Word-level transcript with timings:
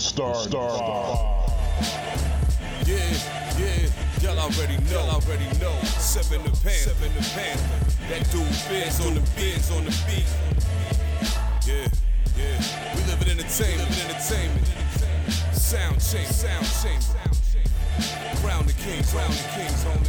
The 0.00 0.06
Star. 0.06 0.34
Star. 0.34 1.44
Yeah, 2.86 2.96
yeah, 3.58 3.90
y'all 4.22 4.38
already 4.38 4.78
know. 4.84 4.92
Y'all 4.92 5.10
already 5.10 5.44
know. 5.58 5.76
Seven 5.84 6.42
the. 6.42 6.56
Seven 6.56 7.12
the. 7.12 7.20
That 8.08 8.24
dude 8.32 8.48
Biz 8.70 9.00
on 9.04 9.12
the 9.12 9.20
on 9.76 9.84
the 9.84 9.92
beat. 10.08 10.24
Yeah, 11.66 11.88
yeah. 12.34 12.94
We 12.96 13.02
live 13.10 13.20
in 13.20 13.28
entertainment. 13.38 13.90
Entertainment. 14.08 14.66
Sound 15.52 16.00
change. 16.00 16.28
Sound 16.28 16.66
change. 16.82 17.04
The 18.66 18.72
kings. 18.82 19.12
The 19.12 19.18
kings, 19.54 19.84
homie. 19.84 20.08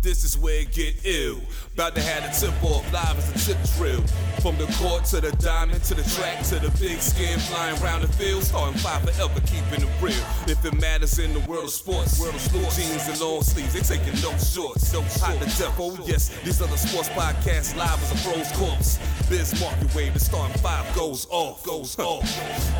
This 0.00 0.24
is 0.24 0.38
where 0.38 0.62
it 0.62 0.72
get 0.72 0.94
ill. 1.04 1.42
About 1.74 1.94
to 1.94 2.00
have 2.00 2.22
the 2.22 2.30
tip 2.46 2.64
off 2.64 2.90
live 2.90 3.18
as 3.18 3.28
a 3.28 3.52
tip 3.52 3.58
drill. 3.76 4.02
From 4.42 4.56
the 4.56 4.66
court 4.78 5.04
to 5.06 5.20
the 5.20 5.32
diamond 5.42 5.82
to 5.84 5.94
the 5.94 6.02
track 6.14 6.44
to 6.44 6.60
the 6.60 6.70
big 6.78 7.00
skin 7.00 7.38
flying 7.40 7.80
around 7.82 8.02
the 8.02 8.08
field. 8.08 8.44
Starting 8.44 8.78
five 8.78 9.02
forever, 9.02 9.40
keeping 9.40 9.82
it 9.86 9.90
real. 10.00 10.14
If 10.46 10.64
it 10.64 10.80
matters 10.80 11.18
in 11.18 11.34
the 11.34 11.40
world 11.40 11.64
of 11.64 11.70
sports, 11.70 12.20
world 12.20 12.36
of 12.36 12.40
sports. 12.40 12.76
jeans 12.76 13.08
and 13.08 13.20
long 13.20 13.42
sleeves, 13.42 13.74
they 13.74 13.80
taking 13.80 14.14
no 14.22 14.30
shorts. 14.38 14.92
No 14.92 15.02
hot 15.18 15.38
to 15.40 15.46
death. 15.58 15.74
Oh 15.78 15.98
yes, 16.06 16.28
these 16.44 16.62
other 16.62 16.76
sports 16.76 17.08
podcasts 17.10 17.76
live 17.76 18.00
as 18.00 18.12
a 18.14 18.28
pros 18.28 18.50
corpse. 18.52 18.98
Biz 19.28 19.60
market 19.60 19.94
wave, 19.94 20.14
the 20.14 20.20
starting 20.20 20.56
five 20.58 20.86
goes 20.94 21.26
off, 21.30 21.62
goes 21.64 21.98
off. 21.98 22.24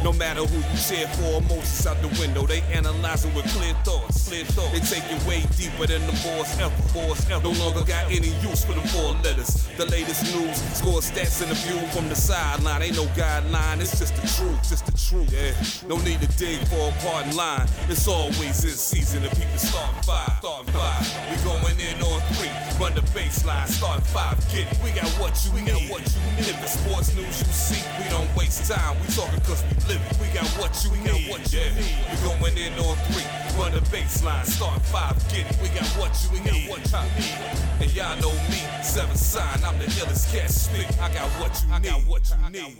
No 0.03 0.12
matter 0.12 0.47
who 0.47 0.56
you 0.56 0.79
cheer 0.79 1.09
for, 1.19 1.43
emotions 1.43 1.87
out 1.87 2.01
the 2.01 2.09
window. 2.20 2.47
They 2.47 2.62
analyzing 2.73 3.34
with 3.34 3.47
clear 3.53 3.75
thoughts, 3.84 4.29
clear 4.29 4.45
thoughts. 4.45 4.73
They 4.73 5.01
take 5.01 5.11
it 5.11 5.20
way 5.27 5.42
deeper 5.59 5.86
than 5.86 6.06
the 6.06 6.17
boys 6.25 6.56
ever, 6.61 6.73
boys 6.95 7.29
ever. 7.31 7.42
No 7.42 7.53
longer 7.59 7.84
got 7.84 8.06
any 8.06 8.33
use 8.47 8.64
for 8.64 8.73
the 8.73 8.86
four 8.89 9.12
letters. 9.25 9.67
The 9.77 9.86
latest 9.86 10.23
news, 10.34 10.56
score 10.79 11.01
stats 11.01 11.42
and 11.42 11.48
the 11.49 11.55
view 11.65 11.81
from 11.89 12.09
the 12.09 12.15
sideline. 12.15 12.83
Ain't 12.83 12.97
no 12.97 13.07
guideline, 13.17 13.81
it's 13.81 13.99
just 13.99 14.15
the 14.17 14.27
truth, 14.37 14.61
just 14.69 14.85
the 14.85 14.93
truth. 14.93 15.33
Yeah, 15.33 15.57
no 15.89 15.97
need 16.05 16.21
to 16.21 16.29
dig 16.37 16.61
for 16.69 16.89
a 16.89 16.93
parting 17.01 17.35
line. 17.35 17.67
It's 17.89 18.07
always 18.07 18.65
in 18.65 18.77
season. 18.77 19.23
The 19.23 19.31
people 19.31 19.57
start 19.57 20.05
five, 20.05 20.37
start 20.39 20.69
five. 20.71 21.01
We 21.31 21.37
going 21.45 21.81
in 21.81 21.97
on 22.05 22.21
three, 22.37 22.53
run 22.77 22.95
the 22.95 23.01
baseline, 23.17 23.67
start 23.69 24.03
five. 24.03 24.37
Get 24.53 24.69
it. 24.71 24.79
We 24.85 24.93
got 24.93 25.09
what 25.17 25.33
you 25.45 25.53
we 25.53 25.63
need. 25.63 25.89
Got 25.89 25.99
what 25.99 26.05
you 26.05 26.21
need. 26.37 26.53
If 26.53 26.61
the 26.61 26.69
sports 26.69 27.17
news 27.17 27.41
you 27.41 27.49
see, 27.49 27.83
we 27.97 28.09
don't 28.11 28.29
waste 28.37 28.69
time. 28.69 28.97
We 29.01 29.09
talking 29.17 29.41
cause 29.49 29.65
we 29.65 29.77
live 29.89 30.03
it. 30.05 30.21
We 30.21 30.29
got 30.37 30.47
what 30.61 30.77
you 30.85 30.93
we 30.93 31.01
need. 31.01 31.33
Got 31.33 31.41
what 31.41 31.53
you 31.53 31.65
yeah. 31.65 31.81
need. 31.81 31.97
We 32.13 32.17
going 32.29 32.57
in 32.61 32.73
on 32.85 32.97
three, 33.09 33.25
run 33.57 33.73
the 33.73 33.81
baseline, 33.89 34.45
start 34.45 34.83
five. 34.93 35.17
Get 35.33 35.49
it. 35.49 35.57
We 35.65 35.73
got 35.73 35.89
what 35.97 36.13
you 36.21 36.29
we 36.37 36.41
need. 36.45 36.69
Got 36.69 36.77
what 36.77 36.85
you 37.17 37.25
need. 37.25 37.59
And 37.81 37.91
y'all 37.97 38.21
know 38.21 38.37
me, 38.53 38.61
seven 38.85 39.17
sign. 39.17 39.65
I'm 39.65 39.79
the 39.79 39.89
illest 39.97 40.29
cat 40.35 40.51
speak. 40.51 40.87
I 41.01 41.09
got 41.15 41.29
what 41.41 41.62
you 41.62 41.69
need. 41.69 41.75
I 41.75 41.81
got 41.81 42.08
what 42.08 42.31
you 42.31 42.36
need. 42.53 42.78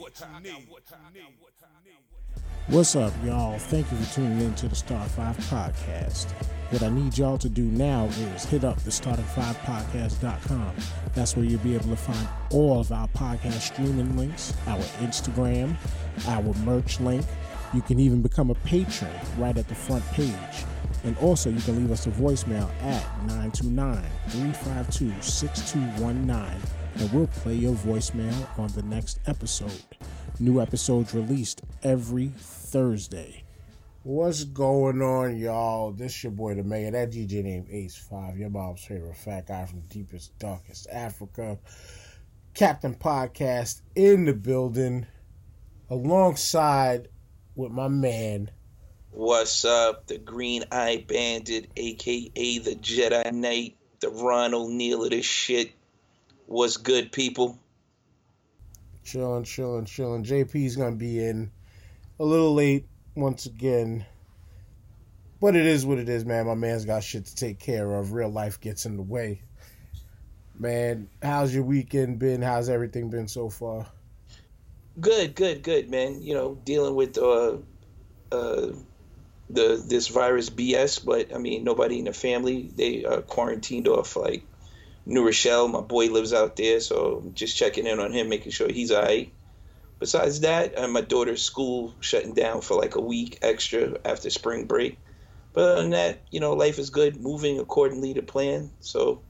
What's 2.69 2.97
up, 2.97 3.12
y'all? 3.25 3.59
Thank 3.59 3.91
you 3.91 3.97
for 3.97 4.15
tuning 4.15 4.41
in 4.41 4.55
to 4.56 4.69
the 4.69 4.75
Star 4.75 5.06
5 5.09 5.37
podcast. 5.39 6.31
What 6.70 6.83
I 6.83 6.91
need 6.91 7.17
y'all 7.17 7.39
to 7.39 7.48
do 7.48 7.62
now 7.62 8.05
is 8.05 8.45
hit 8.45 8.62
up 8.62 8.78
the 8.81 8.91
starting5podcast.com. 8.91 10.75
That's 11.15 11.34
where 11.34 11.47
you'll 11.47 11.61
be 11.61 11.75
able 11.75 11.89
to 11.89 11.97
find 11.97 12.28
all 12.50 12.81
of 12.81 12.92
our 12.92 13.09
podcast 13.09 13.73
streaming 13.73 14.15
links, 14.19 14.53
our 14.67 14.78
Instagram, 15.00 15.77
our 16.27 16.53
merch 16.65 17.00
link. 17.00 17.25
You 17.72 17.81
can 17.81 17.98
even 17.98 18.20
become 18.20 18.50
a 18.50 18.55
patron 18.56 19.12
right 19.39 19.56
at 19.56 19.67
the 19.69 19.75
front 19.75 20.05
page. 20.09 20.34
And 21.05 21.17
also, 21.19 21.48
you 21.48 21.61
can 21.62 21.77
leave 21.77 21.91
us 21.91 22.06
a 22.06 22.11
voicemail 22.11 22.69
at 22.83 23.03
929 23.28 24.05
352 24.28 25.22
6219, 25.22 26.60
and 26.98 27.12
we'll 27.12 27.26
play 27.28 27.54
your 27.54 27.75
voicemail 27.75 28.59
on 28.59 28.69
the 28.69 28.82
next 28.82 29.20
episode. 29.26 29.82
New 30.41 30.60
episodes 30.60 31.14
released 31.14 31.62
every 31.82 32.28
Thursday. 32.36 33.44
What's 34.03 34.44
going 34.44 35.03
on, 35.03 35.36
y'all? 35.36 35.92
This 35.92 36.22
your 36.22 36.32
boy, 36.32 36.54
the 36.54 36.62
mayor. 36.62 36.91
That 36.91 37.10
DJ 37.10 37.42
named 37.42 37.69
Ace 37.70 37.97
Five, 37.97 38.38
your 38.38 38.50
mom's 38.50 38.84
favorite 38.84 39.16
fat 39.16 39.48
guy 39.48 39.66
from 39.66 39.81
deepest, 39.88 40.38
darkest 40.38 40.88
Africa. 40.91 41.59
Captain 42.54 42.94
Podcast 42.94 43.82
in 43.94 44.25
the 44.25 44.32
building, 44.32 45.06
alongside 45.91 47.09
with 47.54 47.70
my 47.70 47.88
man. 47.88 48.50
What's 49.10 49.65
up? 49.65 50.06
The 50.06 50.19
Green 50.19 50.65
Eye 50.72 51.04
Bandit, 51.06 51.70
aka 51.76 52.59
the 52.59 52.75
Jedi 52.76 53.32
Knight, 53.32 53.76
the 54.00 54.10
Ron 54.10 54.54
O'Neal 54.54 55.04
of 55.04 55.10
this 55.10 55.26
shit. 55.26 55.72
What's 56.48 56.78
good, 56.78 57.12
people? 57.12 57.59
Chilling, 59.04 59.44
chilling, 59.44 59.84
chilling. 59.84 60.25
JP's 60.25 60.76
gonna 60.76 60.97
be 60.97 61.22
in 61.22 61.50
a 62.19 62.25
little 62.25 62.54
late 62.54 62.86
once 63.14 63.44
again. 63.44 64.06
But 65.42 65.56
it 65.56 65.66
is 65.66 65.84
what 65.84 65.98
it 65.98 66.09
is, 66.09 66.25
man. 66.25 66.47
My 66.47 66.54
man's 66.54 66.86
got 66.86 67.04
shit 67.04 67.26
to 67.26 67.34
take 67.34 67.59
care 67.59 67.94
of. 67.94 68.14
Real 68.14 68.31
life 68.31 68.62
gets 68.62 68.86
in 68.86 68.97
the 68.97 69.03
way. 69.03 69.42
Man, 70.59 71.10
how's 71.22 71.54
your 71.54 71.64
weekend 71.64 72.19
been? 72.19 72.41
How's 72.41 72.70
everything 72.70 73.10
been 73.10 73.28
so 73.28 73.50
far? 73.50 73.86
Good, 74.98 75.34
good, 75.34 75.62
good, 75.62 75.91
man. 75.91 76.22
You 76.22 76.32
know, 76.32 76.54
dealing 76.65 76.94
with 76.94 77.19
uh, 77.19 77.59
uh, 78.32 78.69
the 79.50 79.84
this 79.86 80.09
virus 80.09 80.48
BS, 80.48 81.04
but 81.04 81.34
I 81.34 81.36
mean, 81.36 81.62
nobody 81.62 81.98
in 81.98 82.06
the 82.06 82.15
family 82.15 82.70
they 82.75 83.04
uh, 83.04 83.20
quarantined 83.20 83.86
off 83.86 84.16
like 84.16 84.44
New 85.09 85.25
Rochelle. 85.25 85.69
My 85.69 85.81
boy 85.81 86.07
lives 86.07 86.33
out 86.33 86.55
there, 86.57 86.81
so 86.81 87.25
just 87.35 87.57
checking 87.57 87.87
in 87.87 87.99
on 87.99 88.13
him, 88.13 88.29
making 88.29 88.53
sure 88.53 88.69
he's 88.71 88.93
alright. 88.93 89.33
Besides 89.99 90.41
that, 90.41 90.79
uh, 90.79 90.87
my 90.87 91.01
daughter's 91.01 91.43
school 91.43 91.95
shutting 92.01 92.35
down 92.35 92.61
for 92.61 92.77
like 92.77 92.95
a 92.95 93.01
week 93.01 93.39
extra 93.43 93.97
after 94.05 94.31
spring 94.31 94.67
break. 94.67 94.99
But 95.55 95.65
other 95.65 95.83
than 95.83 95.91
that, 95.91 96.21
you 96.31 96.39
know, 96.39 96.53
life 96.53 96.79
is 96.79 96.91
good, 96.91 97.21
moving 97.21 97.59
accordingly 97.59 98.15
to 98.15 98.23
plan. 98.23 98.71
So 98.81 99.23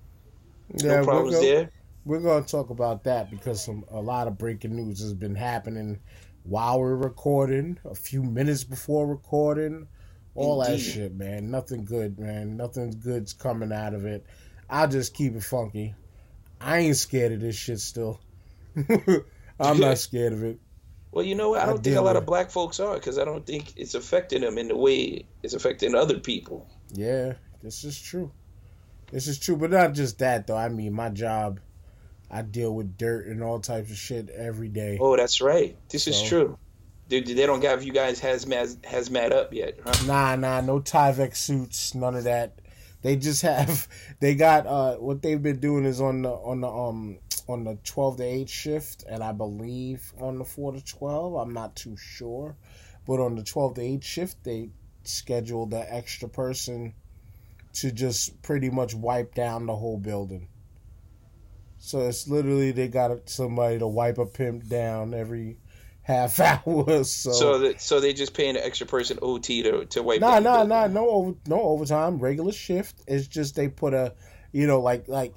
Yeah, 0.75 0.97
no 0.97 1.05
problems 1.05 1.35
we're 1.37 1.41
go- 1.41 1.47
there. 1.47 1.71
We're 2.05 2.21
going 2.21 2.45
to 2.45 2.51
talk 2.51 2.71
about 2.71 3.05
that 3.05 3.31
because 3.31 3.65
some 3.65 3.85
a 3.91 4.01
lot 4.01 4.27
of 4.29 4.37
breaking 4.37 4.75
news 4.75 5.01
has 5.01 5.13
been 5.15 5.35
happening 5.35 6.01
while 6.43 6.81
we're 6.81 6.97
recording, 6.97 7.79
a 7.85 7.95
few 7.95 8.23
minutes 8.23 8.65
before 8.65 9.07
recording, 9.07 9.87
all 10.35 10.61
that 10.63 10.79
shit, 10.79 11.15
man. 11.15 11.51
Nothing 11.51 11.85
good, 11.85 12.19
man. 12.19 12.57
Nothing 12.57 12.99
good's 12.99 13.33
coming 13.33 13.73
out 13.73 13.93
of 13.93 14.07
it. 14.07 14.25
I'll 14.71 14.89
just 14.89 15.15
keep 15.15 15.35
it 15.35 15.43
funky. 15.43 15.95
I 16.61 16.79
ain't 16.79 16.97
scared 16.97 17.33
of 17.33 17.41
this 17.41 17.57
shit 17.57 17.81
still. 17.81 18.21
I'm 19.61 19.81
not 19.81 19.99
scared 19.99 20.33
of 20.33 20.45
it. 20.45 20.59
Well, 21.11 21.25
you 21.25 21.35
know 21.35 21.51
what? 21.51 21.61
I 21.61 21.63
I 21.63 21.67
don't 21.67 21.83
think 21.83 21.97
a 21.97 22.03
lot 22.03 22.17
of 22.17 22.27
black 22.27 22.51
folks 22.51 22.81
are 22.81 22.95
because 22.95 23.19
I 23.19 23.25
don't 23.25 23.47
think 23.47 23.73
it's 23.77 23.95
affecting 23.95 24.43
them 24.43 24.59
in 24.59 24.69
the 24.69 24.77
way 24.77 25.25
it's 25.43 25.55
affecting 25.55 25.95
other 25.95 26.19
people. 26.19 26.69
Yeah, 26.93 27.35
this 27.63 27.85
is 27.85 28.01
true. 28.01 28.31
This 29.11 29.27
is 29.27 29.39
true, 29.39 29.57
but 29.57 29.71
not 29.71 29.95
just 29.95 30.19
that 30.19 30.47
though. 30.47 30.57
I 30.57 30.69
mean, 30.69 30.93
my 30.93 31.09
job, 31.09 31.61
I 32.31 32.43
deal 32.43 32.75
with 32.75 32.99
dirt 32.99 33.27
and 33.27 33.43
all 33.43 33.59
types 33.59 33.91
of 33.91 33.97
shit 33.97 34.29
every 34.31 34.69
day. 34.69 34.99
Oh, 35.01 35.17
that's 35.17 35.41
right. 35.41 35.77
This 35.89 36.07
is 36.07 36.23
true. 36.23 36.59
They, 37.09 37.21
they 37.23 37.47
don't 37.47 37.65
have 37.65 37.83
you 37.83 37.93
guys 37.93 38.21
hazmat 38.21 38.77
hazmat 38.83 39.33
up 39.33 39.55
yet, 39.55 39.79
huh? 39.83 40.07
Nah, 40.07 40.37
nah, 40.37 40.61
no 40.61 40.79
Tyvek 40.79 41.35
suits, 41.35 41.95
none 41.95 42.15
of 42.15 42.25
that. 42.25 42.59
They 43.09 43.17
just 43.17 43.41
have 43.41 43.89
they 44.21 44.35
got 44.35 44.67
uh 44.67 44.97
what 44.97 45.23
they've 45.23 45.43
been 45.43 45.61
doing 45.61 45.87
is 45.87 45.99
on 45.99 46.21
the 46.21 46.29
on 46.31 46.61
the 46.61 46.69
um 46.69 47.19
on 47.49 47.65
the 47.65 47.79
twelve 47.83 48.19
to 48.19 48.23
eight 48.23 48.51
shift 48.51 49.03
and 49.09 49.25
I 49.25 49.33
believe 49.33 50.13
on 50.21 50.39
the 50.39 50.45
four 50.45 50.73
to 50.73 50.85
twelve. 50.85 51.33
I'm 51.37 51.55
not 51.55 51.75
too 51.75 51.97
sure. 51.97 52.55
But 53.07 53.21
on 53.21 53.35
the 53.35 53.43
twelve 53.43 53.77
to 53.77 53.81
eight 53.81 54.05
shift 54.05 54.45
they 54.45 54.73
scheduled 55.05 55.71
the 55.71 55.91
extra 55.91 56.29
person 56.29 56.93
to 57.77 57.91
just 57.91 58.43
pretty 58.43 58.69
much 58.69 58.95
wipe 58.95 59.35
down 59.35 59.65
the 59.65 59.77
whole 59.77 59.97
building. 59.97 60.49
So 61.79 62.09
it's 62.09 62.29
literally 62.29 62.73
they 62.73 62.89
got 62.89 63.31
somebody 63.31 63.79
to 63.79 63.87
wipe 63.87 64.19
a 64.19 64.27
pimp 64.27 64.69
down 64.69 65.15
every 65.15 65.57
half 66.09 66.41
hour. 66.67 67.05
So, 67.05 67.31
So 67.31 67.59
that 67.61 67.81
so 67.81 68.01
they 68.01 68.13
just 68.13 68.35
paying 68.35 68.57
an 68.57 68.63
extra 68.63 68.87
person 68.87 69.19
OT 69.23 69.63
to 69.63 69.85
to 69.87 70.03
wipe. 70.03 70.21
Nah, 70.21 70.41
nah, 70.41 70.65
nah, 70.65 70.87
no, 70.89 71.09
over, 71.09 71.35
no 71.47 71.61
overtime, 71.63 72.19
regular 72.19 72.53
shift. 72.53 73.03
It's 73.07 73.27
just 73.29 73.55
they 73.55 73.69
put 73.69 73.95
a, 73.95 74.15
you 74.53 74.67
know, 74.67 74.81
like 74.81 75.09
like 75.09 75.35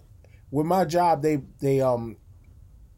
with 0.49 0.65
my 0.65 0.85
job, 0.85 1.21
they 1.21 1.37
they 1.59 1.81
um 1.81 2.17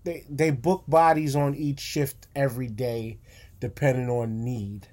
they 0.04 0.26
they 0.30 0.52
book 0.52 0.86
bodies 0.88 1.36
on 1.36 1.56
each 1.56 1.80
shift 1.82 2.28
every 2.36 2.68
day, 2.70 3.20
depending 3.60 4.10
on 4.10 4.44
need. 4.44 4.88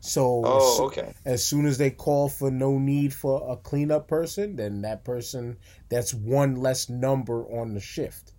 So 0.00 0.30
Oh, 0.44 0.84
okay. 0.86 1.14
as 1.24 1.44
soon 1.44 1.66
as 1.66 1.78
they 1.78 1.90
call 1.90 2.28
for 2.28 2.50
no 2.50 2.78
need 2.78 3.14
for 3.14 3.50
a 3.52 3.56
cleanup 3.56 4.08
person, 4.08 4.56
then 4.56 4.82
that 4.82 5.04
person 5.04 5.58
that's 5.88 6.14
one 6.14 6.56
less 6.56 6.88
number 6.88 7.44
on 7.46 7.74
the 7.74 7.80
shift. 7.80 8.31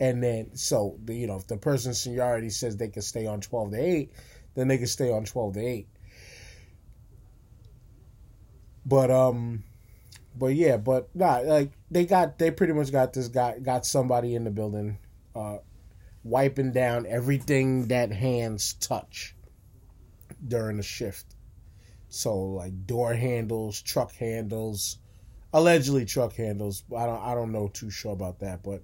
And 0.00 0.22
then 0.22 0.54
so 0.54 0.96
the, 1.04 1.14
you 1.14 1.26
know 1.26 1.36
if 1.36 1.46
the 1.46 1.56
person's 1.56 2.00
seniority 2.00 2.50
says 2.50 2.76
they 2.76 2.88
can 2.88 3.02
stay 3.02 3.26
on 3.26 3.40
twelve 3.40 3.72
to 3.72 3.78
eight, 3.78 4.12
then 4.54 4.68
they 4.68 4.78
can 4.78 4.86
stay 4.86 5.10
on 5.10 5.24
twelve 5.24 5.54
to 5.54 5.60
eight. 5.60 5.88
But 8.86 9.10
um, 9.10 9.64
but 10.36 10.54
yeah, 10.54 10.76
but 10.76 11.14
nah, 11.14 11.38
like 11.38 11.72
they 11.90 12.06
got 12.06 12.38
they 12.38 12.50
pretty 12.50 12.72
much 12.72 12.92
got 12.92 13.12
this 13.12 13.28
guy 13.28 13.58
got 13.58 13.84
somebody 13.84 14.34
in 14.34 14.44
the 14.44 14.50
building, 14.50 14.98
uh, 15.34 15.58
wiping 16.22 16.72
down 16.72 17.06
everything 17.06 17.88
that 17.88 18.12
hands 18.12 18.74
touch 18.74 19.34
during 20.46 20.76
the 20.76 20.82
shift. 20.82 21.34
So 22.08 22.38
like 22.38 22.86
door 22.86 23.14
handles, 23.14 23.82
truck 23.82 24.12
handles, 24.12 24.98
allegedly 25.52 26.04
truck 26.04 26.34
handles. 26.34 26.84
I 26.96 27.06
don't 27.06 27.22
I 27.22 27.34
don't 27.34 27.52
know 27.52 27.68
too 27.68 27.90
sure 27.90 28.12
about 28.12 28.38
that, 28.40 28.62
but 28.62 28.82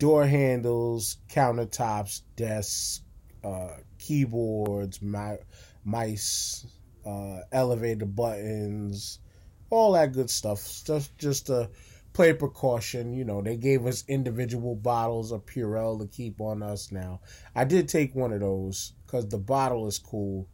door 0.00 0.26
handles, 0.26 1.18
countertops, 1.28 2.22
desks, 2.34 3.02
uh, 3.44 3.68
keyboards, 3.98 5.00
mi- 5.00 5.36
mice, 5.84 6.66
uh, 7.06 7.40
elevator 7.52 8.06
buttons, 8.06 9.20
all 9.68 9.92
that 9.92 10.12
good 10.12 10.30
stuff. 10.30 10.82
Just 10.84 11.16
just 11.18 11.46
to 11.46 11.70
play 12.14 12.32
precaution. 12.32 13.12
You 13.12 13.24
know, 13.24 13.42
they 13.42 13.56
gave 13.56 13.86
us 13.86 14.02
individual 14.08 14.74
bottles 14.74 15.32
of 15.32 15.46
Purell 15.46 16.00
to 16.00 16.06
keep 16.06 16.40
on 16.40 16.62
us. 16.62 16.90
Now, 16.90 17.20
I 17.54 17.64
did 17.64 17.88
take 17.88 18.14
one 18.14 18.32
of 18.32 18.40
those 18.40 18.94
because 19.06 19.28
the 19.28 19.38
bottle 19.38 19.86
is 19.86 19.98
cool, 19.98 20.48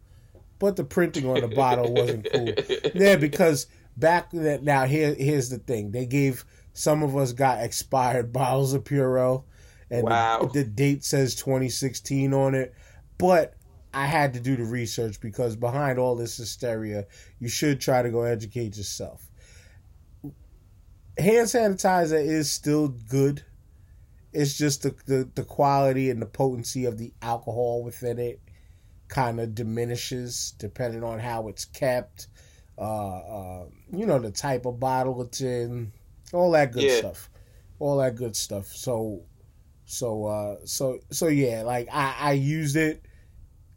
but 0.58 0.76
the 0.76 0.84
printing 0.84 1.28
on 1.30 1.40
the 1.40 1.48
bottle 1.48 1.94
wasn't 1.94 2.28
cool. 2.30 2.52
Yeah, 2.94 3.16
because 3.16 3.68
back 3.96 4.30
that 4.32 4.64
now 4.64 4.86
here 4.86 5.14
here's 5.14 5.50
the 5.50 5.58
thing 5.58 5.92
they 5.92 6.04
gave 6.04 6.44
some 6.76 7.02
of 7.02 7.16
us 7.16 7.32
got 7.32 7.62
expired 7.62 8.32
bottles 8.32 8.74
of 8.74 8.84
Purell, 8.84 9.44
and 9.90 10.04
Wow. 10.04 10.50
the, 10.52 10.62
the 10.62 10.64
date 10.68 11.04
says 11.04 11.34
2016 11.36 12.32
on 12.34 12.54
it, 12.54 12.74
but. 13.18 13.52
I 13.94 14.04
had 14.04 14.34
to 14.34 14.40
do 14.40 14.56
the 14.56 14.64
research 14.64 15.22
because 15.22 15.56
behind 15.56 15.98
all 15.98 16.16
this 16.16 16.36
hysteria, 16.36 17.06
you 17.38 17.48
should 17.48 17.80
try 17.80 18.02
to 18.02 18.10
go 18.10 18.24
educate 18.24 18.76
yourself. 18.76 19.26
Hand 21.16 21.46
sanitizer 21.46 22.22
is 22.22 22.52
still 22.52 22.88
good. 22.88 23.42
It's 24.34 24.58
just 24.58 24.82
the, 24.82 24.94
the, 25.06 25.30
the 25.34 25.44
quality 25.44 26.10
and 26.10 26.20
the 26.20 26.26
potency 26.26 26.84
of 26.84 26.98
the 26.98 27.14
alcohol 27.22 27.82
within 27.82 28.18
it 28.18 28.40
kind 29.08 29.40
of 29.40 29.54
diminishes 29.54 30.52
depending 30.58 31.02
on 31.02 31.18
how 31.18 31.48
it's 31.48 31.64
kept. 31.64 32.28
Uh, 32.76 32.82
uh, 32.82 33.64
you 33.90 34.04
know, 34.04 34.18
the 34.18 34.30
type 34.30 34.66
of 34.66 34.78
bottle 34.78 35.22
it's 35.22 35.40
in, 35.40 35.90
all 36.32 36.50
that 36.52 36.72
good 36.72 36.84
Yeah. 36.84 36.98
stuff. 36.98 37.30
All 37.78 37.98
that 37.98 38.16
good 38.16 38.36
stuff. 38.36 38.66
So, 38.66 39.22
so, 39.84 40.26
uh, 40.26 40.56
so, 40.64 40.98
so 41.10 41.28
yeah, 41.28 41.62
like 41.62 41.88
I, 41.92 42.14
I 42.18 42.32
used 42.32 42.76
it 42.76 43.04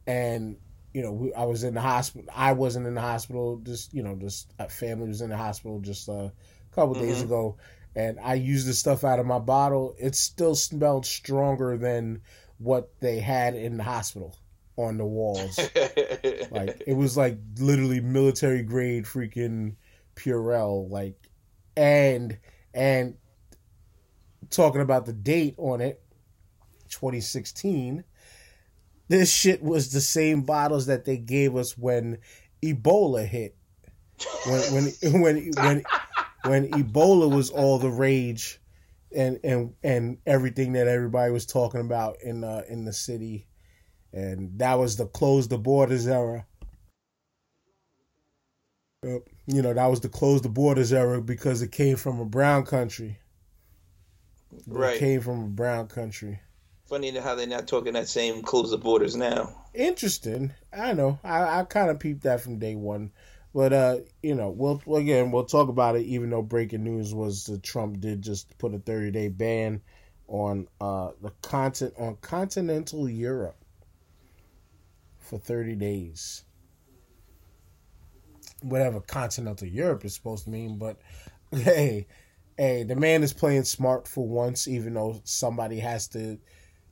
and 0.08 0.58
you 0.94 1.02
know 1.02 1.12
we, 1.12 1.34
I 1.34 1.46
was 1.46 1.64
in 1.64 1.74
the 1.76 1.82
hospital. 1.82 2.28
I 2.36 2.54
wasn't 2.54 2.88
in 2.88 2.96
the 2.96 3.02
hospital. 3.02 3.58
Just 3.64 3.94
you 3.94 4.04
know, 4.04 4.16
just 4.16 4.52
a 4.60 4.68
family 4.70 5.08
was 5.08 5.22
in 5.22 5.30
the 5.30 5.38
hospital 5.38 5.80
just 5.80 6.10
uh, 6.10 6.14
a 6.14 6.32
couple 6.72 6.96
days 6.96 7.22
Mhm. 7.22 7.26
ago, 7.26 7.58
and 7.96 8.20
I 8.20 8.36
used 8.36 8.68
the 8.68 8.74
stuff 8.74 9.04
out 9.04 9.20
of 9.20 9.26
my 9.26 9.40
bottle. 9.40 9.96
It 10.00 10.16
still 10.16 10.56
smelled 10.56 11.06
stronger 11.06 11.78
than 11.78 12.22
what 12.58 12.90
they 13.00 13.20
had 13.20 13.54
in 13.56 13.78
the 13.78 13.84
hospital 13.84 14.36
on 14.78 14.98
the 14.98 15.06
walls. 15.06 15.60
like 16.52 16.82
it 16.88 16.94
was 16.94 17.16
like 17.18 17.38
literally 17.60 18.00
military 18.02 18.64
grade 18.64 19.06
freaking 19.06 19.76
Purell. 20.16 20.90
Like, 20.90 21.19
and 21.80 22.38
and 22.74 23.16
talking 24.50 24.82
about 24.82 25.06
the 25.06 25.14
date 25.14 25.56
on 25.58 25.82
it, 25.82 26.02
2016 26.90 28.04
this 29.10 29.34
shit 29.34 29.62
was 29.62 29.92
the 29.92 30.02
same 30.02 30.44
bottles 30.44 30.86
that 30.86 31.04
they 31.04 31.18
gave 31.18 31.56
us 31.56 31.78
when 31.78 32.20
Ebola 32.64 33.26
hit. 33.26 33.56
When 34.46 34.62
when 34.74 34.84
when 35.22 35.52
when 35.58 35.84
when 36.46 36.70
Ebola 36.72 37.34
was 37.34 37.50
all 37.50 37.80
the 37.80 37.90
rage, 37.90 38.62
and 39.14 39.40
and 39.44 39.74
and 39.84 40.20
everything 40.26 40.74
that 40.74 40.88
everybody 40.88 41.32
was 41.32 41.46
talking 41.46 41.82
about 41.82 42.22
in 42.22 42.44
uh, 42.44 42.62
in 42.70 42.86
the 42.86 42.94
city, 42.94 43.48
and 44.14 44.58
that 44.60 44.76
was 44.76 44.96
the 44.96 45.08
close 45.08 45.48
the 45.48 45.58
borders 45.58 46.08
era. 46.08 46.46
Yep. 49.04 49.28
You 49.52 49.64
know 49.64 49.74
that 49.74 49.86
was 49.88 50.02
the 50.02 50.10
close 50.10 50.42
the 50.42 50.50
borders 50.50 50.94
era 50.94 51.22
because 51.22 51.64
it 51.64 51.72
came 51.72 51.96
from 51.98 52.20
a 52.20 52.26
brown 52.26 52.66
country. 52.66 53.18
It 54.56 54.64
Right. 54.68 55.00
came 55.00 55.22
from 55.22 55.44
a 55.44 55.48
brown 55.48 55.88
country. 55.88 56.40
Funny 56.88 57.12
how 57.18 57.34
they're 57.34 57.48
not 57.48 57.68
talking 57.68 57.94
that 57.94 58.08
same 58.08 58.44
close 58.44 58.70
the 58.70 58.78
borders 58.78 59.16
now. 59.16 59.56
interesting. 59.74 60.52
I 60.72 60.94
know. 60.94 61.20
I, 61.24 61.60
I 61.60 61.64
kind 61.64 61.90
of 61.90 62.00
peeped 62.00 62.24
that 62.24 62.42
from 62.42 62.60
day 62.60 62.76
one, 62.76 63.12
but 63.54 63.74
uh, 63.74 63.98
you 64.22 64.36
know, 64.36 64.50
we'll 64.50 64.82
again 64.96 65.32
we'll 65.32 65.46
talk 65.46 65.70
about 65.70 65.96
it. 65.96 66.06
Even 66.06 66.30
though 66.30 66.44
breaking 66.44 66.84
news 66.84 67.14
was 67.14 67.46
that 67.46 67.64
Trump 67.64 68.00
did 68.00 68.22
just 68.22 68.56
put 68.60 68.76
a 68.76 68.80
thirty 68.80 69.10
day 69.10 69.30
ban 69.30 69.82
on 70.28 70.68
uh 70.80 71.10
the 71.24 71.32
content 71.42 71.96
on 71.98 72.18
continental 72.22 73.10
Europe 73.10 73.58
for 75.18 75.40
thirty 75.40 75.76
days. 75.76 76.44
Whatever 78.62 79.00
continental 79.00 79.68
Europe 79.68 80.06
is 80.06 80.14
supposed 80.14 80.46
to 80.46 80.50
mean, 80.50 80.78
but 80.78 80.98
hey, 81.52 82.08
hey, 82.58 82.84
the 82.84 82.96
man 82.96 83.24
is 83.24 83.34
playing 83.34 83.64
smart 83.64 84.08
for 84.08 84.28
once, 84.28 84.68
even 84.68 84.94
though 84.94 85.22
somebody 85.24 85.80
has 85.80 86.08
to 86.10 86.38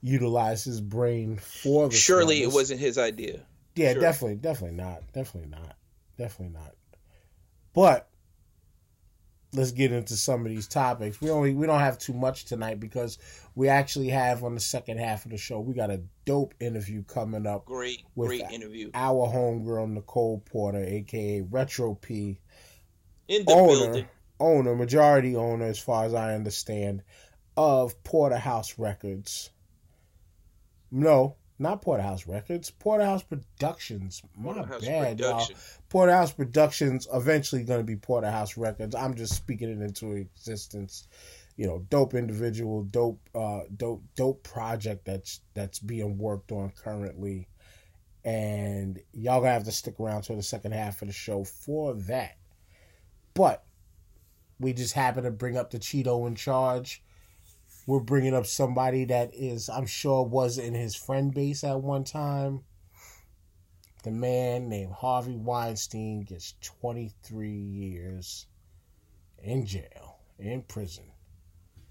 utilize 0.01 0.63
his 0.63 0.79
brain 0.79 1.37
for 1.37 1.89
the 1.89 1.95
Surely 1.95 2.43
it 2.43 2.51
wasn't 2.51 2.79
his 2.79 2.97
idea. 2.97 3.41
Yeah, 3.75 3.93
definitely, 3.93 4.37
definitely 4.37 4.77
not, 4.77 5.03
definitely 5.13 5.49
not, 5.49 5.75
definitely 6.17 6.57
not. 6.57 6.73
But 7.73 8.09
let's 9.53 9.71
get 9.71 9.91
into 9.91 10.15
some 10.15 10.45
of 10.45 10.51
these 10.51 10.67
topics. 10.67 11.21
We 11.21 11.29
only 11.29 11.53
we 11.53 11.65
don't 11.65 11.79
have 11.79 11.97
too 11.97 12.13
much 12.13 12.45
tonight 12.45 12.79
because 12.79 13.17
we 13.55 13.69
actually 13.69 14.09
have 14.09 14.43
on 14.43 14.53
the 14.53 14.59
second 14.59 14.99
half 14.99 15.25
of 15.25 15.31
the 15.31 15.37
show 15.37 15.59
we 15.59 15.73
got 15.73 15.89
a 15.89 16.01
dope 16.25 16.53
interview 16.59 17.03
coming 17.03 17.47
up. 17.47 17.65
Great, 17.65 18.03
With 18.15 18.29
great 18.29 18.43
interview. 18.51 18.91
Our 18.93 19.27
homegirl 19.27 19.91
Nicole 19.91 20.39
Porter, 20.39 20.83
aka 20.83 21.41
Retro 21.41 21.95
P, 21.95 22.39
In 23.27 23.45
the 23.45 23.51
owner, 23.53 23.85
building. 23.85 24.07
owner, 24.39 24.75
majority 24.75 25.35
owner, 25.35 25.65
as 25.65 25.79
far 25.79 26.05
as 26.05 26.13
I 26.13 26.35
understand, 26.35 27.03
of 27.55 28.01
Porterhaus 28.03 28.75
Records. 28.77 29.49
No, 30.91 31.35
not 31.59 31.81
Porterhaus 31.81 32.27
Records. 32.27 32.71
Porterhaus 32.71 33.27
Productions. 33.27 34.21
My 34.37 34.53
Porterhaus 34.53 34.85
bad, 34.85 35.19
y'all. 35.19 35.33
Production. 35.33 35.55
Porterhaus 35.89 36.35
Productions 36.35 37.07
eventually 37.13 37.63
going 37.63 37.79
to 37.79 37.85
be 37.85 37.95
Porterhaus 37.95 38.57
Records. 38.57 38.95
I'm 38.95 39.15
just 39.15 39.33
speaking 39.33 39.69
it 39.69 39.83
into 39.83 40.13
existence. 40.13 41.07
You 41.55 41.65
know, 41.65 41.79
dope 41.89 42.13
individual, 42.13 42.83
dope, 42.83 43.19
uh, 43.33 43.61
dope, 43.75 44.03
dope 44.15 44.43
project 44.43 45.05
that's 45.05 45.41
that's 45.55 45.79
being 45.79 46.19
worked 46.19 46.51
on 46.51 46.69
currently, 46.69 47.47
and 48.23 48.99
y'all 49.11 49.39
gonna 49.39 49.53
have 49.53 49.63
to 49.63 49.71
stick 49.71 49.99
around 49.99 50.21
till 50.21 50.35
the 50.35 50.43
second 50.43 50.73
half 50.73 51.01
of 51.01 51.07
the 51.07 51.13
show 51.15 51.43
for 51.43 51.95
that. 51.95 52.37
But 53.33 53.63
we 54.59 54.73
just 54.73 54.93
happen 54.93 55.23
to 55.23 55.31
bring 55.31 55.57
up 55.57 55.71
the 55.71 55.79
Cheeto 55.79 56.27
in 56.27 56.35
charge. 56.35 57.01
We're 57.87 58.01
bringing 58.01 58.35
up 58.35 58.45
somebody 58.45 59.05
that 59.05 59.33
is, 59.33 59.69
I'm 59.69 59.85
sure, 59.87 60.23
was 60.23 60.57
in 60.57 60.73
his 60.75 60.93
friend 60.95 61.33
base 61.33 61.63
at 61.63 61.81
one 61.81 62.03
time. 62.03 62.65
The 64.03 64.11
man 64.11 64.67
named 64.69 64.91
Harvey 64.91 65.37
Weinstein 65.37 66.21
gets 66.23 66.53
23 66.61 67.49
years 67.49 68.45
in 69.41 69.65
jail, 69.65 70.19
in 70.37 70.63
prison, 70.63 71.05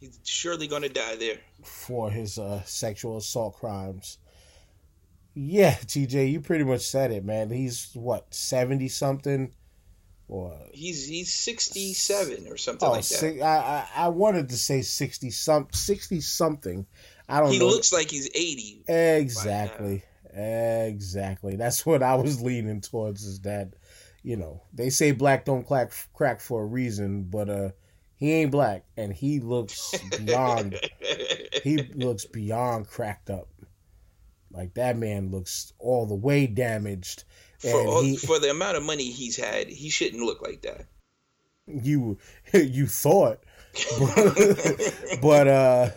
He's 0.00 0.20
surely 0.24 0.66
going 0.66 0.82
to 0.82 0.88
die 0.90 1.16
there. 1.16 1.38
for 1.64 2.10
his 2.10 2.38
uh, 2.38 2.62
sexual 2.64 3.16
assault 3.16 3.54
crimes. 3.56 4.18
Yeah, 5.34 5.74
TJ, 5.74 6.30
you 6.30 6.40
pretty 6.40 6.64
much 6.64 6.82
said 6.82 7.10
it, 7.10 7.24
man. 7.24 7.50
He's 7.50 7.90
what, 7.94 8.32
70 8.34 8.88
something? 8.88 9.54
Or 10.28 10.58
He's 10.72 11.06
he's 11.06 11.32
67 11.32 12.48
or 12.48 12.56
something 12.56 12.88
Oh, 12.88 12.92
like 12.92 13.02
that. 13.06 13.18
si- 13.18 13.40
I, 13.42 13.78
I 13.80 13.88
I 13.96 14.08
wanted 14.08 14.48
to 14.48 14.56
say 14.56 14.82
sixty 14.82 15.30
some 15.30 15.68
sixty 15.72 16.20
something. 16.20 16.84
I 17.28 17.40
don't 17.40 17.52
he 17.52 17.58
know. 17.60 17.66
looks 17.68 17.92
like 17.92 18.10
he's 18.10 18.28
80. 18.34 18.84
exactly, 18.88 20.02
exactly. 20.32 21.56
That's 21.56 21.84
what 21.86 22.02
I 22.02 22.14
was 22.16 22.42
leaning 22.42 22.80
towards. 22.80 23.24
Is 23.24 23.40
that 23.40 23.74
you 24.22 24.36
know 24.36 24.62
they 24.72 24.90
say 24.90 25.12
black 25.12 25.44
don't 25.44 25.66
crack 25.66 25.92
crack 26.12 26.40
for 26.40 26.62
a 26.62 26.66
reason, 26.66 27.24
but 27.24 27.48
uh 27.48 27.70
he 28.16 28.32
ain't 28.32 28.50
black 28.50 28.84
and 28.96 29.12
he 29.12 29.40
looks 29.40 29.94
beyond. 30.18 30.80
he 31.62 31.76
looks 31.94 32.24
beyond 32.24 32.88
cracked 32.88 33.30
up. 33.30 33.48
Like 34.50 34.74
that 34.74 34.96
man 34.96 35.30
looks 35.30 35.72
all 35.78 36.06
the 36.06 36.14
way 36.14 36.46
damaged. 36.46 37.24
For, 37.58 37.86
all, 37.86 38.02
he- 38.02 38.16
for 38.16 38.38
the 38.38 38.50
amount 38.50 38.76
of 38.76 38.82
money 38.82 39.10
he's 39.10 39.36
had, 39.36 39.68
he 39.68 39.88
shouldn't 39.88 40.22
look 40.22 40.42
like 40.42 40.62
that. 40.62 40.86
you 41.66 42.18
you 42.52 42.86
thought. 42.86 43.40
But, 43.98 44.94
but 45.22 45.48
uh 45.48 45.90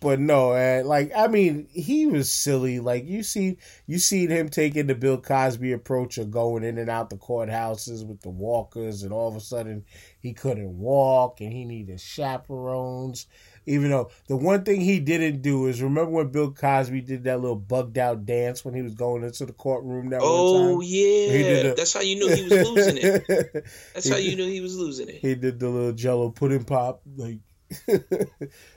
but 0.00 0.18
no 0.20 0.54
and 0.54 0.86
like 0.86 1.10
i 1.16 1.26
mean 1.26 1.66
he 1.70 2.06
was 2.06 2.30
silly. 2.30 2.80
Like 2.80 3.06
you 3.06 3.22
see 3.22 3.58
you 3.86 3.98
seen 3.98 4.30
him 4.30 4.48
taking 4.48 4.86
the 4.86 4.94
bill 4.94 5.18
cosby 5.18 5.72
approach 5.72 6.16
of 6.18 6.30
going 6.30 6.64
in 6.64 6.78
and 6.78 6.88
out 6.88 7.10
the 7.10 7.16
courthouses 7.16 8.06
with 8.06 8.20
the 8.22 8.30
walkers 8.30 9.02
and 9.02 9.12
all 9.12 9.28
of 9.28 9.36
a 9.36 9.40
sudden 9.40 9.84
he 10.20 10.32
couldn't 10.32 10.78
walk 10.78 11.40
and 11.40 11.52
he 11.52 11.64
needed 11.64 12.00
chaperones 12.00 13.26
Even 13.66 13.90
though 13.90 14.10
the 14.28 14.36
one 14.36 14.64
thing 14.64 14.80
he 14.80 15.00
didn't 15.00 15.42
do 15.42 15.66
is 15.66 15.82
remember 15.82 16.10
when 16.10 16.28
Bill 16.28 16.52
Cosby 16.52 17.00
did 17.00 17.24
that 17.24 17.40
little 17.40 17.56
bugged 17.56 17.98
out 17.98 18.24
dance 18.24 18.64
when 18.64 18.74
he 18.74 18.82
was 18.82 18.94
going 18.94 19.24
into 19.24 19.44
the 19.44 19.52
courtroom 19.52 20.10
that 20.10 20.20
oh, 20.22 20.80
yeah. 20.80 21.62
The, 21.62 21.74
That's 21.76 21.92
how 21.92 22.00
you 22.00 22.14
knew 22.14 22.28
he 22.28 22.44
was 22.44 22.68
losing 22.68 22.98
it. 22.98 23.26
That's 23.94 24.08
how 24.08 24.16
you 24.16 24.36
knew 24.36 24.46
he 24.46 24.60
was 24.60 24.76
losing 24.76 25.08
it. 25.08 25.16
He 25.16 25.34
did 25.34 25.58
the 25.58 25.68
little 25.68 25.92
jello 25.92 26.30
pudding 26.30 26.64
pop, 26.64 27.02
like 27.16 27.40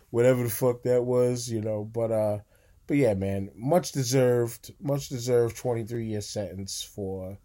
whatever 0.10 0.44
the 0.44 0.50
fuck 0.50 0.82
that 0.84 1.04
was, 1.04 1.48
you 1.48 1.62
know. 1.62 1.84
But 1.84 2.12
uh 2.12 2.40
but 2.88 2.98
yeah, 2.98 3.14
man, 3.14 3.52
much 3.56 3.92
deserved, 3.92 4.74
much 4.82 5.10
deserved 5.10 5.56
twenty 5.56 5.84
three 5.84 6.08
year 6.08 6.22
sentence 6.22 6.82
for 6.82 7.38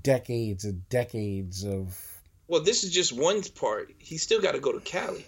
decades 0.00 0.64
and 0.64 0.88
decades 0.88 1.64
of 1.64 1.98
Well, 2.48 2.62
this 2.62 2.82
is 2.82 2.90
just 2.90 3.12
one 3.12 3.42
part. 3.54 3.92
He 3.98 4.16
still 4.16 4.40
gotta 4.40 4.60
go 4.60 4.72
to 4.72 4.80
Cali. 4.80 5.26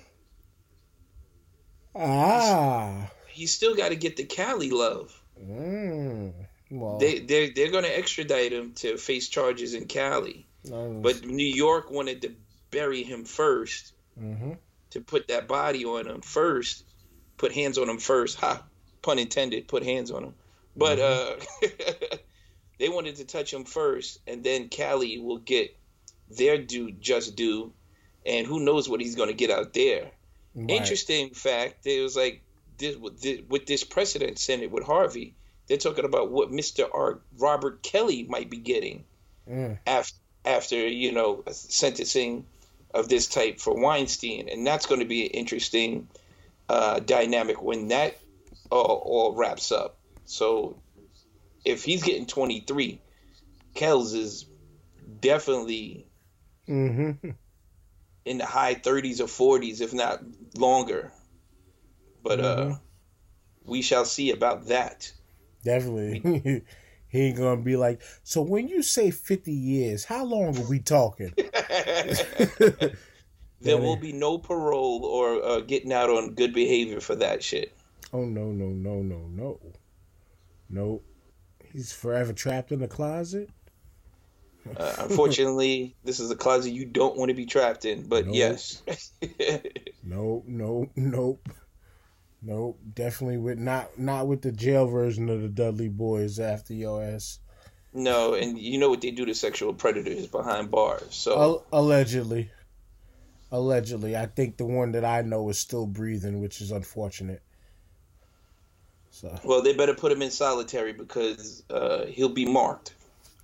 Ah. 1.94 3.10
He's 3.28 3.52
still 3.52 3.74
got 3.74 3.90
to 3.90 3.96
get 3.96 4.16
the 4.16 4.24
Cali 4.24 4.70
love. 4.70 5.20
Mm, 5.40 6.32
well, 6.70 6.98
they 6.98 7.18
they 7.18 7.50
they're 7.50 7.70
going 7.70 7.84
to 7.84 7.98
extradite 7.98 8.52
him 8.52 8.72
to 8.76 8.96
face 8.96 9.28
charges 9.28 9.74
in 9.74 9.86
Cali, 9.86 10.46
but 10.64 11.24
New 11.24 11.46
York 11.46 11.90
wanted 11.90 12.22
to 12.22 12.32
bury 12.70 13.02
him 13.02 13.24
1st 13.24 13.92
mm-hmm. 14.20 14.52
to 14.90 15.00
put 15.00 15.28
that 15.28 15.48
body 15.48 15.84
on 15.84 16.06
him 16.06 16.20
first, 16.20 16.84
put 17.36 17.52
hands 17.52 17.78
on 17.78 17.88
him 17.88 17.98
first. 17.98 18.38
Ha, 18.38 18.62
pun 19.02 19.18
intended. 19.18 19.68
Put 19.68 19.82
hands 19.82 20.10
on 20.10 20.24
him, 20.24 20.34
but 20.76 20.98
mm-hmm. 20.98 21.64
uh, 21.64 22.16
they 22.78 22.88
wanted 22.88 23.16
to 23.16 23.24
touch 23.24 23.52
him 23.52 23.64
first, 23.64 24.20
and 24.26 24.44
then 24.44 24.68
Cali 24.68 25.18
will 25.18 25.38
get 25.38 25.76
their 26.30 26.58
due 26.58 26.92
just 26.92 27.36
due, 27.36 27.72
and 28.24 28.46
who 28.46 28.60
knows 28.60 28.88
what 28.88 29.00
he's 29.00 29.16
going 29.16 29.28
to 29.28 29.34
get 29.34 29.50
out 29.50 29.72
there. 29.74 30.10
Right. 30.54 30.70
Interesting 30.70 31.30
fact, 31.30 31.86
it 31.86 32.00
was 32.00 32.16
like 32.16 32.42
this, 32.78 32.96
with 32.96 33.66
this 33.66 33.84
precedent 33.84 34.38
Senate 34.38 34.70
with 34.70 34.84
Harvey, 34.84 35.34
they're 35.66 35.78
talking 35.78 36.04
about 36.04 36.30
what 36.30 36.50
Mr. 36.50 36.88
R. 36.92 37.20
Robert 37.38 37.82
Kelly 37.82 38.24
might 38.28 38.50
be 38.50 38.58
getting 38.58 39.04
mm. 39.48 39.78
after, 39.86 40.14
after, 40.44 40.76
you 40.76 41.12
know, 41.12 41.42
sentencing 41.50 42.46
of 42.92 43.08
this 43.08 43.26
type 43.26 43.58
for 43.58 43.74
Weinstein. 43.74 44.48
And 44.48 44.66
that's 44.66 44.86
going 44.86 45.00
to 45.00 45.06
be 45.06 45.24
an 45.24 45.30
interesting 45.30 46.08
uh, 46.68 47.00
dynamic 47.00 47.60
when 47.60 47.88
that 47.88 48.16
all, 48.70 49.02
all 49.04 49.34
wraps 49.34 49.72
up. 49.72 49.96
So 50.26 50.76
if 51.64 51.82
he's 51.82 52.02
getting 52.02 52.26
23, 52.26 53.00
Kells 53.74 54.14
is 54.14 54.46
definitely 55.20 56.06
mm-hmm 56.68 57.30
in 58.24 58.38
the 58.38 58.46
high 58.46 58.74
30s 58.74 59.20
or 59.20 59.58
40s, 59.58 59.80
if 59.80 59.92
not 59.92 60.20
longer. 60.56 61.12
But 62.22 62.40
uh, 62.40 62.56
mm-hmm. 62.56 62.72
uh, 62.72 62.76
we 63.64 63.82
shall 63.82 64.04
see 64.04 64.30
about 64.30 64.66
that. 64.66 65.12
Definitely. 65.62 66.62
he 67.08 67.20
ain't 67.20 67.36
gonna 67.36 67.60
be 67.60 67.76
like, 67.76 68.00
so 68.22 68.42
when 68.42 68.68
you 68.68 68.82
say 68.82 69.10
50 69.10 69.52
years, 69.52 70.04
how 70.04 70.24
long 70.24 70.56
are 70.58 70.68
we 70.68 70.80
talking? 70.80 71.32
there 73.60 73.78
will 73.78 73.96
be 73.96 74.12
no 74.12 74.38
parole 74.38 75.04
or 75.04 75.42
uh, 75.44 75.60
getting 75.60 75.92
out 75.92 76.10
on 76.10 76.34
good 76.34 76.52
behavior 76.52 77.00
for 77.00 77.14
that 77.16 77.42
shit. 77.42 77.76
Oh, 78.12 78.24
no, 78.24 78.52
no, 78.52 78.66
no, 78.66 79.02
no, 79.02 79.26
no. 79.28 79.60
Nope. 80.68 81.04
He's 81.72 81.92
forever 81.92 82.32
trapped 82.32 82.70
in 82.72 82.78
the 82.80 82.88
closet? 82.88 83.50
Uh, 84.76 84.94
unfortunately, 84.98 85.94
this 86.04 86.20
is 86.20 86.30
a 86.30 86.36
closet 86.36 86.70
you 86.70 86.84
don't 86.84 87.16
want 87.16 87.28
to 87.28 87.34
be 87.34 87.46
trapped 87.46 87.84
in. 87.84 88.06
But 88.06 88.26
nope. 88.26 88.34
yes. 88.34 88.82
nope, 90.02 90.44
nope, 90.46 90.90
nope, 90.96 91.48
nope. 92.42 92.78
Definitely 92.94 93.38
with 93.38 93.58
not 93.58 93.98
not 93.98 94.26
with 94.26 94.42
the 94.42 94.52
jail 94.52 94.86
version 94.86 95.28
of 95.28 95.42
the 95.42 95.48
Dudley 95.48 95.90
Boyz 95.90 96.40
after 96.40 96.74
your 96.74 97.02
ass. 97.02 97.38
No, 97.92 98.34
and 98.34 98.58
you 98.58 98.78
know 98.78 98.90
what 98.90 99.00
they 99.00 99.12
do 99.12 99.24
to 99.24 99.34
sexual 99.34 99.72
predators 99.72 100.26
behind 100.26 100.70
bars. 100.70 101.14
So 101.14 101.64
allegedly, 101.72 102.50
allegedly, 103.52 104.16
I 104.16 104.26
think 104.26 104.56
the 104.56 104.64
one 104.64 104.92
that 104.92 105.04
I 105.04 105.22
know 105.22 105.48
is 105.48 105.60
still 105.60 105.86
breathing, 105.86 106.40
which 106.40 106.60
is 106.60 106.72
unfortunate. 106.72 107.42
So. 109.10 109.38
Well, 109.44 109.62
they 109.62 109.74
better 109.74 109.94
put 109.94 110.10
him 110.10 110.22
in 110.22 110.32
solitary 110.32 110.92
because 110.92 111.62
uh, 111.70 112.06
he'll 112.06 112.30
be 112.30 112.46
marked. 112.46 112.94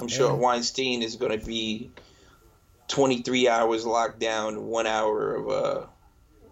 I'm 0.01 0.09
sure. 0.09 0.35
Weinstein 0.35 1.03
is 1.03 1.17
going 1.17 1.39
to 1.39 1.45
be 1.45 1.91
23 2.89 3.49
hours 3.49 3.87
locked 3.87 4.19
down, 4.19 4.67
one 4.67 4.87
hour 4.87 5.35
of 5.35 5.49
uh, 5.49 5.87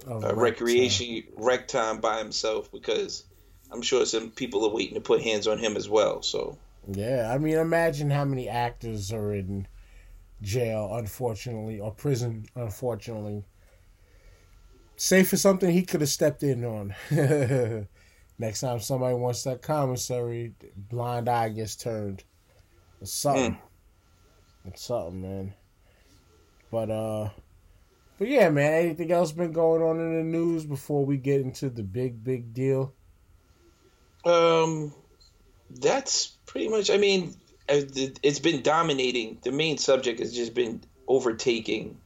oh, 0.06 0.34
recreation 0.34 1.24
rec 1.36 1.68
time 1.68 2.00
by 2.00 2.18
himself 2.18 2.70
because 2.70 3.24
I'm 3.70 3.82
sure 3.82 4.06
some 4.06 4.30
people 4.30 4.64
are 4.64 4.74
waiting 4.74 4.94
to 4.94 5.00
put 5.00 5.22
hands 5.22 5.46
on 5.46 5.58
him 5.58 5.76
as 5.76 5.88
well. 5.88 6.22
So 6.22 6.58
yeah, 6.86 7.30
I 7.32 7.38
mean, 7.38 7.58
imagine 7.58 8.10
how 8.10 8.24
many 8.24 8.48
actors 8.48 9.12
are 9.12 9.34
in 9.34 9.66
jail, 10.40 10.90
unfortunately, 10.94 11.80
or 11.80 11.92
prison, 11.92 12.46
unfortunately. 12.54 13.44
Say 14.96 15.22
for 15.22 15.36
something 15.36 15.70
he 15.70 15.82
could 15.82 16.00
have 16.00 16.10
stepped 16.10 16.42
in 16.42 16.64
on. 16.64 16.94
Next 18.38 18.60
time 18.60 18.80
somebody 18.80 19.16
wants 19.16 19.42
that 19.42 19.62
commissary, 19.62 20.54
blind 20.76 21.28
eye 21.28 21.48
gets 21.50 21.76
turned. 21.76 22.24
It's 23.00 23.12
something. 23.12 23.52
Mm. 23.52 23.58
It's 24.66 24.84
something, 24.84 25.22
man. 25.22 25.54
But 26.70 26.90
uh 26.90 27.30
but 28.18 28.28
yeah, 28.28 28.50
man, 28.50 28.72
anything 28.72 29.12
else 29.12 29.32
been 29.32 29.52
going 29.52 29.82
on 29.82 30.00
in 30.00 30.16
the 30.16 30.24
news 30.24 30.64
before 30.64 31.04
we 31.04 31.16
get 31.16 31.40
into 31.40 31.70
the 31.70 31.84
big, 31.84 32.22
big 32.24 32.52
deal? 32.52 32.94
Um 34.24 34.92
that's 35.70 36.38
pretty 36.46 36.68
much 36.68 36.90
I 36.90 36.96
mean 36.96 37.34
it's 37.68 38.38
been 38.38 38.62
dominating. 38.62 39.38
The 39.42 39.52
main 39.52 39.78
subject 39.78 40.20
has 40.20 40.34
just 40.34 40.54
been 40.54 40.82
overtaking 41.06 41.98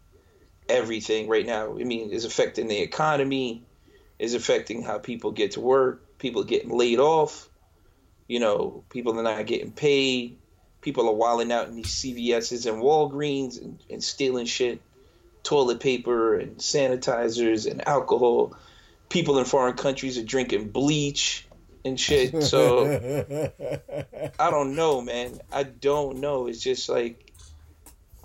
everything 0.68 1.28
right 1.28 1.46
now. 1.46 1.78
I 1.78 1.84
mean, 1.84 2.12
it's 2.12 2.24
affecting 2.24 2.68
the 2.68 2.78
economy, 2.78 3.64
is 4.18 4.34
affecting 4.34 4.82
how 4.82 4.98
people 4.98 5.30
get 5.30 5.52
to 5.52 5.60
work, 5.60 6.18
people 6.18 6.44
getting 6.44 6.70
laid 6.70 6.98
off, 6.98 7.48
you 8.28 8.40
know, 8.40 8.84
people 8.88 9.18
are 9.18 9.22
not 9.22 9.46
getting 9.46 9.72
paid, 9.72 10.38
people 10.82 11.08
are 11.08 11.14
wilding 11.14 11.50
out 11.50 11.68
in 11.68 11.76
these 11.76 11.86
CVS's 11.86 12.66
and 12.66 12.82
Walgreens 12.82 13.60
and, 13.62 13.78
and 13.88 14.04
stealing 14.04 14.46
shit, 14.46 14.82
toilet 15.42 15.80
paper 15.80 16.38
and 16.38 16.58
sanitizers 16.58 17.70
and 17.70 17.86
alcohol. 17.88 18.54
People 19.08 19.38
in 19.38 19.44
foreign 19.44 19.76
countries 19.76 20.18
are 20.18 20.24
drinking 20.24 20.68
bleach 20.68 21.46
and 21.84 21.98
shit. 21.98 22.42
So 22.42 22.84
I 24.38 24.50
don't 24.50 24.74
know, 24.74 25.00
man. 25.00 25.40
I 25.50 25.62
don't 25.62 26.18
know. 26.18 26.48
It's 26.48 26.60
just 26.60 26.88
like 26.88 27.31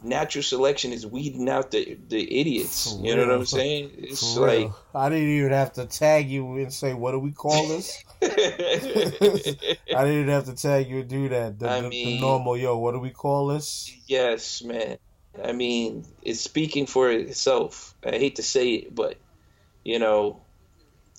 natural 0.03 0.43
selection 0.43 0.91
is 0.93 1.05
weeding 1.05 1.49
out 1.49 1.71
the 1.71 1.97
the 2.07 2.39
idiots. 2.39 2.91
For 2.93 3.05
you 3.05 3.15
know 3.15 3.27
what 3.27 3.35
I'm 3.35 3.45
saying? 3.45 3.91
It's 3.97 4.35
For 4.35 4.41
like 4.41 4.57
real. 4.59 4.79
I 4.93 5.09
didn't 5.09 5.29
even 5.29 5.51
have 5.51 5.73
to 5.73 5.85
tag 5.85 6.29
you 6.29 6.57
and 6.57 6.73
say 6.73 6.93
what 6.93 7.11
do 7.11 7.19
we 7.19 7.31
call 7.31 7.67
this. 7.67 8.03
I 8.21 8.27
didn't 9.87 10.29
have 10.29 10.45
to 10.45 10.55
tag 10.55 10.89
you 10.89 10.99
and 10.99 11.09
do 11.09 11.29
that. 11.29 11.59
The, 11.59 11.69
I 11.69 11.81
the, 11.81 11.89
mean, 11.89 12.07
the 12.07 12.21
normal 12.21 12.57
yo, 12.57 12.77
what 12.77 12.93
do 12.93 12.99
we 12.99 13.11
call 13.11 13.47
this? 13.47 13.91
Yes, 14.07 14.63
man. 14.63 14.97
I 15.43 15.51
mean, 15.51 16.05
it's 16.21 16.41
speaking 16.41 16.85
for 16.87 17.11
itself. 17.11 17.95
I 18.05 18.11
hate 18.11 18.37
to 18.37 18.43
say 18.43 18.69
it, 18.69 18.95
but 18.95 19.17
you 19.83 19.99
know, 19.99 20.41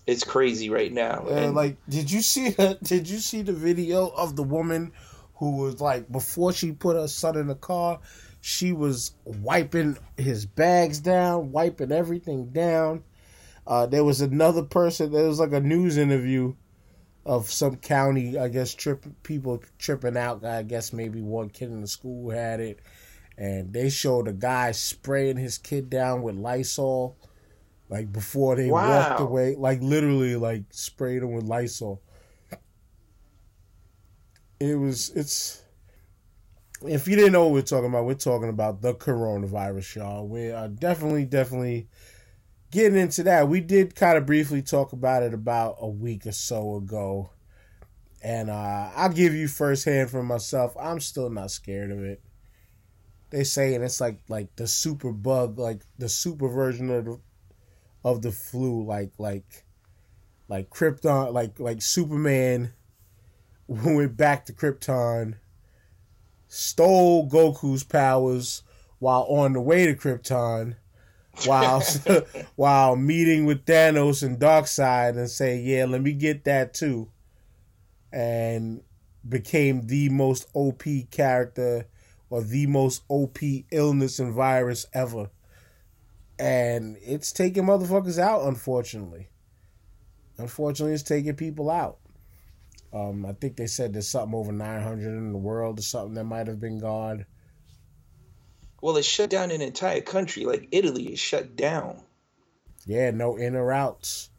it's 0.06 0.24
crazy 0.24 0.70
right 0.70 0.92
now. 0.92 1.26
and 1.28 1.54
like, 1.54 1.76
did 1.88 2.10
you 2.10 2.20
see? 2.20 2.50
Did 2.82 3.08
you 3.08 3.18
see 3.18 3.42
the 3.42 3.52
video 3.52 4.08
of 4.08 4.36
the 4.36 4.42
woman 4.42 4.92
who 5.34 5.56
was 5.58 5.80
like 5.80 6.10
before 6.10 6.52
she 6.52 6.72
put 6.72 6.96
her 6.96 7.08
son 7.08 7.36
in 7.36 7.46
the 7.46 7.54
car? 7.54 8.00
She 8.40 8.72
was 8.72 9.12
wiping 9.24 9.98
his 10.16 10.46
bags 10.46 11.00
down, 11.00 11.52
wiping 11.52 11.92
everything 11.92 12.50
down. 12.50 13.04
Uh, 13.66 13.86
there 13.86 14.04
was 14.04 14.20
another 14.20 14.62
person. 14.62 15.12
There 15.12 15.26
was 15.26 15.40
like 15.40 15.52
a 15.52 15.60
news 15.60 15.98
interview 15.98 16.54
of 17.26 17.50
some 17.50 17.76
county, 17.76 18.38
I 18.38 18.48
guess, 18.48 18.72
trip 18.74 19.04
people 19.22 19.62
tripping 19.78 20.16
out. 20.16 20.44
I 20.44 20.62
guess 20.62 20.94
maybe 20.94 21.20
one 21.20 21.50
kid 21.50 21.70
in 21.70 21.82
the 21.82 21.86
school 21.86 22.30
had 22.30 22.60
it, 22.60 22.80
and 23.36 23.72
they 23.72 23.90
showed 23.90 24.28
a 24.28 24.32
guy 24.32 24.72
spraying 24.72 25.36
his 25.36 25.58
kid 25.58 25.90
down 25.90 26.22
with 26.22 26.36
Lysol, 26.36 27.18
like 27.90 28.10
before 28.10 28.56
they 28.56 28.70
wow. 28.70 28.88
walked 28.88 29.20
away, 29.20 29.56
like 29.56 29.82
literally 29.82 30.36
like 30.36 30.62
sprayed 30.70 31.22
him 31.22 31.32
with 31.32 31.44
Lysol. 31.44 32.00
It 34.58 34.78
was 34.78 35.10
it's 35.10 35.62
if 36.86 37.08
you 37.08 37.16
didn't 37.16 37.32
know 37.32 37.44
what 37.44 37.52
we're 37.52 37.62
talking 37.62 37.88
about, 37.88 38.04
we're 38.04 38.14
talking 38.14 38.48
about 38.48 38.82
the 38.82 38.94
coronavirus, 38.94 39.96
y'all. 39.96 40.28
We 40.28 40.50
are 40.50 40.68
definitely, 40.68 41.24
definitely 41.24 41.88
getting 42.70 42.98
into 42.98 43.22
that. 43.24 43.48
We 43.48 43.60
did 43.60 43.94
kind 43.94 44.16
of 44.16 44.26
briefly 44.26 44.62
talk 44.62 44.92
about 44.92 45.22
it 45.22 45.34
about 45.34 45.76
a 45.80 45.88
week 45.88 46.26
or 46.26 46.32
so 46.32 46.76
ago. 46.76 47.30
And 48.22 48.50
uh, 48.50 48.90
I'll 48.94 49.12
give 49.12 49.34
you 49.34 49.48
firsthand 49.48 50.10
from 50.10 50.26
myself, 50.26 50.76
I'm 50.78 51.00
still 51.00 51.30
not 51.30 51.50
scared 51.50 51.90
of 51.90 52.02
it. 52.02 52.22
They 53.30 53.44
saying 53.44 53.82
it's 53.82 54.00
like 54.00 54.20
like 54.28 54.56
the 54.56 54.66
super 54.66 55.12
bug, 55.12 55.58
like 55.58 55.82
the 55.98 56.08
super 56.08 56.48
version 56.48 56.90
of 56.90 57.04
the 57.04 57.20
of 58.02 58.22
the 58.22 58.32
flu, 58.32 58.84
like 58.84 59.12
like 59.18 59.66
like 60.48 60.70
Krypton, 60.70 61.32
like 61.32 61.60
like 61.60 61.82
Superman 61.82 62.72
went 63.66 64.16
back 64.16 64.46
to 64.46 64.54
Krypton, 64.54 65.34
stole 66.48 67.28
Goku's 67.28 67.84
powers 67.84 68.62
while 68.98 69.26
on 69.28 69.52
the 69.52 69.60
way 69.60 69.86
to 69.86 69.94
Krypton, 69.94 70.76
while 71.46 71.82
while 72.56 72.96
meeting 72.96 73.44
with 73.44 73.64
Thanos 73.64 74.22
and 74.22 74.38
Darkseid 74.38 75.16
and 75.16 75.30
say, 75.30 75.58
"Yeah, 75.58 75.84
let 75.84 76.02
me 76.02 76.12
get 76.12 76.44
that 76.44 76.74
too," 76.74 77.10
and 78.12 78.82
became 79.28 79.86
the 79.86 80.08
most 80.08 80.48
OP 80.54 80.84
character 81.10 81.86
or 82.30 82.42
the 82.42 82.66
most 82.66 83.02
OP 83.08 83.38
illness 83.70 84.18
and 84.18 84.32
virus 84.32 84.86
ever. 84.92 85.30
And 86.38 86.96
it's 87.00 87.32
taking 87.32 87.64
motherfuckers 87.64 88.18
out, 88.18 88.46
unfortunately. 88.46 89.28
Unfortunately, 90.36 90.94
it's 90.94 91.02
taking 91.02 91.34
people 91.34 91.68
out. 91.68 91.98
Um, 92.92 93.26
I 93.26 93.32
think 93.32 93.56
they 93.56 93.66
said 93.66 93.92
there's 93.92 94.08
something 94.08 94.38
over 94.38 94.52
900 94.52 95.06
in 95.06 95.32
the 95.32 95.38
world 95.38 95.78
or 95.78 95.82
something 95.82 96.14
that 96.14 96.24
might 96.24 96.46
have 96.46 96.60
been 96.60 96.78
gone. 96.78 97.26
Well, 98.80 98.96
it 98.96 99.04
shut 99.04 99.30
down 99.30 99.50
an 99.50 99.60
entire 99.60 100.00
country. 100.00 100.44
Like 100.44 100.68
Italy 100.70 101.12
is 101.12 101.18
shut 101.18 101.56
down. 101.56 102.02
Yeah, 102.86 103.10
no 103.10 103.38
inner 103.38 103.64
routes. 103.64 104.30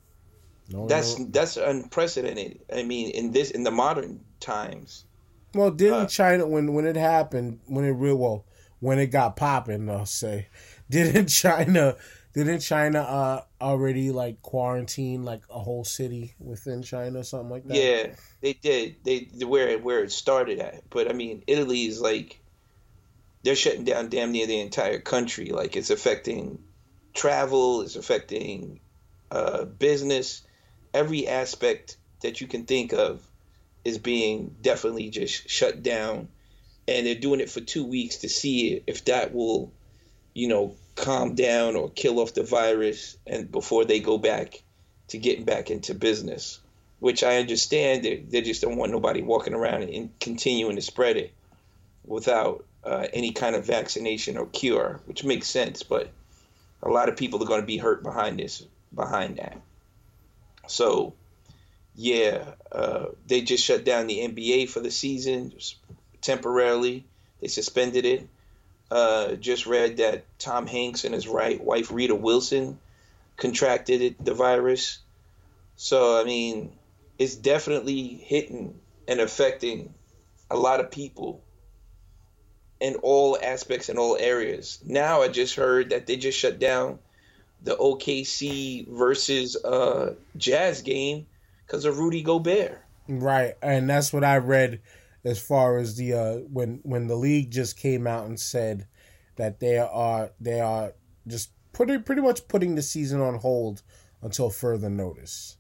No 0.70 0.88
that's 0.88 1.16
that's 1.26 1.58
unprecedented. 1.58 2.62
I 2.74 2.84
mean, 2.84 3.10
in 3.12 3.32
this 3.32 3.52
in 3.52 3.64
the 3.64 3.72
modern 3.72 4.24
times. 4.40 5.06
Well, 5.54 5.72
didn't 5.72 5.94
uh, 5.94 6.08
China 6.08 6.48
when 6.48 6.74
when 6.74 6.86
it 6.86 6.96
happened 6.96 7.60
when 7.66 7.86
it 7.86 7.92
real 7.92 8.16
well 8.16 8.46
when 8.80 9.00
it 9.00 9.08
got 9.08 9.36
popping? 9.36 9.90
I'll 9.90 10.06
say, 10.06 10.48
didn't 10.90 11.28
China 11.28 11.96
didn't 12.34 12.60
China 12.60 13.00
uh 13.00 13.42
already 13.62 14.12
like 14.12 14.42
quarantine 14.42 15.24
like 15.24 15.42
a 15.50 15.60
whole 15.60 15.84
city 15.84 16.36
within 16.40 16.84
China 16.84 17.20
or 17.20 17.24
something 17.24 17.50
like 17.50 17.68
that? 17.68 17.76
Yeah, 17.76 18.16
they 18.42 18.54
did. 18.54 18.98
They 19.04 19.30
where 19.46 19.78
where 19.80 20.04
it 20.04 20.12
started 20.12 20.60
at. 20.60 20.90
But 20.90 21.10
I 21.10 21.14
mean, 21.14 21.44
Italy 21.48 21.86
is 21.86 22.00
like 22.00 22.40
they're 23.44 23.56
shutting 23.56 23.84
down 23.84 24.10
damn 24.10 24.32
near 24.32 24.48
the 24.48 24.60
entire 24.60 25.00
country. 25.00 25.50
Like 25.50 25.76
it's 25.76 25.90
affecting 25.90 26.60
travel, 27.14 27.82
it's 27.82 27.96
affecting 27.96 28.80
uh, 29.32 29.66
business, 29.66 30.44
every 30.94 31.28
aspect 31.28 31.98
that 32.22 32.42
you 32.42 32.48
can 32.48 32.66
think 32.66 32.94
of 32.94 33.22
is 33.86 33.98
being 33.98 34.56
definitely 34.62 35.10
just 35.10 35.50
shut 35.50 35.82
down, 35.84 36.30
and 36.88 37.06
they're 37.06 37.16
doing 37.16 37.40
it 37.40 37.50
for 37.50 37.62
two 37.62 37.86
weeks 37.86 38.18
to 38.18 38.30
see 38.30 38.84
if 38.88 39.06
that 39.06 39.34
will, 39.34 39.72
you 40.34 40.48
know, 40.48 40.76
calm 41.00 41.36
down 41.36 41.76
or 41.76 41.90
kill 41.90 42.20
off 42.20 42.34
the 42.34 42.44
virus, 42.44 43.18
and 43.26 43.52
before 43.52 43.86
they 43.86 44.00
go 44.00 44.18
back 44.18 44.62
to 45.10 45.18
getting 45.18 45.46
back 45.46 45.70
into 45.70 45.94
business. 45.94 46.60
Which 47.00 47.24
I 47.24 47.38
understand 47.38 48.04
they 48.04 48.18
they 48.18 48.42
just 48.42 48.62
don't 48.62 48.76
want 48.76 48.92
nobody 48.92 49.22
walking 49.22 49.54
around 49.54 49.84
and 49.84 50.12
continuing 50.20 50.76
to 50.76 50.82
spread 50.82 51.16
it 51.16 51.32
without 52.06 52.66
uh, 52.84 53.08
any 53.14 53.32
kind 53.32 53.56
of 53.56 53.66
vaccination 53.66 54.38
or 54.38 54.48
cure, 54.48 55.00
which 55.06 55.24
makes 55.24 55.48
sense. 55.48 55.84
But 55.84 56.10
a 56.84 56.90
lot 56.90 57.10
of 57.10 57.16
people 57.18 57.42
are 57.42 57.48
going 57.48 57.62
to 57.62 57.68
be 57.68 57.78
hurt 57.78 58.04
behind 58.04 58.40
this, 58.40 58.66
behind 58.94 59.38
that. 59.38 59.62
So, 60.68 61.14
yeah, 61.96 62.44
uh, 62.72 63.08
they 63.28 63.42
just 63.42 63.64
shut 63.64 63.86
down 63.86 64.08
the 64.08 64.20
NBA 64.20 64.70
for 64.70 64.82
the 64.82 64.92
season 64.92 65.54
temporarily. 66.22 67.06
They 67.42 67.48
suspended 67.48 68.06
it. 68.06 68.28
Uh, 68.92 69.34
just 69.36 69.68
read 69.68 69.98
that 69.98 70.26
Tom 70.40 70.66
Hanks 70.66 71.04
and 71.04 71.14
his 71.14 71.28
right 71.28 71.64
wife 71.64 71.92
Rita 71.92 72.16
Wilson 72.16 72.80
contracted 73.38 74.16
the 74.20 74.34
virus. 74.34 75.00
So 75.76 76.20
I 76.20 76.24
mean, 76.24 76.72
it's 77.18 77.36
definitely 77.36 78.08
hitting 78.08 78.80
and 79.08 79.20
affecting 79.20 79.94
a 80.50 80.58
lot 80.58 80.80
of 80.80 80.92
people 80.92 81.42
in 82.80 82.96
all 82.96 83.38
aspects 83.42 83.90
and 83.90 84.00
all 84.00 84.18
areas. 84.18 84.80
Now 84.86 85.22
I 85.22 85.28
just 85.28 85.56
heard 85.56 85.90
that 85.90 86.08
they 86.08 86.16
just 86.16 86.38
shut 86.38 86.60
down 86.60 87.00
the 87.62 87.76
OKC 87.76 88.88
versus 88.88 89.56
uh, 89.64 90.14
Jazz 90.38 90.82
game 90.82 91.28
because 91.66 91.86
of 91.86 92.00
Rudy 92.00 92.22
Gobert. 92.22 92.82
Right, 93.08 93.56
and 93.62 93.90
that's 93.90 94.14
what 94.14 94.24
I 94.24 94.38
read 94.38 94.80
as 95.24 95.40
far 95.40 95.78
as 95.78 95.96
the 95.96 96.14
uh, 96.14 96.36
when 96.52 96.80
when 96.84 97.08
the 97.08 97.16
league 97.16 97.52
just 97.52 97.78
came 97.78 98.08
out 98.08 98.26
and 98.26 98.40
said 98.40 98.88
that 99.36 99.60
they 99.60 99.78
are 99.78 100.32
they 100.40 100.60
are 100.60 100.94
just 101.28 101.52
putting 101.74 102.04
pretty 102.04 102.22
much 102.22 102.48
putting 102.48 102.76
the 102.76 102.82
season 102.82 103.22
on 103.22 103.36
hold 103.36 103.82
until 104.22 104.50
further 104.50 104.90
notice, 104.90 105.58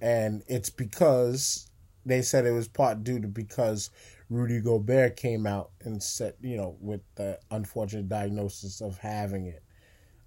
and 0.00 0.42
it's 0.46 0.70
because 0.70 1.70
they 2.04 2.22
said 2.22 2.46
it 2.46 2.52
was 2.52 2.68
part 2.68 3.04
due 3.04 3.20
to 3.20 3.28
because 3.28 3.90
Rudy 4.28 4.60
Gobert 4.60 5.16
came 5.16 5.46
out 5.46 5.70
and 5.82 6.02
said, 6.02 6.34
you 6.40 6.56
know, 6.56 6.76
with 6.80 7.02
the 7.16 7.38
unfortunate 7.50 8.08
diagnosis 8.08 8.80
of 8.80 8.98
having 8.98 9.46
it. 9.46 9.62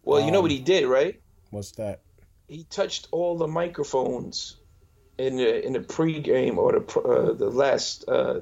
Well, 0.04 0.22
um, 0.22 0.26
you 0.26 0.32
know 0.32 0.42
what 0.42 0.52
he 0.52 0.60
um, 0.60 0.64
did, 0.64 0.86
right? 0.86 1.20
What's 1.50 1.72
that? 1.74 2.02
He 2.48 2.66
touched 2.66 3.08
all 3.12 3.36
the 3.38 3.48
microphones 3.48 4.58
in 5.18 5.38
the 5.38 5.66
in 5.66 5.74
the 5.74 5.80
pregame 5.80 6.58
or 6.58 6.74
the 6.74 7.00
uh, 7.00 7.34
the 7.34 7.50
last, 7.50 8.08
uh, 8.08 8.42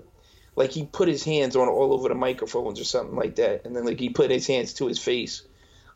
like 0.55 0.71
he 0.71 0.85
put 0.85 1.07
his 1.07 1.23
hands 1.23 1.55
on 1.55 1.67
all 1.67 1.93
over 1.93 2.09
the 2.09 2.15
microphones 2.15 2.79
or 2.79 2.83
something 2.83 3.15
like 3.15 3.35
that, 3.35 3.65
and 3.65 3.75
then 3.75 3.85
like 3.85 3.99
he 3.99 4.09
put 4.09 4.31
his 4.31 4.47
hands 4.47 4.73
to 4.75 4.87
his 4.87 4.99
face 4.99 5.43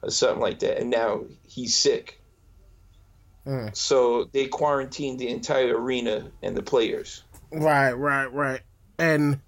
or 0.01 0.11
something 0.11 0.41
like 0.41 0.59
that, 0.59 0.79
and 0.79 0.89
now 0.89 1.21
he's 1.47 1.75
sick. 1.75 2.21
Mm. 3.45 3.75
So 3.75 4.25
they 4.25 4.47
quarantined 4.47 5.19
the 5.19 5.29
entire 5.29 5.77
arena 5.77 6.31
and 6.43 6.55
the 6.55 6.63
players. 6.63 7.23
Right, 7.51 7.93
right, 7.93 8.31
right, 8.31 8.61
and 8.99 9.39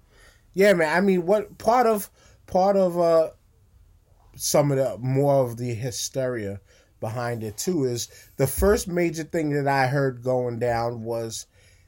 yeah, 0.54 0.72
man. 0.72 0.96
I 0.96 1.00
mean, 1.00 1.26
what 1.26 1.58
part 1.58 1.86
of 1.86 2.10
part 2.46 2.76
of 2.76 2.98
uh 2.98 3.30
some 4.36 4.72
of 4.72 4.78
the 4.78 4.96
more 4.98 5.44
of 5.44 5.58
the 5.58 5.74
hysteria 5.74 6.60
behind 7.00 7.42
it 7.42 7.56
too 7.56 7.84
is 7.84 8.08
the 8.36 8.46
first 8.46 8.88
major 8.88 9.24
thing 9.24 9.50
that 9.50 9.66
I 9.66 9.86
heard 9.86 10.22
going 10.22 10.58
down 10.58 11.02
was 11.02 11.46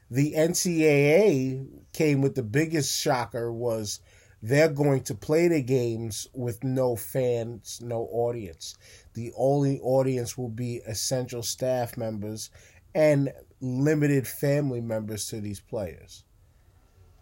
the 0.09 0.33
NCAA 0.33 1.67
came 1.93 2.21
with 2.21 2.35
the 2.35 2.43
biggest 2.43 2.99
shocker 2.99 3.51
was 3.51 3.99
they're 4.41 4.69
going 4.69 5.03
to 5.03 5.15
play 5.15 5.47
the 5.47 5.61
games 5.61 6.27
with 6.33 6.63
no 6.63 6.97
fans, 6.97 7.79
no 7.81 8.09
audience. 8.11 8.77
The 9.13 9.31
only 9.37 9.79
audience 9.79 10.37
will 10.37 10.49
be 10.49 10.81
essential 10.85 11.43
staff 11.43 11.95
members 11.95 12.49
and 12.93 13.31
limited 13.61 14.27
family 14.27 14.81
members 14.81 15.27
to 15.27 15.39
these 15.39 15.61
players. 15.61 16.25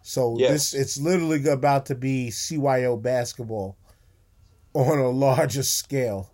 So 0.02 0.36
yes. 0.36 0.50
this 0.50 0.74
it's 0.74 0.98
literally 0.98 1.48
about 1.48 1.86
to 1.86 1.94
be 1.94 2.30
CYO 2.30 3.00
basketball 3.00 3.76
on 4.74 4.98
a 4.98 5.10
larger 5.10 5.62
scale. 5.62 6.31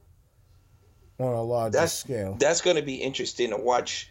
On 1.19 1.35
a 1.35 1.43
larger 1.43 1.79
that's, 1.79 1.93
scale. 1.93 2.37
That's 2.39 2.61
going 2.61 2.77
to 2.77 2.83
be 2.83 2.97
interesting 2.97 3.51
to 3.51 3.57
watch, 3.57 4.11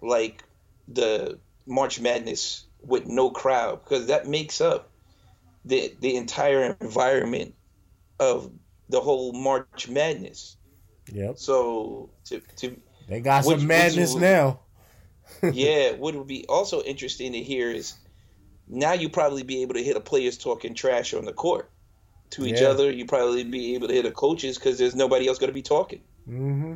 like 0.00 0.44
the 0.86 1.38
March 1.66 2.00
Madness 2.00 2.64
with 2.80 3.06
no 3.06 3.30
crowd 3.30 3.82
because 3.82 4.06
that 4.06 4.28
makes 4.28 4.60
up 4.60 4.90
the 5.64 5.94
the 6.00 6.16
entire 6.16 6.76
environment 6.80 7.54
of 8.20 8.52
the 8.88 9.00
whole 9.00 9.32
March 9.32 9.88
Madness. 9.88 10.56
Yep. 11.12 11.38
So 11.38 12.10
to 12.26 12.40
to 12.58 12.76
they 13.08 13.20
got 13.20 13.44
which, 13.44 13.58
some 13.58 13.66
madness 13.66 14.14
which, 14.14 14.22
now. 14.22 14.60
yeah, 15.52 15.92
what 15.92 16.14
would 16.14 16.26
be 16.26 16.44
also 16.48 16.82
interesting 16.82 17.32
to 17.32 17.42
hear 17.42 17.70
is 17.70 17.94
now 18.68 18.92
you 18.92 19.08
probably 19.08 19.42
be 19.42 19.62
able 19.62 19.74
to 19.74 19.82
hit 19.82 19.96
a 19.96 20.00
players 20.00 20.38
talking 20.38 20.74
trash 20.74 21.14
on 21.14 21.24
the 21.24 21.32
court 21.32 21.70
to 22.30 22.46
each 22.46 22.60
yeah. 22.60 22.68
other. 22.68 22.90
You 22.90 23.06
probably 23.06 23.44
be 23.44 23.74
able 23.74 23.88
to 23.88 23.94
hear 23.94 24.02
the 24.02 24.10
coaches 24.10 24.58
because 24.58 24.78
there's 24.78 24.94
nobody 24.94 25.28
else 25.28 25.38
going 25.38 25.48
to 25.48 25.54
be 25.54 25.62
talking. 25.62 26.02
Mm-hmm. 26.28 26.74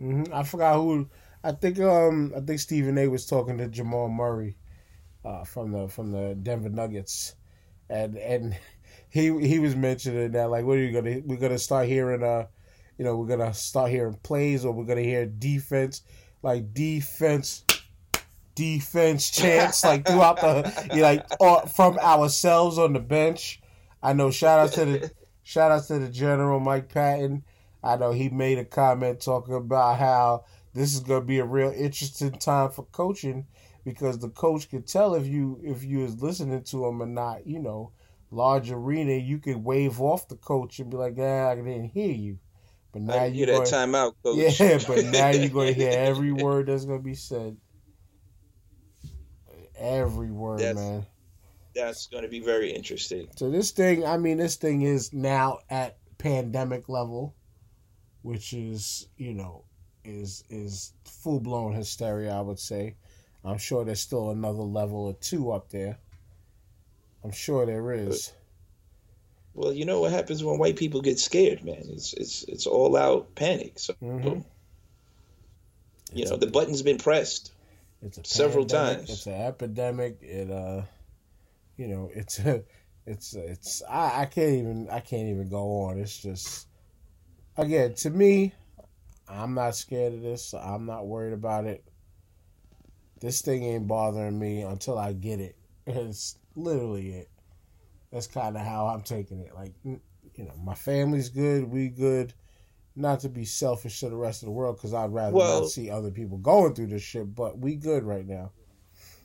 Mm-hmm. 0.00 0.34
I 0.34 0.42
forgot 0.42 0.76
who. 0.76 1.08
I 1.42 1.52
think 1.52 1.80
um 1.80 2.34
I 2.36 2.40
think 2.40 2.60
Stephen 2.60 2.98
A. 2.98 3.08
was 3.08 3.26
talking 3.26 3.56
to 3.58 3.68
Jamal 3.68 4.08
Murray, 4.08 4.56
uh, 5.24 5.44
from 5.44 5.72
the 5.72 5.88
from 5.88 6.12
the 6.12 6.34
Denver 6.34 6.68
Nuggets, 6.68 7.34
and 7.88 8.16
and 8.16 8.56
he 9.08 9.38
he 9.46 9.58
was 9.58 9.74
mentioning 9.74 10.32
that 10.32 10.50
like 10.50 10.64
what 10.64 10.78
are 10.78 10.82
you 10.82 10.92
gonna 10.92 11.20
we're 11.24 11.38
gonna 11.38 11.58
start 11.58 11.86
hearing 11.86 12.22
uh 12.22 12.46
you 12.98 13.04
know 13.04 13.16
we're 13.16 13.26
gonna 13.26 13.54
start 13.54 13.90
hearing 13.90 14.18
plays 14.22 14.64
or 14.64 14.72
we're 14.72 14.84
gonna 14.84 15.00
hear 15.00 15.26
defense 15.26 16.02
like 16.42 16.72
defense 16.72 17.64
defense 18.54 19.30
chants 19.30 19.84
like 19.84 20.06
throughout 20.06 20.40
the 20.40 20.88
you 20.92 20.96
know, 21.00 21.02
like 21.02 21.70
from 21.70 21.98
ourselves 21.98 22.78
on 22.78 22.92
the 22.92 23.00
bench. 23.00 23.59
I 24.02 24.12
know 24.12 24.30
shout 24.30 24.58
out 24.58 24.72
to 24.74 24.84
the 24.84 25.10
shout 25.42 25.70
out 25.72 25.86
to 25.86 25.98
the 25.98 26.08
general 26.08 26.60
Mike 26.60 26.92
Patton. 26.92 27.44
I 27.82 27.96
know 27.96 28.12
he 28.12 28.28
made 28.28 28.58
a 28.58 28.64
comment 28.64 29.20
talking 29.20 29.54
about 29.54 29.98
how 29.98 30.44
this 30.74 30.94
is 30.94 31.00
going 31.00 31.22
to 31.22 31.26
be 31.26 31.38
a 31.38 31.44
real 31.44 31.70
interesting 31.70 32.32
time 32.32 32.70
for 32.70 32.84
coaching 32.92 33.46
because 33.84 34.18
the 34.18 34.28
coach 34.28 34.70
could 34.70 34.86
tell 34.86 35.14
if 35.14 35.26
you 35.26 35.60
if 35.62 35.84
you 35.84 36.00
was 36.00 36.22
listening 36.22 36.62
to 36.64 36.86
him 36.86 37.02
or 37.02 37.06
not. 37.06 37.46
You 37.46 37.58
know, 37.58 37.92
large 38.30 38.70
arena, 38.70 39.14
you 39.14 39.38
could 39.38 39.56
wave 39.56 40.00
off 40.00 40.28
the 40.28 40.36
coach 40.36 40.78
and 40.78 40.90
be 40.90 40.96
like, 40.96 41.16
"Ah, 41.18 41.50
I 41.50 41.54
didn't 41.56 41.90
hear 41.90 42.12
you," 42.12 42.38
But 42.92 43.02
now 43.02 43.24
you 43.24 43.46
that 43.46 43.62
timeout, 43.62 44.14
coach. 44.22 44.60
Yeah, 44.60 44.78
but 44.86 45.04
now 45.06 45.30
you're 45.30 45.48
going 45.48 45.74
to 45.74 45.74
hear 45.74 45.90
every 45.90 46.32
word 46.32 46.66
that's 46.66 46.84
going 46.84 46.98
to 46.98 47.04
be 47.04 47.14
said. 47.14 47.56
Every 49.78 50.30
word, 50.30 50.60
that's, 50.60 50.78
man. 50.78 51.06
That's 51.74 52.06
going 52.06 52.24
to 52.24 52.28
be 52.28 52.40
very 52.40 52.72
interesting. 52.72 53.28
So 53.36 53.50
this 53.50 53.70
thing, 53.70 54.04
I 54.04 54.16
mean, 54.16 54.38
this 54.38 54.56
thing 54.56 54.82
is 54.82 55.12
now 55.12 55.60
at 55.70 55.98
pandemic 56.18 56.88
level, 56.88 57.34
which 58.22 58.52
is, 58.52 59.08
you 59.16 59.34
know, 59.34 59.64
is 60.04 60.44
is 60.50 60.92
full 61.04 61.40
blown 61.40 61.72
hysteria. 61.74 62.32
I 62.32 62.40
would 62.40 62.58
say. 62.58 62.96
I'm 63.44 63.58
sure 63.58 63.84
there's 63.84 64.00
still 64.00 64.30
another 64.30 64.62
level 64.62 65.06
or 65.06 65.14
two 65.14 65.50
up 65.50 65.70
there. 65.70 65.98
I'm 67.24 67.32
sure 67.32 67.66
there 67.66 67.92
is. 67.92 68.32
Well, 69.54 69.72
you 69.72 69.84
know 69.84 70.00
what 70.00 70.12
happens 70.12 70.44
when 70.44 70.58
white 70.58 70.76
people 70.76 71.00
get 71.00 71.18
scared, 71.18 71.64
man. 71.64 71.84
It's 71.88 72.12
it's 72.12 72.44
it's 72.44 72.66
all 72.66 72.96
out 72.96 73.34
panic. 73.34 73.78
So, 73.78 73.94
mm-hmm. 73.94 74.40
you 76.12 76.24
know, 76.26 76.36
the 76.36 76.46
button's 76.46 76.82
been 76.82 76.98
pressed. 76.98 77.52
It's 78.02 78.18
a 78.18 78.24
several 78.24 78.64
pandemic. 78.64 78.98
times. 78.98 79.10
It's 79.10 79.26
an 79.26 79.34
epidemic. 79.34 80.18
It 80.22 80.50
uh, 80.50 80.82
you 81.80 81.88
know, 81.88 82.10
it's 82.12 82.38
a, 82.40 82.62
it's 83.06 83.32
it's 83.34 83.82
I 83.88 84.22
I 84.22 84.24
can't 84.26 84.52
even 84.52 84.88
I 84.90 85.00
can't 85.00 85.28
even 85.28 85.48
go 85.48 85.84
on. 85.84 85.98
It's 85.98 86.18
just 86.18 86.68
again 87.56 87.94
to 87.94 88.10
me, 88.10 88.52
I'm 89.26 89.54
not 89.54 89.74
scared 89.74 90.12
of 90.12 90.20
this. 90.20 90.52
I'm 90.52 90.84
not 90.84 91.06
worried 91.06 91.32
about 91.32 91.64
it. 91.64 91.82
This 93.20 93.40
thing 93.40 93.64
ain't 93.64 93.88
bothering 93.88 94.38
me 94.38 94.60
until 94.60 94.98
I 94.98 95.14
get 95.14 95.40
it. 95.40 95.56
It's 95.86 96.36
literally 96.54 97.14
it. 97.14 97.30
That's 98.12 98.26
kind 98.26 98.56
of 98.56 98.64
how 98.64 98.86
I'm 98.86 99.00
taking 99.00 99.40
it. 99.40 99.52
Like, 99.54 99.72
you 99.82 99.98
know, 100.36 100.54
my 100.62 100.74
family's 100.74 101.30
good, 101.30 101.64
we 101.64 101.88
good. 101.88 102.32
Not 102.94 103.20
to 103.20 103.28
be 103.28 103.44
selfish 103.44 103.98
to 104.00 104.08
the 104.08 104.16
rest 104.16 104.42
of 104.42 104.46
the 104.46 104.52
world, 104.52 104.76
because 104.76 104.94
I'd 104.94 105.12
rather 105.12 105.34
well, 105.34 105.62
not 105.62 105.70
see 105.70 105.90
other 105.90 106.10
people 106.10 106.38
going 106.38 106.74
through 106.74 106.88
this 106.88 107.02
shit. 107.02 107.34
But 107.34 107.58
we 107.58 107.74
good 107.74 108.04
right 108.04 108.26
now. 108.26 108.52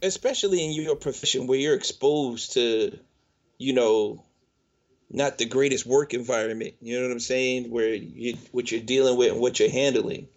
Especially 0.02 0.64
in 0.64 0.72
your 0.72 0.96
profession, 0.96 1.48
where 1.48 1.58
you're 1.58 1.76
exposed 1.76 2.54
to, 2.54 2.98
you 3.58 3.74
know, 3.74 4.24
not 5.10 5.38
the 5.38 5.46
greatest 5.46 5.86
work 5.86 6.14
environment. 6.14 6.74
You 6.82 6.98
know 6.98 7.08
what 7.08 7.14
I'm 7.14 7.20
saying? 7.20 7.70
Where 7.70 7.94
you 7.94 8.38
what 8.52 8.72
you're 8.72 8.82
dealing 8.82 9.18
with 9.18 9.32
and 9.32 9.42
what 9.42 9.60
you're 9.60 9.70
handling. 9.70 10.28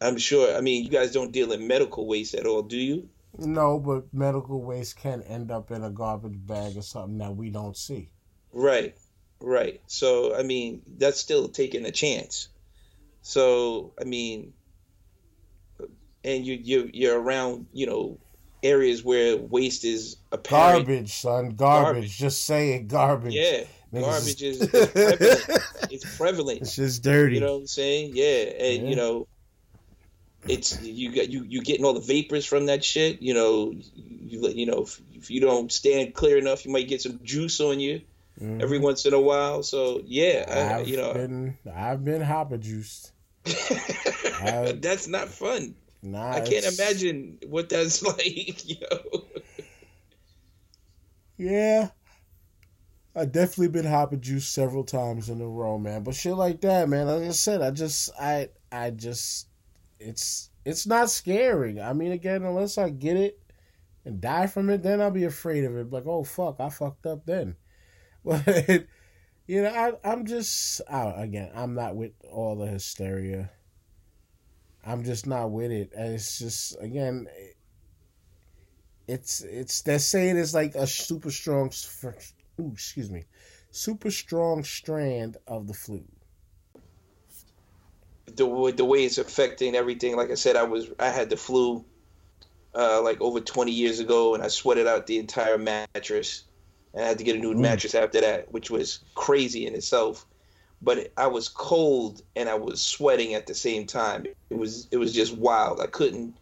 I'm 0.00 0.18
sure. 0.18 0.56
I 0.56 0.60
mean, 0.60 0.84
you 0.84 0.90
guys 0.90 1.12
don't 1.12 1.32
deal 1.32 1.52
in 1.52 1.66
medical 1.66 2.06
waste 2.06 2.34
at 2.34 2.46
all, 2.46 2.62
do 2.62 2.76
you? 2.76 3.08
No, 3.36 3.78
but 3.78 4.12
medical 4.12 4.60
waste 4.62 4.96
can 4.96 5.22
end 5.22 5.50
up 5.50 5.70
in 5.70 5.84
a 5.84 5.90
garbage 5.90 6.44
bag 6.46 6.76
or 6.76 6.82
something 6.82 7.18
that 7.18 7.36
we 7.36 7.50
don't 7.50 7.76
see. 7.76 8.08
Right, 8.52 8.96
right. 9.40 9.80
So, 9.86 10.36
I 10.36 10.42
mean, 10.42 10.82
that's 10.98 11.20
still 11.20 11.48
taking 11.48 11.84
a 11.84 11.90
chance. 11.90 12.48
So, 13.22 13.92
I 14.00 14.04
mean, 14.04 14.54
and 16.24 16.46
you 16.46 16.54
you 16.54 16.90
you're 16.92 17.20
around, 17.20 17.66
you 17.72 17.86
know, 17.86 18.18
areas 18.62 19.04
where 19.04 19.36
waste 19.36 19.84
is 19.84 20.16
apparent. 20.32 20.86
Garbage, 20.86 21.14
son, 21.14 21.50
garbage. 21.50 21.56
garbage. 21.56 22.18
Just 22.18 22.44
say 22.44 22.74
it, 22.74 22.88
garbage. 22.88 23.34
Yeah, 23.34 23.64
Niggas 23.92 24.00
garbage 24.00 24.42
is, 24.42 24.60
is 24.62 24.68
prevalent. 24.68 25.62
it's 25.90 26.16
prevalent. 26.16 26.60
It's 26.62 26.76
just 26.76 27.02
dirty. 27.02 27.36
You 27.36 27.40
know 27.40 27.54
what 27.54 27.60
I'm 27.60 27.66
saying? 27.66 28.12
Yeah, 28.14 28.24
and 28.24 28.82
yeah. 28.82 28.88
you 28.90 28.96
know, 28.96 29.26
it's 30.46 30.82
you 30.82 31.14
got 31.14 31.30
you 31.30 31.44
you 31.44 31.62
getting 31.62 31.84
all 31.84 31.94
the 31.94 32.00
vapors 32.00 32.44
from 32.44 32.66
that 32.66 32.84
shit. 32.84 33.22
You 33.22 33.34
know, 33.34 33.72
you 33.94 34.48
you 34.48 34.66
know 34.66 34.82
if, 34.82 35.00
if 35.14 35.30
you 35.30 35.40
don't 35.40 35.72
stand 35.72 36.14
clear 36.14 36.36
enough, 36.38 36.64
you 36.64 36.72
might 36.72 36.88
get 36.88 37.02
some 37.02 37.20
juice 37.22 37.60
on 37.60 37.80
you 37.80 38.02
mm-hmm. 38.40 38.60
every 38.60 38.78
once 38.78 39.06
in 39.06 39.14
a 39.14 39.20
while. 39.20 39.62
So 39.62 40.02
yeah, 40.04 40.76
I, 40.78 40.80
you 40.82 40.96
know, 40.96 41.12
been, 41.14 41.58
I've 41.74 42.04
been 42.04 42.22
hopper 42.22 42.58
juiced. 42.58 43.12
that's 43.44 45.08
not 45.08 45.28
fun. 45.28 45.74
Nah, 46.02 46.30
I 46.30 46.40
can't 46.40 46.64
it's... 46.64 46.78
imagine 46.78 47.38
what 47.46 47.68
that's 47.68 48.02
like. 48.04 48.62
Know. 48.80 49.24
Yeah, 51.36 51.90
I 53.14 53.24
definitely 53.24 53.68
been 53.68 53.84
hopper 53.84 54.16
juiced 54.16 54.52
several 54.52 54.84
times 54.84 55.28
in 55.28 55.40
a 55.40 55.46
row, 55.46 55.78
man. 55.78 56.02
But 56.02 56.14
shit 56.14 56.34
like 56.34 56.60
that, 56.62 56.88
man. 56.88 57.06
Like 57.06 57.22
I 57.22 57.30
said, 57.30 57.62
I 57.62 57.70
just 57.70 58.10
I 58.20 58.48
I 58.70 58.90
just 58.90 59.48
it's 59.98 60.50
it's 60.64 60.86
not 60.86 61.10
scary. 61.10 61.80
I 61.80 61.92
mean, 61.92 62.12
again, 62.12 62.42
unless 62.42 62.78
I 62.78 62.90
get 62.90 63.16
it 63.16 63.40
and 64.04 64.20
die 64.20 64.46
from 64.46 64.70
it, 64.70 64.82
then 64.82 65.00
I'll 65.00 65.10
be 65.10 65.24
afraid 65.24 65.64
of 65.64 65.76
it. 65.76 65.90
Like, 65.90 66.06
oh 66.06 66.24
fuck, 66.24 66.60
I 66.60 66.68
fucked 66.70 67.06
up 67.06 67.26
then. 67.26 67.56
But 68.24 68.86
you 69.46 69.62
know, 69.62 69.70
I 69.70 70.10
I'm 70.10 70.26
just 70.26 70.82
I, 70.90 71.22
again, 71.22 71.50
I'm 71.54 71.74
not 71.74 71.96
with 71.96 72.12
all 72.30 72.56
the 72.56 72.66
hysteria. 72.66 73.50
I'm 74.88 75.04
just 75.04 75.26
not 75.26 75.50
with 75.50 75.70
it. 75.70 75.92
And 75.96 76.14
it's 76.14 76.38
just 76.38 76.76
again, 76.80 77.28
it's 79.06 79.42
it's 79.42 79.82
they're 79.82 79.98
saying 79.98 80.36
it's 80.38 80.54
like 80.54 80.74
a 80.74 80.86
super 80.86 81.30
strong, 81.30 81.70
ooh, 82.60 82.72
excuse 82.72 83.10
me, 83.10 83.24
super 83.70 84.10
strong 84.10 84.64
strand 84.64 85.36
of 85.46 85.66
the 85.66 85.74
flu 85.74 86.04
the 88.36 88.72
the 88.76 88.84
way 88.84 89.04
it's 89.04 89.18
affecting 89.18 89.74
everything. 89.74 90.16
Like 90.16 90.30
I 90.30 90.34
said, 90.34 90.56
I 90.56 90.62
was 90.62 90.90
I 90.98 91.10
had 91.10 91.30
the 91.30 91.36
flu 91.36 91.84
uh, 92.74 93.02
like 93.02 93.20
over 93.20 93.40
20 93.40 93.72
years 93.72 94.00
ago, 94.00 94.34
and 94.34 94.42
I 94.42 94.48
sweated 94.48 94.86
out 94.86 95.06
the 95.06 95.18
entire 95.18 95.58
mattress, 95.58 96.44
and 96.94 97.04
I 97.04 97.08
had 97.08 97.18
to 97.18 97.24
get 97.24 97.36
a 97.36 97.38
new 97.38 97.54
mm. 97.54 97.58
mattress 97.58 97.94
after 97.94 98.20
that, 98.20 98.52
which 98.52 98.70
was 98.70 99.00
crazy 99.14 99.66
in 99.66 99.74
itself. 99.74 100.26
But 100.80 101.12
I 101.16 101.26
was 101.26 101.48
cold 101.48 102.22
and 102.36 102.48
I 102.48 102.54
was 102.54 102.80
sweating 102.80 103.34
at 103.34 103.46
the 103.46 103.54
same 103.54 103.86
time. 103.86 104.26
It 104.50 104.56
was 104.56 104.86
it 104.90 104.96
was 104.96 105.12
just 105.12 105.36
wild. 105.36 105.80
I 105.80 105.86
couldn't 105.86 106.36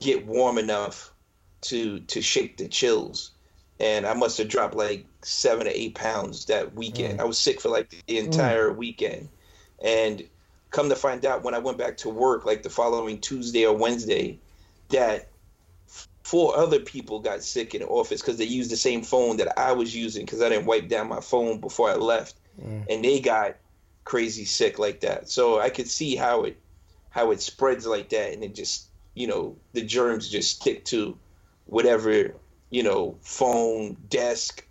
get 0.00 0.26
warm 0.26 0.58
enough 0.58 1.12
to 1.62 2.00
to 2.00 2.22
shake 2.22 2.56
the 2.56 2.68
chills, 2.68 3.32
and 3.80 4.06
I 4.06 4.14
must 4.14 4.38
have 4.38 4.48
dropped 4.48 4.74
like 4.74 5.06
seven 5.22 5.66
to 5.66 5.78
eight 5.78 5.94
pounds 5.94 6.46
that 6.46 6.74
weekend. 6.74 7.18
Mm. 7.18 7.22
I 7.22 7.24
was 7.24 7.38
sick 7.38 7.60
for 7.60 7.68
like 7.68 7.94
the 8.06 8.18
entire 8.18 8.70
mm. 8.70 8.76
weekend, 8.76 9.28
and 9.82 10.22
come 10.70 10.88
to 10.88 10.96
find 10.96 11.24
out 11.24 11.44
when 11.44 11.54
I 11.54 11.58
went 11.58 11.78
back 11.78 11.96
to 11.98 12.08
work, 12.08 12.44
like 12.44 12.62
the 12.62 12.70
following 12.70 13.20
Tuesday 13.20 13.64
or 13.64 13.76
Wednesday, 13.76 14.38
that 14.90 15.28
four 16.24 16.56
other 16.56 16.80
people 16.80 17.20
got 17.20 17.42
sick 17.42 17.74
in 17.74 17.82
the 17.82 17.86
office 17.86 18.20
because 18.20 18.38
they 18.38 18.44
used 18.44 18.70
the 18.70 18.76
same 18.76 19.02
phone 19.02 19.36
that 19.36 19.58
I 19.58 19.72
was 19.72 19.94
using 19.94 20.24
because 20.24 20.42
I 20.42 20.48
didn't 20.48 20.66
wipe 20.66 20.88
down 20.88 21.08
my 21.08 21.20
phone 21.20 21.60
before 21.60 21.90
I 21.90 21.94
left, 21.94 22.36
mm. 22.60 22.84
and 22.90 23.04
they 23.04 23.20
got 23.20 23.56
crazy 24.04 24.44
sick 24.44 24.78
like 24.78 25.00
that. 25.00 25.28
So 25.28 25.60
I 25.60 25.70
could 25.70 25.88
see 25.88 26.16
how 26.16 26.44
it 26.44 26.58
how 27.10 27.30
it 27.30 27.40
spreads 27.40 27.86
like 27.86 28.10
that, 28.10 28.32
and 28.32 28.42
it 28.42 28.54
just 28.54 28.88
you 29.14 29.26
know 29.26 29.56
the 29.72 29.82
germs 29.82 30.28
just 30.28 30.60
stick 30.60 30.84
to 30.86 31.16
whatever 31.66 32.34
you 32.70 32.82
know 32.82 33.16
phone, 33.22 33.96
desk, 34.08 34.66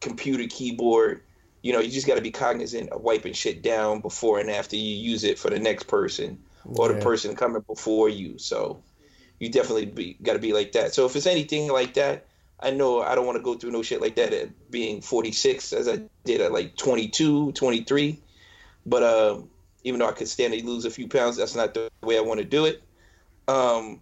computer, 0.00 0.46
keyboard 0.48 1.22
you 1.62 1.72
know, 1.72 1.80
you 1.80 1.90
just 1.90 2.06
got 2.06 2.14
to 2.14 2.22
be 2.22 2.30
cognizant 2.30 2.90
of 2.90 3.02
wiping 3.02 3.32
shit 3.32 3.62
down 3.62 4.00
before 4.00 4.38
and 4.38 4.50
after 4.50 4.76
you 4.76 4.96
use 4.96 5.24
it 5.24 5.38
for 5.38 5.50
the 5.50 5.58
next 5.58 5.84
person 5.84 6.38
or 6.64 6.88
yeah. 6.88 6.96
the 6.96 7.02
person 7.02 7.36
coming 7.36 7.62
before 7.66 8.08
you. 8.08 8.38
So 8.38 8.82
you 9.38 9.50
definitely 9.50 10.16
got 10.22 10.34
to 10.34 10.38
be 10.38 10.52
like 10.52 10.72
that. 10.72 10.94
So 10.94 11.06
if 11.06 11.16
it's 11.16 11.26
anything 11.26 11.70
like 11.70 11.94
that, 11.94 12.26
I 12.58 12.70
know 12.70 13.02
I 13.02 13.14
don't 13.14 13.26
want 13.26 13.36
to 13.36 13.42
go 13.42 13.54
through 13.54 13.72
no 13.72 13.82
shit 13.82 14.00
like 14.00 14.16
that 14.16 14.32
at 14.32 14.70
being 14.70 15.00
46 15.00 15.72
as 15.72 15.88
I 15.88 16.00
did 16.24 16.40
at 16.40 16.52
like 16.52 16.76
22, 16.76 17.52
23. 17.52 18.20
But 18.86 19.02
uh, 19.02 19.42
even 19.84 20.00
though 20.00 20.08
I 20.08 20.12
could 20.12 20.28
stand 20.28 20.52
to 20.52 20.64
lose 20.64 20.84
a 20.84 20.90
few 20.90 21.08
pounds, 21.08 21.36
that's 21.36 21.54
not 21.54 21.74
the 21.74 21.90
way 22.02 22.16
I 22.16 22.20
want 22.20 22.40
to 22.40 22.46
do 22.46 22.64
it. 22.64 22.82
Um, 23.48 24.00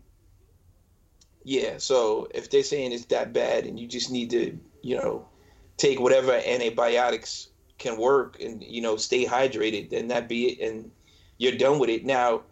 yeah, 1.44 1.78
so 1.78 2.28
if 2.34 2.50
they're 2.50 2.62
saying 2.62 2.92
it's 2.92 3.06
that 3.06 3.32
bad 3.32 3.64
and 3.64 3.78
you 3.78 3.86
just 3.86 4.10
need 4.10 4.30
to, 4.30 4.58
you 4.82 4.96
know, 4.96 5.26
take 5.76 6.00
whatever 6.00 6.32
antibiotics 6.32 7.48
can 7.78 7.96
work 7.96 8.40
and 8.40 8.62
you 8.62 8.82
know 8.82 8.96
stay 8.96 9.24
hydrated, 9.24 9.90
then 9.90 10.08
that 10.08 10.28
be 10.28 10.48
it, 10.48 10.68
and 10.68 10.90
you're 11.38 11.56
done 11.56 11.78
with 11.78 11.88
it. 11.88 12.04
Now, 12.04 12.42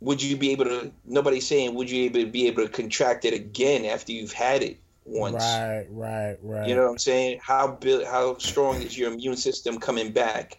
would 0.00 0.22
you 0.22 0.36
be 0.36 0.50
able 0.50 0.64
to? 0.64 0.92
Nobody's 1.04 1.46
saying 1.46 1.74
would 1.74 1.90
you 1.90 2.04
able 2.04 2.20
to 2.20 2.26
be 2.26 2.46
able 2.48 2.64
to 2.64 2.68
contract 2.68 3.24
it 3.24 3.34
again 3.34 3.84
after 3.84 4.12
you've 4.12 4.32
had 4.32 4.62
it 4.62 4.78
once. 5.04 5.34
Right, 5.34 5.86
right, 5.90 6.36
right. 6.42 6.68
You 6.68 6.74
know 6.74 6.82
what 6.82 6.90
I'm 6.90 6.98
saying? 6.98 7.40
How 7.42 7.68
build, 7.68 8.06
how 8.06 8.38
strong 8.38 8.82
is 8.82 8.96
your 8.96 9.12
immune 9.12 9.36
system 9.36 9.78
coming 9.78 10.10
back 10.10 10.58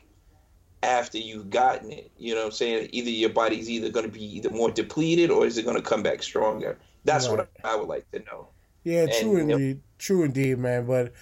after 0.84 1.18
you've 1.18 1.50
gotten 1.50 1.92
it? 1.92 2.12
You 2.18 2.36
know 2.36 2.42
what 2.42 2.48
I'm 2.48 2.52
saying? 2.52 2.90
Either 2.92 3.10
your 3.10 3.30
body's 3.30 3.70
either 3.70 3.90
going 3.90 4.06
to 4.06 4.12
be 4.12 4.38
either 4.38 4.50
more 4.50 4.70
depleted 4.70 5.32
or 5.32 5.46
is 5.46 5.58
it 5.58 5.64
going 5.64 5.78
to 5.78 5.82
come 5.82 6.04
back 6.04 6.22
stronger? 6.22 6.78
That's 7.06 7.28
right. 7.28 7.38
what 7.38 7.50
I 7.64 7.76
would 7.76 7.88
like 7.88 8.10
to 8.12 8.20
know. 8.20 8.50
Yeah, 8.84 9.04
and, 9.04 9.12
true 9.14 9.38
indeed, 9.38 9.60
you 9.60 9.74
know, 9.76 9.80
true 9.98 10.24
indeed, 10.24 10.60
man. 10.60 10.86
But 10.86 11.14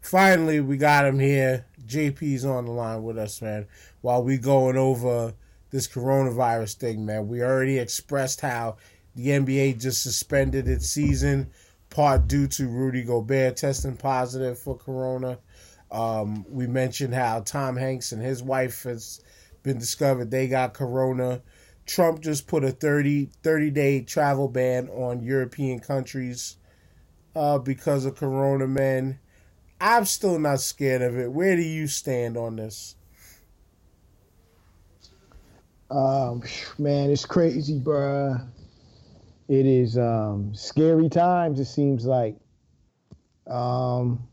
finally, 0.00 0.60
we 0.60 0.76
got 0.76 1.06
him 1.06 1.18
here. 1.18 1.64
JP's 1.86 2.44
on 2.44 2.66
the 2.66 2.72
line 2.72 3.02
with 3.02 3.18
us, 3.18 3.40
man. 3.40 3.66
While 4.02 4.22
we 4.22 4.38
going 4.38 4.76
over 4.76 5.34
this 5.70 5.88
coronavirus 5.88 6.74
thing, 6.74 7.06
man, 7.06 7.28
we 7.28 7.42
already 7.42 7.78
expressed 7.78 8.40
how 8.40 8.76
the 9.14 9.28
NBA 9.28 9.80
just 9.80 10.02
suspended 10.02 10.68
its 10.68 10.88
season, 10.88 11.50
part 11.90 12.28
due 12.28 12.46
to 12.48 12.68
Rudy 12.68 13.02
Gobert 13.02 13.56
testing 13.56 13.96
positive 13.96 14.58
for 14.58 14.76
corona. 14.76 15.38
Um, 15.90 16.44
we 16.48 16.66
mentioned 16.66 17.14
how 17.14 17.40
Tom 17.40 17.76
Hanks 17.76 18.12
and 18.12 18.20
his 18.22 18.42
wife 18.42 18.82
has 18.82 19.20
been 19.62 19.78
discovered 19.78 20.30
they 20.30 20.48
got 20.48 20.74
corona. 20.74 21.42
Trump 21.86 22.20
just 22.20 22.48
put 22.48 22.64
a 22.64 22.70
30, 22.72 23.30
30 23.42 23.70
day 23.70 24.02
travel 24.02 24.48
ban 24.48 24.88
on 24.88 25.22
European 25.22 25.78
countries 25.78 26.56
uh, 27.34 27.58
because 27.58 28.04
of 28.04 28.16
corona, 28.16 28.66
man. 28.66 29.18
I'm 29.80 30.04
still 30.06 30.38
not 30.38 30.60
scared 30.60 31.02
of 31.02 31.18
it. 31.18 31.30
Where 31.30 31.54
do 31.54 31.62
you 31.62 31.86
stand 31.86 32.36
on 32.36 32.56
this? 32.56 32.96
Um, 35.90 36.42
man, 36.78 37.10
it's 37.10 37.24
crazy, 37.24 37.78
bruh. 37.78 38.44
It 39.48 39.66
is 39.66 39.96
um, 39.96 40.52
scary 40.54 41.08
times. 41.08 41.60
It 41.60 41.66
seems 41.66 42.04
like. 42.04 42.36
Um, 43.46 44.26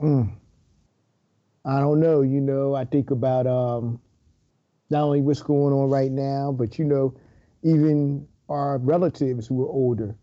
mm, 0.00 0.30
I 1.68 1.80
don't 1.80 2.00
know. 2.00 2.22
You 2.22 2.40
know, 2.40 2.74
I 2.74 2.86
think 2.86 3.10
about 3.10 3.46
um, 3.46 4.00
not 4.88 5.02
only 5.02 5.20
what's 5.20 5.42
going 5.42 5.74
on 5.74 5.90
right 5.90 6.10
now, 6.10 6.50
but 6.50 6.78
you 6.78 6.86
know, 6.86 7.14
even 7.62 8.26
our 8.48 8.78
relatives 8.78 9.46
who 9.46 9.62
are 9.62 9.68
older. 9.68 10.16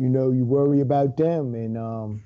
You 0.00 0.08
know, 0.08 0.32
you 0.32 0.44
worry 0.44 0.80
about 0.80 1.16
them 1.16 1.54
and 1.54 1.78
um, 1.78 2.24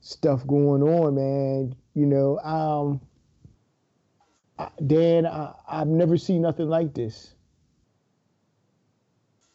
stuff 0.00 0.46
going 0.46 0.84
on, 0.84 1.16
man. 1.16 1.74
You 1.94 2.06
know, 2.06 2.38
um, 2.38 3.00
Dan, 4.86 5.26
I, 5.26 5.52
I've 5.68 5.88
never 5.88 6.16
seen 6.16 6.42
nothing 6.42 6.68
like 6.68 6.94
this. 6.94 7.34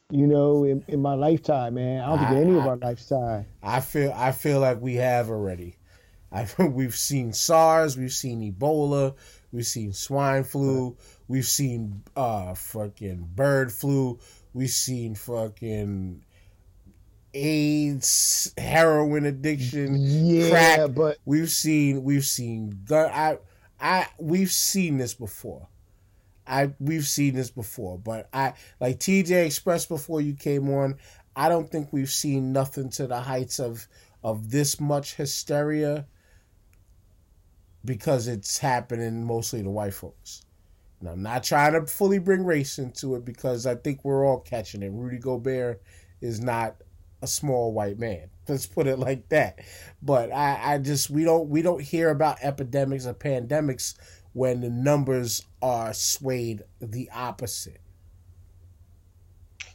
You 0.10 0.28
know, 0.28 0.66
in, 0.66 0.84
in 0.90 1.02
my 1.02 1.14
lifetime, 1.14 1.76
man. 1.76 2.02
I 2.02 2.08
don't 2.08 2.18
think 2.20 2.32
I, 2.32 2.36
any 2.36 2.58
of 2.58 2.68
our 2.68 2.76
lifetime. 2.76 3.46
I 3.64 3.80
feel 3.80 4.12
I 4.14 4.34
feel 4.34 4.60
like 4.60 4.82
we 4.82 4.96
have 4.96 5.30
already. 5.30 5.78
I 6.32 6.48
we've 6.64 6.96
seen 6.96 7.34
SARS, 7.34 7.98
we've 7.98 8.14
seen 8.14 8.42
Ebola, 8.54 9.16
We've 9.52 9.68
seen 9.68 9.94
swine 9.94 10.44
flu. 10.44 10.96
We've 11.28 11.46
seen 11.46 12.04
uh 12.16 12.54
fucking 12.54 13.30
bird 13.36 13.72
flu. 13.72 14.20
We've 14.54 14.70
seen 14.70 15.16
fucking 15.16 16.24
AIDS, 17.34 18.54
heroin 18.58 19.26
addiction, 19.26 19.96
yeah, 20.00 20.50
crack. 20.50 20.96
But 20.96 21.18
we've 21.26 21.52
seen 21.52 22.04
we've 22.04 22.26
seen 22.26 22.82
gun. 22.86 23.12
I 23.12 23.38
I 23.80 24.08
we've 24.20 24.52
seen 24.52 24.98
this 24.98 25.14
before. 25.14 25.68
I 26.48 26.74
we've 26.80 27.08
seen 27.08 27.36
this 27.36 27.52
before, 27.52 27.98
but 27.98 28.30
I 28.34 28.54
like 28.80 29.00
TJ 29.00 29.46
expressed 29.46 29.90
before 29.90 30.22
you 30.22 30.34
came 30.34 30.70
on. 30.70 30.98
I 31.36 31.50
don't 31.50 31.70
think 31.70 31.92
we've 31.92 32.10
seen 32.10 32.52
nothing 32.54 32.90
to 32.92 33.08
the 33.08 33.20
heights 33.20 33.60
of 33.60 33.88
of 34.24 34.50
this 34.50 34.80
much 34.80 35.16
hysteria 35.16 36.06
because 37.84 38.28
it's 38.28 38.58
happening 38.58 39.26
mostly 39.26 39.64
to 39.64 39.70
white 39.70 39.94
folks. 39.94 40.44
And 41.00 41.10
I'm 41.10 41.24
not 41.24 41.44
trying 41.44 41.74
to 41.74 41.86
fully 41.88 42.20
bring 42.20 42.46
race 42.46 42.78
into 42.78 43.16
it 43.16 43.26
because 43.26 43.66
I 43.66 43.76
think 43.76 44.04
we're 44.04 44.26
all 44.26 44.40
catching 44.40 44.84
it. 44.84 44.92
Rudy 44.92 45.18
Gobert 45.18 45.82
is 46.22 46.40
not 46.40 46.76
a 47.22 47.28
small 47.28 47.74
white 47.74 47.98
man. 47.98 48.30
Let's 48.48 48.68
put 48.68 48.88
it 48.88 49.00
like 49.00 49.30
that. 49.30 49.60
But 50.02 50.32
I, 50.32 50.74
I 50.74 50.78
just 50.78 51.10
we 51.10 51.24
don't 51.24 51.50
we 51.50 51.62
don't 51.62 51.82
hear 51.82 52.10
about 52.10 52.38
epidemics 52.42 53.06
or 53.06 53.14
pandemics 53.14 53.96
when 54.34 54.62
the 54.62 54.70
numbers 54.70 55.44
are 55.62 55.94
swayed 55.94 56.64
the 56.80 57.10
opposite. 57.14 57.82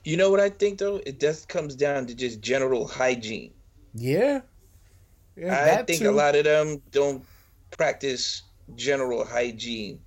You 0.04 0.16
know 0.16 0.30
what 0.30 0.38
I 0.38 0.50
think 0.50 0.78
though? 0.78 1.00
It 1.04 1.18
just 1.18 1.48
comes 1.48 1.74
down 1.74 2.06
to 2.06 2.14
just 2.14 2.40
general 2.40 2.86
hygiene. 2.86 3.52
Yeah. 3.94 4.42
yeah 5.36 5.78
I 5.78 5.82
think 5.82 6.02
too. 6.02 6.10
a 6.10 6.12
lot 6.12 6.36
of 6.36 6.44
them 6.44 6.80
don't 6.92 7.24
practice 7.70 8.42
general 8.74 9.24
hygiene. 9.24 10.00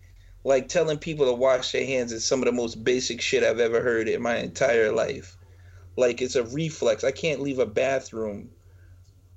Like 0.43 0.69
telling 0.69 0.97
people 0.97 1.25
to 1.25 1.33
wash 1.33 1.71
their 1.71 1.85
hands 1.85 2.11
is 2.11 2.25
some 2.25 2.39
of 2.39 2.45
the 2.45 2.51
most 2.51 2.83
basic 2.83 3.21
shit 3.21 3.43
I've 3.43 3.59
ever 3.59 3.81
heard 3.81 4.07
in 4.07 4.21
my 4.21 4.37
entire 4.37 4.91
life. 4.91 5.37
Like 5.97 6.21
it's 6.21 6.35
a 6.35 6.43
reflex. 6.43 7.03
I 7.03 7.11
can't 7.11 7.41
leave 7.41 7.59
a 7.59 7.65
bathroom 7.65 8.49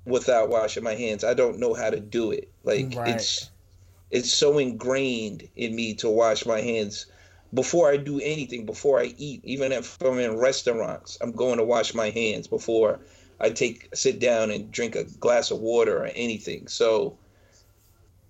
without 0.05 0.49
washing 0.49 0.83
my 0.83 0.95
hands. 0.95 1.23
I 1.23 1.33
don't 1.33 1.59
know 1.59 1.73
how 1.73 1.89
to 1.89 1.99
do 1.99 2.31
it. 2.31 2.51
Like 2.63 2.93
right. 2.95 3.15
it's 3.15 3.49
it's 4.11 4.33
so 4.33 4.57
ingrained 4.59 5.49
in 5.55 5.75
me 5.75 5.95
to 5.95 6.09
wash 6.09 6.45
my 6.45 6.61
hands 6.61 7.07
before 7.53 7.89
I 7.89 7.97
do 7.97 8.19
anything, 8.19 8.65
before 8.65 8.99
I 8.99 9.13
eat, 9.17 9.41
even 9.43 9.71
if 9.71 10.01
I'm 10.01 10.19
in 10.19 10.37
restaurants, 10.37 11.17
I'm 11.21 11.31
going 11.31 11.57
to 11.57 11.63
wash 11.63 11.93
my 11.93 12.09
hands 12.09 12.47
before 12.47 12.99
I 13.39 13.49
take 13.49 13.89
sit 13.93 14.19
down 14.19 14.51
and 14.51 14.71
drink 14.71 14.95
a 14.95 15.03
glass 15.03 15.51
of 15.51 15.59
water 15.59 15.97
or 15.97 16.07
anything. 16.07 16.67
So 16.67 17.17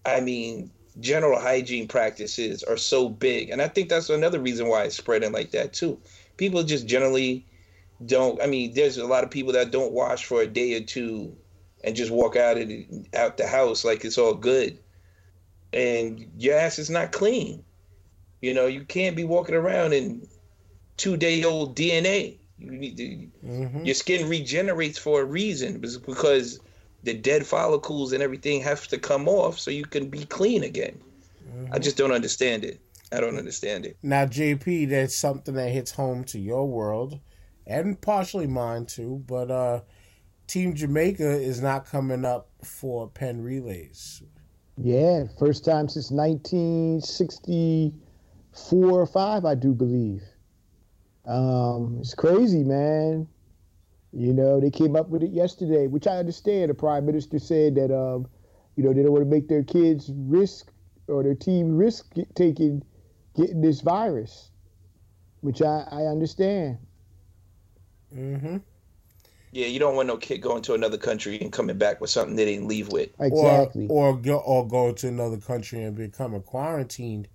I 0.05 0.19
mean, 0.19 0.71
general 0.99 1.39
hygiene 1.39 1.87
practices 1.87 2.63
are 2.63 2.77
so 2.77 3.09
big. 3.09 3.49
And 3.49 3.61
I 3.61 3.67
think 3.67 3.89
that's 3.89 4.09
another 4.09 4.39
reason 4.39 4.67
why 4.67 4.83
it's 4.83 4.97
spreading 4.97 5.31
like 5.31 5.51
that 5.51 5.73
too. 5.73 5.99
People 6.37 6.63
just 6.63 6.87
generally 6.87 7.45
don't 8.05 8.41
I 8.41 8.47
mean, 8.47 8.73
there's 8.73 8.97
a 8.97 9.05
lot 9.05 9.23
of 9.23 9.31
people 9.31 9.53
that 9.53 9.71
don't 9.71 9.93
wash 9.93 10.25
for 10.25 10.41
a 10.41 10.47
day 10.47 10.75
or 10.75 10.81
two 10.81 11.35
and 11.83 11.95
just 11.95 12.11
walk 12.11 12.35
out 12.35 12.57
of 12.57 12.67
the, 12.67 12.87
out 13.13 13.37
the 13.37 13.47
house 13.47 13.83
like 13.83 14.05
it's 14.05 14.17
all 14.17 14.33
good. 14.33 14.77
And 15.71 16.31
your 16.37 16.57
ass 16.57 16.79
is 16.79 16.89
not 16.89 17.11
clean. 17.11 17.63
You 18.41 18.53
know, 18.53 18.67
you 18.67 18.83
can't 18.83 19.15
be 19.15 19.23
walking 19.23 19.55
around 19.55 19.93
in 19.93 20.27
two 20.97 21.17
day 21.17 21.43
old 21.43 21.75
DNA. 21.75 22.37
You 22.59 22.71
need 22.71 22.97
to, 22.97 23.47
mm-hmm. 23.47 23.85
your 23.85 23.95
skin 23.95 24.29
regenerates 24.29 24.97
for 24.97 25.21
a 25.21 25.25
reason 25.25 25.79
because 25.79 26.59
the 27.03 27.13
dead 27.13 27.45
follicles 27.45 28.13
and 28.13 28.23
everything 28.23 28.61
have 28.61 28.87
to 28.87 28.97
come 28.97 29.27
off 29.27 29.59
so 29.59 29.71
you 29.71 29.85
can 29.85 30.09
be 30.09 30.25
clean 30.25 30.63
again. 30.63 30.99
Mm-hmm. 31.49 31.73
I 31.73 31.79
just 31.79 31.97
don't 31.97 32.11
understand 32.11 32.63
it. 32.63 32.79
I 33.11 33.19
don't 33.19 33.37
understand 33.37 33.85
it. 33.85 33.97
Now, 34.01 34.25
JP, 34.25 34.89
that's 34.89 35.15
something 35.15 35.53
that 35.55 35.69
hits 35.69 35.91
home 35.91 36.23
to 36.25 36.39
your 36.39 36.67
world 36.67 37.19
and 37.67 37.99
partially 38.01 38.47
mine 38.47 38.85
too, 38.85 39.23
but 39.27 39.51
uh 39.51 39.81
Team 40.47 40.75
Jamaica 40.75 41.29
is 41.29 41.61
not 41.61 41.85
coming 41.85 42.25
up 42.25 42.49
for 42.63 43.07
Penn 43.07 43.41
Relays. 43.41 44.21
Yeah, 44.77 45.23
first 45.39 45.63
time 45.63 45.87
since 45.87 46.11
1964 46.11 48.91
or 48.91 49.05
5, 49.05 49.45
I 49.45 49.55
do 49.55 49.73
believe. 49.73 50.21
Um, 51.25 51.99
it's 52.01 52.13
crazy, 52.13 52.63
man. 52.63 53.29
You 54.15 54.32
know, 54.32 54.60
they 54.60 54.69
came 54.69 54.95
up 54.95 55.10
with 55.10 55.23
it 55.23 55.32
yesterday, 55.32 55.88
which 55.88 56.06
I 56.06 56.17
understand. 56.17 56.69
The 56.69 56.76
prime 56.76 57.06
minister 57.06 57.39
said 57.39 57.76
that, 57.76 57.91
um, 57.91 58.28
you 58.76 58.84
know, 58.84 58.93
they 58.93 59.02
don't 59.02 59.12
want 59.12 59.23
to 59.26 59.30
make 59.30 59.47
their 59.47 59.63
kids 59.63 60.12
risk 60.13 60.71
or 61.08 61.23
their 61.23 61.36
team 61.36 61.76
risk 61.76 62.13
taking 62.36 62.84
getting 63.36 63.62
this 63.62 63.82
virus, 63.82 64.52
which 65.41 65.63
I, 65.63 65.88
I 65.91 66.02
understand. 66.04 66.78
Mm-hmm. 68.15 68.58
Yeah, 69.52 69.67
you 69.67 69.80
don't 69.80 69.95
want 69.95 70.08
no 70.08 70.17
kid 70.17 70.39
going 70.39 70.62
to 70.63 70.73
another 70.73 70.97
country 70.97 71.39
and 71.39 71.52
coming 71.52 71.78
back 71.78 71.99
with 71.99 72.10
something 72.10 72.36
they 72.36 72.45
didn't 72.45 72.67
leave 72.67 72.89
with. 72.89 73.10
Exactly. 73.19 73.88
Or 73.88 74.10
or 74.10 74.17
go, 74.17 74.38
or 74.38 74.67
go 74.67 74.91
to 74.91 75.08
another 75.08 75.38
country 75.38 75.84
and 75.84 75.95
become 75.95 76.34
a 76.34 76.39
quarantined. 76.39 77.28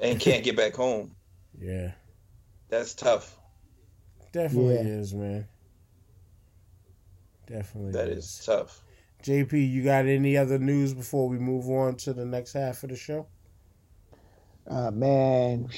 And 0.00 0.18
can't 0.18 0.42
get 0.42 0.56
back 0.56 0.74
home. 0.74 1.14
Yeah. 1.60 1.92
That's 2.70 2.94
tough. 2.94 3.38
Definitely 4.32 4.76
yeah. 4.76 4.98
is, 4.98 5.14
man. 5.14 5.46
Definitely. 7.52 7.92
That 7.92 8.08
is. 8.08 8.24
is 8.24 8.46
tough. 8.46 8.82
JP, 9.22 9.70
you 9.70 9.84
got 9.84 10.06
any 10.06 10.36
other 10.36 10.58
news 10.58 10.94
before 10.94 11.28
we 11.28 11.38
move 11.38 11.68
on 11.68 11.96
to 11.96 12.12
the 12.12 12.24
next 12.24 12.54
half 12.54 12.82
of 12.82 12.90
the 12.90 12.96
show? 12.96 13.26
Uh, 14.68 14.90
man, 14.90 15.68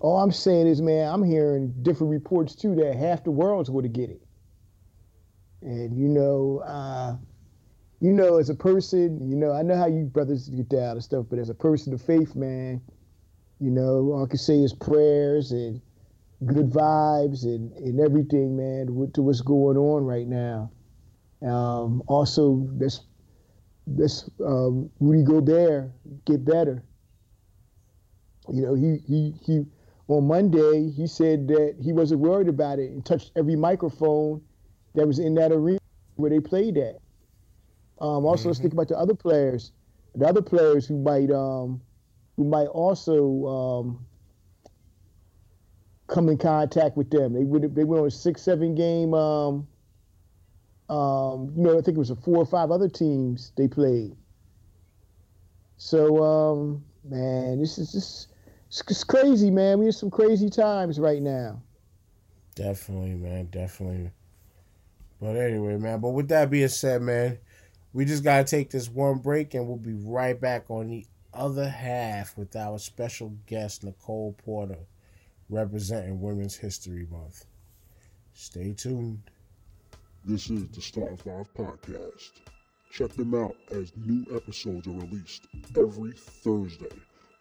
all 0.00 0.18
I'm 0.18 0.30
saying 0.30 0.66
is, 0.66 0.82
man, 0.82 1.12
I'm 1.12 1.24
hearing 1.24 1.74
different 1.82 2.10
reports 2.10 2.54
too 2.54 2.74
that 2.76 2.94
half 2.94 3.24
the 3.24 3.30
world's 3.30 3.70
going 3.70 3.84
to 3.84 3.88
get 3.88 4.10
it. 4.10 4.22
And 5.62 5.96
you 5.96 6.08
know, 6.08 6.62
uh, 6.64 7.16
you 8.00 8.12
know, 8.12 8.36
as 8.36 8.50
a 8.50 8.54
person, 8.54 9.28
you 9.28 9.34
know, 9.34 9.52
I 9.52 9.62
know 9.62 9.76
how 9.76 9.86
you 9.86 10.04
brothers 10.04 10.48
get 10.48 10.68
down 10.68 10.92
and 10.92 11.02
stuff, 11.02 11.26
but 11.30 11.38
as 11.38 11.48
a 11.48 11.54
person 11.54 11.94
of 11.94 12.02
faith, 12.02 12.36
man, 12.36 12.82
you 13.58 13.70
know, 13.70 14.12
all 14.12 14.24
I 14.24 14.28
can 14.28 14.38
say 14.38 14.58
is 14.58 14.74
prayers 14.74 15.50
and 15.52 15.80
good 16.44 16.70
vibes 16.70 17.44
and, 17.44 17.72
and 17.72 18.00
everything, 18.00 18.56
man, 18.56 18.86
to 19.14 19.22
what's 19.22 19.40
going 19.40 19.76
on 19.76 20.04
right 20.04 20.26
now. 20.26 20.70
Um, 21.42 22.02
also, 22.06 22.66
this 22.72 23.00
this 23.86 24.28
um, 24.44 24.90
Rudy 25.00 25.22
Gobert 25.22 25.90
get 26.24 26.44
better. 26.44 26.82
You 28.52 28.62
know, 28.62 28.74
he 28.74 28.98
he 29.06 29.34
he 29.42 29.66
on 30.08 30.26
Monday 30.26 30.90
he 30.90 31.06
said 31.06 31.48
that 31.48 31.76
he 31.80 31.92
wasn't 31.92 32.20
worried 32.20 32.48
about 32.48 32.78
it 32.78 32.90
and 32.90 33.04
touched 33.04 33.32
every 33.36 33.56
microphone 33.56 34.42
that 34.94 35.06
was 35.06 35.18
in 35.18 35.34
that 35.34 35.52
arena 35.52 35.78
where 36.16 36.30
they 36.30 36.40
played 36.40 36.78
at. 36.78 36.96
Um, 38.00 38.24
also, 38.26 38.42
mm-hmm. 38.42 38.48
let's 38.48 38.60
think 38.60 38.72
about 38.72 38.88
the 38.88 38.98
other 38.98 39.14
players, 39.14 39.72
the 40.14 40.26
other 40.26 40.42
players 40.42 40.86
who 40.86 40.98
might 40.98 41.30
um, 41.30 41.80
who 42.36 42.44
might 42.44 42.66
also 42.66 43.46
um, 43.46 44.06
come 46.06 46.28
in 46.28 46.38
contact 46.38 46.96
with 46.96 47.10
them. 47.10 47.32
They 47.32 47.44
would 47.44 47.74
they 47.74 47.84
went 47.84 48.00
on 48.00 48.08
a 48.08 48.10
six 48.10 48.42
seven 48.42 48.74
game. 48.74 49.14
Um, 49.14 49.66
um, 50.88 51.52
you 51.56 51.62
know, 51.62 51.78
I 51.78 51.82
think 51.82 51.96
it 51.96 51.98
was 51.98 52.10
a 52.10 52.16
four 52.16 52.38
or 52.38 52.46
five 52.46 52.70
other 52.70 52.88
teams 52.88 53.52
they 53.56 53.68
played. 53.68 54.16
So 55.78 56.22
um, 56.22 56.84
man, 57.04 57.60
this 57.60 57.78
is 57.78 57.92
just 57.92 58.28
it's 58.70 59.04
crazy, 59.04 59.50
man. 59.50 59.78
We 59.78 59.86
in 59.86 59.92
some 59.92 60.10
crazy 60.10 60.50
times 60.50 60.98
right 60.98 61.22
now. 61.22 61.62
Definitely, 62.54 63.14
man. 63.14 63.46
Definitely. 63.46 64.10
But 65.20 65.36
anyway, 65.36 65.76
man. 65.76 66.00
But 66.00 66.10
with 66.10 66.28
that 66.28 66.50
being 66.50 66.68
said, 66.68 67.02
man, 67.02 67.38
we 67.92 68.04
just 68.04 68.24
gotta 68.24 68.44
take 68.44 68.70
this 68.70 68.88
one 68.88 69.18
break, 69.18 69.54
and 69.54 69.66
we'll 69.66 69.76
be 69.76 69.94
right 69.94 70.38
back 70.38 70.70
on 70.70 70.88
the 70.88 71.06
other 71.32 71.68
half 71.68 72.36
with 72.36 72.56
our 72.56 72.78
special 72.78 73.34
guest 73.46 73.84
Nicole 73.84 74.34
Porter, 74.44 74.78
representing 75.48 76.20
Women's 76.20 76.56
History 76.56 77.06
Month. 77.10 77.46
Stay 78.32 78.72
tuned. 78.72 79.22
This 80.24 80.50
is 80.50 80.68
the 80.68 80.80
Starting 80.80 81.16
Five 81.16 81.52
podcast. 81.54 82.32
Check 82.90 83.12
them 83.12 83.34
out 83.34 83.54
as 83.70 83.92
new 83.96 84.26
episodes 84.34 84.88
are 84.88 84.92
released 84.92 85.46
every 85.76 86.12
Thursday 86.12 86.96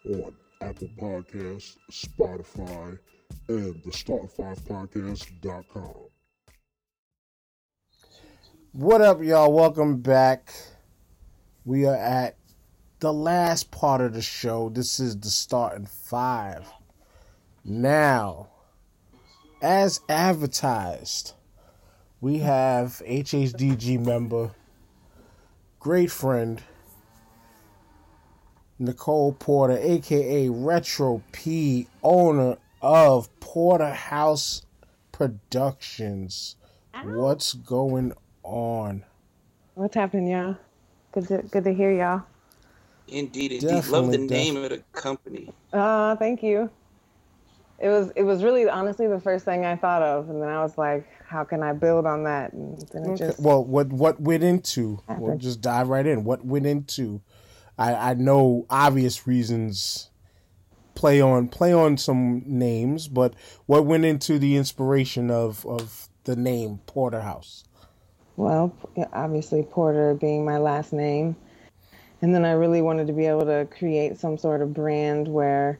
on 0.09 0.35
Apple 0.61 0.89
Podcasts, 0.99 1.77
Spotify, 1.91 2.99
and 3.47 3.81
the 3.83 3.91
Starting5podcast.com. 3.91 5.95
What 8.73 9.01
up, 9.01 9.23
y'all? 9.23 9.53
Welcome 9.53 10.01
back. 10.01 10.53
We 11.63 11.85
are 11.85 11.95
at 11.95 12.35
the 12.99 13.13
last 13.13 13.71
part 13.71 14.01
of 14.01 14.13
the 14.13 14.21
show. 14.21 14.69
This 14.69 14.99
is 14.99 15.17
the 15.17 15.29
starting 15.29 15.85
five. 15.85 16.67
Now, 17.67 18.49
as 19.59 20.01
advertised, 20.07 21.33
we 22.21 22.37
have 22.39 23.01
HHDG 23.07 24.05
member, 24.05 24.51
great 25.79 26.11
friend, 26.11 26.61
Nicole 28.77 29.33
Porter, 29.33 29.79
aka 29.81 30.47
Retro 30.49 31.23
P, 31.31 31.87
owner 32.03 32.57
of 32.83 33.29
Porterhaus 33.39 34.63
Productions. 35.11 36.57
What's 37.03 37.53
going 37.53 38.13
on? 38.43 39.03
What's 39.73 39.95
happening, 39.95 40.27
y'all? 40.27 40.57
Good 41.13 41.27
to 41.29 41.41
good 41.49 41.63
to 41.63 41.73
hear 41.73 41.91
y'all. 41.91 42.23
Indeed, 43.07 43.53
indeed. 43.53 43.67
Definitely, 43.67 43.91
Love 43.91 44.11
the 44.11 44.17
definitely. 44.19 44.37
name 44.37 44.57
of 44.57 44.69
the 44.69 44.83
company. 44.93 45.49
Uh, 45.73 46.15
thank 46.17 46.43
you. 46.43 46.69
It 47.77 47.89
was 47.89 48.11
it 48.15 48.23
was 48.23 48.43
really 48.43 48.69
honestly 48.69 49.07
the 49.07 49.19
first 49.19 49.43
thing 49.45 49.65
I 49.65 49.75
thought 49.75 50.01
of, 50.01 50.29
and 50.29 50.41
then 50.41 50.49
I 50.49 50.61
was 50.63 50.77
like, 50.77 51.07
how 51.27 51.43
can 51.43 51.61
I 51.61 51.73
build 51.73 52.05
on 52.05 52.23
that? 52.23 52.53
And 52.53 52.77
then 52.93 53.11
it 53.11 53.17
just 53.17 53.39
well, 53.39 53.63
what 53.63 53.87
what 53.87 54.19
went 54.19 54.43
into? 54.43 55.01
We'll 55.17 55.37
just 55.37 55.61
dive 55.61 55.89
right 55.89 56.05
in. 56.05 56.23
What 56.23 56.45
went 56.45 56.65
into? 56.65 57.21
I 57.77 57.93
I 57.93 58.13
know 58.13 58.65
obvious 58.69 59.27
reasons 59.27 60.09
play 60.95 61.19
on 61.19 61.49
play 61.49 61.73
on 61.73 61.97
some 61.97 62.43
names, 62.45 63.07
but 63.07 63.33
what 63.65 63.85
went 63.85 64.05
into 64.05 64.39
the 64.39 64.55
inspiration 64.55 65.29
of 65.29 65.65
of 65.65 66.07
the 66.23 66.35
name 66.35 66.79
Porterhaus? 66.87 67.63
Well, 68.37 68.75
obviously 69.13 69.63
Porter 69.63 70.13
being 70.13 70.43
my 70.43 70.57
last 70.57 70.93
name, 70.93 71.35
and 72.21 72.33
then 72.33 72.45
I 72.45 72.51
really 72.51 72.81
wanted 72.81 73.07
to 73.07 73.13
be 73.13 73.25
able 73.25 73.45
to 73.45 73.67
create 73.77 74.17
some 74.17 74.37
sort 74.37 74.61
of 74.61 74.73
brand 74.73 75.27
where 75.27 75.79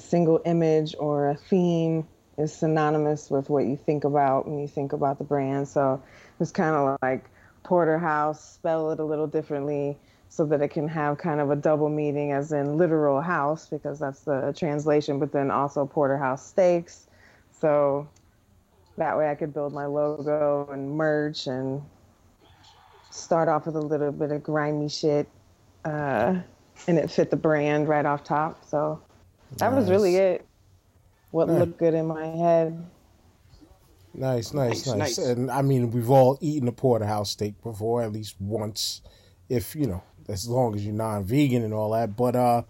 single 0.00 0.40
image 0.44 0.94
or 0.98 1.28
a 1.28 1.36
theme 1.36 2.06
is 2.38 2.52
synonymous 2.52 3.30
with 3.30 3.50
what 3.50 3.64
you 3.64 3.76
think 3.76 4.04
about 4.04 4.48
when 4.48 4.58
you 4.58 4.68
think 4.68 4.92
about 4.92 5.18
the 5.18 5.24
brand. 5.24 5.68
So 5.68 6.02
it's 6.40 6.50
kind 6.50 6.74
of 6.74 6.98
like 7.02 7.24
Porterhouse, 7.62 8.54
spell 8.54 8.90
it 8.90 8.98
a 8.98 9.04
little 9.04 9.26
differently 9.26 9.96
so 10.28 10.46
that 10.46 10.62
it 10.62 10.68
can 10.68 10.88
have 10.88 11.18
kind 11.18 11.40
of 11.40 11.50
a 11.50 11.56
double 11.56 11.90
meaning 11.90 12.32
as 12.32 12.52
in 12.52 12.78
literal 12.78 13.20
house 13.20 13.66
because 13.66 13.98
that's 13.98 14.20
the 14.20 14.54
translation, 14.56 15.18
but 15.18 15.30
then 15.30 15.50
also 15.50 15.84
porterhouse 15.84 16.46
steaks. 16.46 17.06
So 17.60 18.08
that 18.96 19.16
way 19.16 19.30
I 19.30 19.34
could 19.34 19.52
build 19.52 19.74
my 19.74 19.84
logo 19.84 20.68
and 20.72 20.90
merch 20.90 21.46
and 21.46 21.82
start 23.10 23.48
off 23.48 23.66
with 23.66 23.76
a 23.76 23.80
little 23.80 24.10
bit 24.10 24.32
of 24.32 24.42
grimy 24.42 24.88
shit. 24.88 25.28
Uh, 25.84 26.36
and 26.88 26.98
it 26.98 27.10
fit 27.10 27.30
the 27.30 27.36
brand 27.36 27.88
right 27.88 28.06
off 28.06 28.24
top. 28.24 28.64
So 28.64 29.02
that 29.58 29.70
nice. 29.70 29.80
was 29.80 29.90
really 29.90 30.16
it. 30.16 30.46
What 31.30 31.48
yeah. 31.48 31.58
looked 31.58 31.78
good 31.78 31.94
in 31.94 32.06
my 32.06 32.26
head. 32.26 32.84
Nice, 34.14 34.52
nice, 34.52 34.86
nice, 34.86 34.96
nice. 34.96 35.18
And 35.18 35.50
I 35.50 35.62
mean, 35.62 35.90
we've 35.90 36.10
all 36.10 36.36
eaten 36.40 36.68
a 36.68 36.72
porterhouse 36.72 37.30
steak 37.30 37.62
before, 37.62 38.02
at 38.02 38.12
least 38.12 38.36
once, 38.38 39.00
if 39.48 39.74
you 39.74 39.86
know 39.86 40.02
as 40.28 40.48
long 40.48 40.74
as 40.74 40.84
you're 40.84 40.94
non-vegan 40.94 41.62
and 41.62 41.74
all 41.74 41.90
that. 41.92 42.16
But 42.16 42.36
uh, 42.36 42.62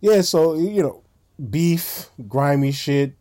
yeah, 0.00 0.22
so 0.22 0.54
you 0.54 0.82
know, 0.82 1.02
beef, 1.50 2.10
grimy 2.28 2.72
shit. 2.72 3.14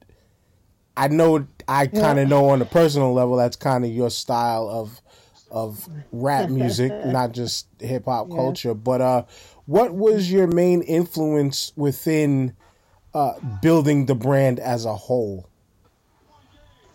I 0.96 1.08
know, 1.08 1.48
I 1.68 1.88
kind 1.88 2.20
of 2.20 2.30
yeah. 2.30 2.36
know 2.36 2.50
on 2.50 2.62
a 2.62 2.66
personal 2.66 3.14
level 3.14 3.38
that's 3.38 3.56
kind 3.56 3.86
of 3.86 3.92
your 3.92 4.10
style 4.10 4.70
of 4.70 5.02
of 5.50 5.88
rap 6.12 6.50
music, 6.52 6.92
not 7.06 7.34
just 7.34 7.68
hip 7.80 8.06
hop 8.06 8.28
yeah. 8.30 8.36
culture. 8.36 8.74
But 8.74 9.02
uh, 9.02 9.24
what 9.66 9.94
was 9.94 10.32
your 10.32 10.48
main 10.48 10.82
influence 10.84 11.74
within 11.76 12.56
uh, 13.14 13.34
building 13.62 14.06
the 14.06 14.16
brand 14.16 14.60
as 14.60 14.86
a 14.86 14.96
whole? 14.96 15.48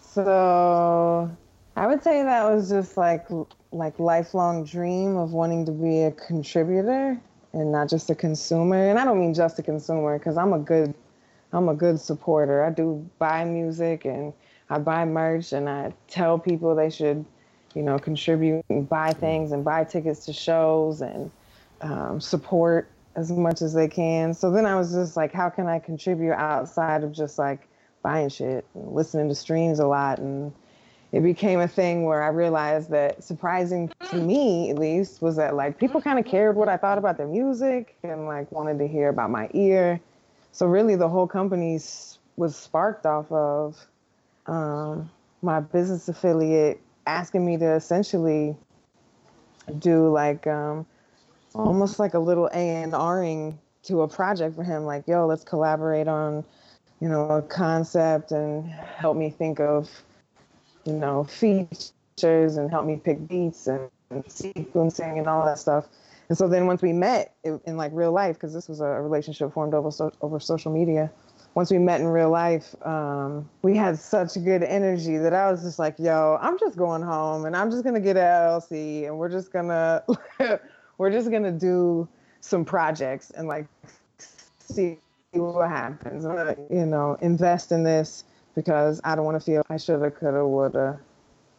So 0.00 1.30
I 1.76 1.86
would 1.86 2.02
say 2.02 2.22
that 2.22 2.44
was 2.44 2.70
just 2.70 2.96
like 2.96 3.26
like 3.72 3.98
lifelong 3.98 4.64
dream 4.64 5.16
of 5.16 5.32
wanting 5.32 5.66
to 5.66 5.72
be 5.72 6.02
a 6.02 6.12
contributor 6.12 7.20
and 7.52 7.72
not 7.72 7.88
just 7.88 8.08
a 8.08 8.14
consumer. 8.14 8.88
And 8.88 8.98
I 8.98 9.04
don't 9.04 9.20
mean 9.20 9.34
just 9.34 9.58
a 9.58 9.62
consumer 9.62 10.18
because 10.18 10.38
I'm 10.38 10.52
a 10.52 10.58
good 10.58 10.94
I'm 11.52 11.68
a 11.68 11.74
good 11.74 12.00
supporter. 12.00 12.64
I 12.64 12.70
do 12.70 13.08
buy 13.18 13.44
music 13.44 14.04
and 14.04 14.32
I 14.70 14.78
buy 14.78 15.04
merch 15.04 15.52
and 15.52 15.68
I 15.68 15.92
tell 16.08 16.38
people 16.38 16.74
they 16.74 16.90
should, 16.90 17.24
you 17.74 17.82
know, 17.82 17.98
contribute 17.98 18.64
and 18.68 18.88
buy 18.88 19.12
things 19.12 19.52
and 19.52 19.64
buy 19.64 19.84
tickets 19.84 20.24
to 20.26 20.32
shows 20.32 21.02
and 21.02 21.30
um, 21.82 22.20
support 22.20 22.88
as 23.16 23.32
much 23.32 23.62
as 23.62 23.72
they 23.72 23.88
can. 23.88 24.34
So 24.34 24.50
then 24.50 24.66
I 24.66 24.76
was 24.76 24.92
just 24.92 25.16
like, 25.16 25.32
how 25.32 25.48
can 25.48 25.66
I 25.66 25.78
contribute 25.78 26.34
outside 26.34 27.02
of 27.02 27.12
just 27.12 27.38
like 27.38 27.66
buying 28.02 28.28
shit 28.28 28.64
and 28.74 28.92
listening 28.92 29.28
to 29.28 29.34
streams 29.34 29.80
a 29.80 29.86
lot 29.86 30.18
and 30.18 30.52
it 31.12 31.22
became 31.22 31.60
a 31.60 31.68
thing 31.68 32.04
where 32.04 32.22
I 32.22 32.28
realized 32.28 32.90
that 32.90 33.24
surprising 33.24 33.90
to 34.10 34.16
me 34.16 34.70
at 34.70 34.78
least 34.78 35.22
was 35.22 35.36
that 35.36 35.54
like 35.54 35.78
people 35.78 36.00
kind 36.00 36.18
of 36.18 36.26
cared 36.26 36.56
what 36.56 36.68
I 36.68 36.76
thought 36.76 36.98
about 36.98 37.16
their 37.16 37.26
music 37.26 37.96
and 38.02 38.26
like 38.26 38.52
wanted 38.52 38.78
to 38.80 38.86
hear 38.86 39.08
about 39.08 39.30
my 39.30 39.48
ear. 39.54 39.98
So 40.52 40.66
really 40.66 40.94
the 40.94 41.08
whole 41.08 41.26
company 41.26 41.80
was 42.36 42.54
sparked 42.54 43.06
off 43.06 43.30
of 43.32 43.86
um, 44.46 45.10
my 45.42 45.60
business 45.60 46.08
affiliate 46.08 46.80
asking 47.06 47.46
me 47.46 47.56
to 47.56 47.74
essentially 47.74 48.56
do 49.78 50.08
like 50.10 50.46
um, 50.46 50.84
almost 51.58 51.98
like 51.98 52.14
a 52.14 52.18
little 52.18 52.48
A&Ring 52.52 53.58
to 53.82 54.02
a 54.02 54.08
project 54.08 54.56
for 54.56 54.64
him 54.64 54.84
like 54.84 55.06
yo 55.06 55.26
let's 55.26 55.44
collaborate 55.44 56.08
on 56.08 56.44
you 57.00 57.08
know 57.08 57.28
a 57.30 57.42
concept 57.42 58.32
and 58.32 58.68
help 58.68 59.16
me 59.16 59.30
think 59.30 59.60
of 59.60 59.88
you 60.86 60.94
know, 60.94 61.24
features 61.24 62.56
and 62.56 62.70
help 62.70 62.86
me 62.86 62.96
pick 62.96 63.26
beats 63.28 63.66
and, 63.66 63.90
and 64.10 64.24
sequencing 64.24 65.18
and 65.18 65.26
all 65.26 65.44
that 65.44 65.58
stuff. 65.58 65.86
And 66.28 66.38
so 66.38 66.48
then 66.48 66.66
once 66.66 66.82
we 66.82 66.92
met 66.92 67.34
in, 67.44 67.60
in 67.66 67.76
like 67.76 67.92
real 67.94 68.12
life, 68.12 68.36
because 68.36 68.52
this 68.54 68.68
was 68.68 68.80
a 68.80 68.86
relationship 68.86 69.52
formed 69.52 69.74
over 69.74 69.90
so, 69.90 70.12
over 70.22 70.40
social 70.40 70.72
media, 70.72 71.10
once 71.54 71.70
we 71.70 71.78
met 71.78 72.00
in 72.00 72.06
real 72.06 72.30
life, 72.30 72.74
um, 72.86 73.48
we 73.62 73.76
had 73.76 73.98
such 73.98 74.34
good 74.44 74.62
energy 74.62 75.16
that 75.16 75.32
I 75.32 75.50
was 75.50 75.62
just 75.62 75.78
like, 75.78 75.98
"Yo, 75.98 76.38
I'm 76.40 76.58
just 76.58 76.76
going 76.76 77.02
home 77.02 77.46
and 77.46 77.56
I'm 77.56 77.70
just 77.70 77.82
gonna 77.82 78.00
get 78.00 78.16
an 78.16 78.24
LLC 78.24 79.06
and 79.06 79.18
we're 79.18 79.30
just 79.30 79.52
gonna 79.52 80.04
we're 80.98 81.10
just 81.10 81.30
gonna 81.30 81.52
do 81.52 82.08
some 82.40 82.64
projects 82.64 83.30
and 83.30 83.48
like 83.48 83.66
see 84.60 84.98
what 85.32 85.68
happens. 85.68 86.24
Gonna, 86.24 86.56
you 86.70 86.86
know, 86.86 87.16
invest 87.20 87.72
in 87.72 87.82
this." 87.82 88.24
because 88.56 89.00
I 89.04 89.14
don't 89.14 89.24
want 89.24 89.36
to 89.36 89.44
feel 89.44 89.62
I 89.70 89.76
shoulda, 89.76 90.10
coulda, 90.10 90.44
woulda, 90.44 90.98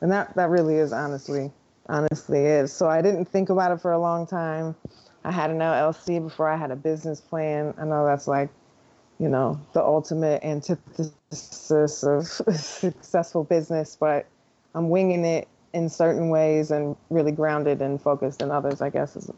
and 0.02 0.12
that 0.12 0.36
that 0.36 0.50
really 0.50 0.76
is 0.76 0.92
honestly, 0.92 1.52
honestly 1.88 2.40
is. 2.40 2.74
So 2.74 2.90
I 2.90 3.02
didn't 3.02 3.26
think 3.26 3.50
about 3.50 3.72
it 3.72 3.80
for 3.80 3.94
a 3.94 4.00
long 4.00 4.28
time. 4.28 4.76
I 5.24 5.32
had 5.32 5.52
an 5.52 5.60
LLC 5.60 6.22
before 6.22 6.50
I 6.50 6.58
had 6.58 6.72
a 6.72 6.76
business 6.76 7.22
plan. 7.22 7.74
I 7.78 7.86
know 7.86 8.06
that's 8.06 8.28
like, 8.28 8.50
you 9.20 9.30
know, 9.30 9.60
the 9.74 9.82
ultimate 9.82 10.44
antithesis 10.44 12.04
of 12.04 12.28
successful 12.56 13.44
business, 13.44 13.96
but 13.98 14.26
I'm 14.74 14.90
winging 14.90 15.24
it 15.24 15.48
in 15.74 15.90
certain 15.90 16.30
ways 16.30 16.72
and 16.72 16.96
really 17.10 17.32
grounded 17.32 17.82
and 17.82 18.02
focused 18.02 18.42
in 18.42 18.52
others. 18.52 18.82
I 18.82 18.90
guess 18.90 19.16
is 19.16 19.32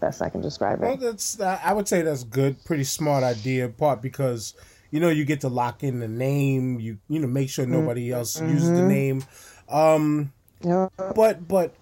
best 0.00 0.22
I 0.22 0.28
can 0.28 0.40
describe 0.40 0.82
it. 0.82 0.86
Well, 0.86 0.96
that's 0.96 1.40
I 1.40 1.72
would 1.72 1.88
say 1.88 2.02
that's 2.02 2.24
good, 2.24 2.64
pretty 2.64 2.84
smart 2.84 3.24
idea. 3.24 3.68
Part 3.68 4.02
because 4.02 4.54
you 4.90 5.00
know 5.00 5.10
you 5.10 5.24
get 5.24 5.40
to 5.42 5.48
lock 5.48 5.82
in 5.82 6.00
the 6.00 6.08
name 6.08 6.80
you 6.80 6.98
you 7.08 7.20
know 7.20 7.26
make 7.26 7.50
sure 7.50 7.66
nobody 7.66 8.10
else 8.10 8.38
mm-hmm. 8.38 8.54
uses 8.54 8.70
the 8.70 8.80
name 8.80 9.22
um 9.68 10.32
yeah. 10.64 10.88
but 11.14 11.46
but 11.46 11.74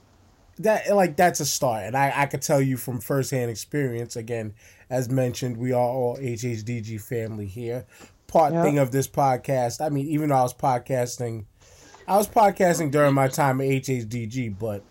that 0.59 0.95
like 0.95 1.17
that's 1.17 1.41
a 1.41 1.47
start, 1.47 1.85
and 1.85 1.97
I 1.97 2.13
I 2.15 2.27
could 2.27 2.43
tell 2.43 2.61
you 2.61 2.77
from 2.77 3.01
firsthand 3.01 3.51
experience. 3.51 4.17
Again, 4.17 4.55
as 4.89 5.09
mentioned, 5.11 5.57
we 5.57 5.73
are 5.73 5.81
all 5.81 6.17
HHDG 6.17 7.01
family 7.01 7.47
here. 7.47 7.85
Part 8.27 8.53
thing 8.53 8.79
of 8.79 8.91
this 8.91 9.07
podcast. 9.07 9.85
I 9.85 9.89
mean, 9.89 10.07
even 10.09 10.31
though 10.31 10.37
I 10.37 10.43
was 10.43 10.55
podcasting, 10.55 11.45
I 12.09 12.17
was 12.17 12.29
podcasting 12.29 12.91
during 12.91 13.15
my 13.15 13.29
time 13.29 13.61
at 13.61 13.67
HHDG, 13.67 14.57
but 14.59 14.83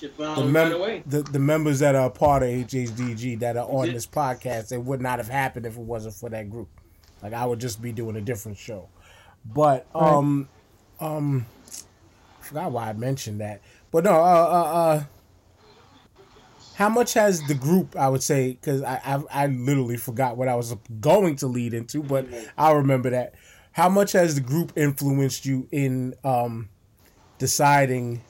the, 0.00 0.44
mem- 0.44 1.02
the 1.06 1.22
the 1.22 1.38
members 1.38 1.80
that 1.80 1.94
are 1.94 2.06
a 2.06 2.10
part 2.10 2.42
of 2.42 2.48
HHDG 2.48 3.40
that 3.40 3.56
are 3.56 3.68
on 3.68 3.92
this 3.92 4.06
podcast, 4.06 4.72
it 4.72 4.78
would 4.78 5.00
not 5.00 5.18
have 5.18 5.28
happened 5.28 5.66
if 5.66 5.76
it 5.76 5.82
wasn't 5.82 6.14
for 6.14 6.30
that 6.30 6.50
group. 6.50 6.68
Like 7.22 7.34
I 7.34 7.44
would 7.46 7.60
just 7.60 7.80
be 7.82 7.92
doing 7.92 8.16
a 8.16 8.20
different 8.20 8.58
show. 8.58 8.88
But 9.44 9.86
um 9.94 10.48
um 11.00 11.46
I 12.40 12.44
forgot 12.44 12.72
why 12.72 12.88
I 12.88 12.92
mentioned 12.94 13.40
that. 13.40 13.60
But 13.90 14.04
no, 14.04 14.12
uh 14.12 14.14
uh, 14.14 14.72
uh 14.74 15.04
how 16.74 16.88
much 16.88 17.12
has 17.14 17.42
the 17.46 17.54
group? 17.54 17.94
I 17.96 18.08
would 18.08 18.22
say 18.22 18.52
because 18.52 18.82
I, 18.82 19.00
I 19.04 19.44
I 19.44 19.46
literally 19.46 19.98
forgot 19.98 20.36
what 20.36 20.48
I 20.48 20.54
was 20.54 20.74
going 21.00 21.36
to 21.36 21.46
lead 21.46 21.74
into, 21.74 22.02
but 22.02 22.26
I'll 22.56 22.76
remember 22.76 23.10
that. 23.10 23.34
How 23.72 23.88
much 23.88 24.12
has 24.12 24.34
the 24.34 24.40
group 24.40 24.72
influenced 24.76 25.46
you 25.46 25.68
in 25.72 26.14
um 26.24 26.68
deciding 27.38 28.22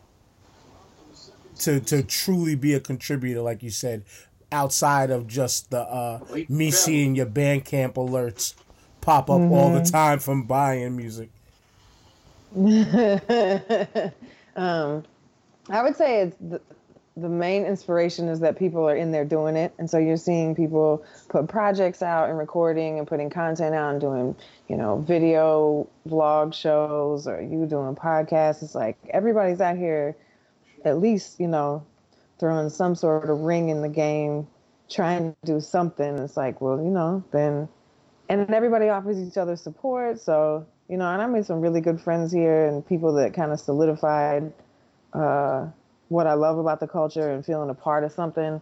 to 1.60 1.80
to 1.80 2.02
truly 2.02 2.54
be 2.54 2.74
a 2.74 2.80
contributor, 2.80 3.40
like 3.40 3.62
you 3.62 3.70
said, 3.70 4.04
outside 4.50 5.10
of 5.10 5.26
just 5.26 5.70
the 5.70 5.80
uh, 5.80 6.20
me 6.48 6.70
seeing 6.70 7.14
your 7.14 7.26
Bandcamp 7.26 7.94
alerts 7.94 8.54
pop 9.00 9.30
up 9.30 9.40
all 9.40 9.72
the 9.72 9.82
time 9.82 10.18
from 10.18 10.44
buying 10.44 10.96
music. 10.96 11.30
um, 14.56 15.02
I 15.68 15.82
would 15.82 15.96
say 15.96 16.22
it's 16.22 16.36
the, 16.40 16.60
the 17.16 17.28
main 17.28 17.64
inspiration 17.64 18.28
is 18.28 18.40
that 18.40 18.58
people 18.58 18.88
are 18.88 18.96
in 18.96 19.12
there 19.12 19.24
doing 19.24 19.56
it, 19.56 19.74
and 19.78 19.88
so 19.88 19.98
you're 19.98 20.16
seeing 20.16 20.54
people 20.54 21.04
put 21.28 21.46
projects 21.46 22.02
out 22.02 22.30
and 22.30 22.38
recording 22.38 22.98
and 22.98 23.06
putting 23.06 23.28
content 23.28 23.74
out 23.74 23.90
and 23.92 24.00
doing, 24.00 24.36
you 24.68 24.76
know, 24.76 24.98
video 24.98 25.88
vlog 26.08 26.54
shows 26.54 27.26
or 27.26 27.40
you 27.40 27.66
doing 27.66 27.94
podcasts. 27.94 28.62
It's 28.62 28.74
like 28.74 28.96
everybody's 29.10 29.60
out 29.60 29.76
here, 29.76 30.16
at 30.84 30.98
least 31.00 31.38
you 31.38 31.48
know, 31.48 31.84
throwing 32.38 32.70
some 32.70 32.94
sort 32.94 33.28
of 33.28 33.40
ring 33.40 33.68
in 33.68 33.82
the 33.82 33.90
game, 33.90 34.46
trying 34.88 35.32
to 35.32 35.36
do 35.44 35.60
something. 35.60 36.18
It's 36.18 36.36
like, 36.36 36.62
well, 36.62 36.78
you 36.78 36.90
know, 36.90 37.22
then, 37.30 37.68
and 38.30 38.48
everybody 38.54 38.88
offers 38.88 39.18
each 39.18 39.36
other 39.36 39.56
support. 39.56 40.18
So 40.18 40.66
you 40.88 40.96
know, 40.96 41.10
and 41.10 41.20
I 41.20 41.26
made 41.26 41.44
some 41.44 41.60
really 41.60 41.82
good 41.82 42.00
friends 42.00 42.32
here 42.32 42.66
and 42.66 42.86
people 42.86 43.12
that 43.14 43.34
kind 43.34 43.52
of 43.52 43.60
solidified 43.60 44.52
uh, 45.12 45.66
what 46.12 46.26
I 46.26 46.34
love 46.34 46.58
about 46.58 46.78
the 46.78 46.86
culture 46.86 47.32
and 47.32 47.44
feeling 47.44 47.70
a 47.70 47.74
part 47.74 48.04
of 48.04 48.12
something. 48.12 48.60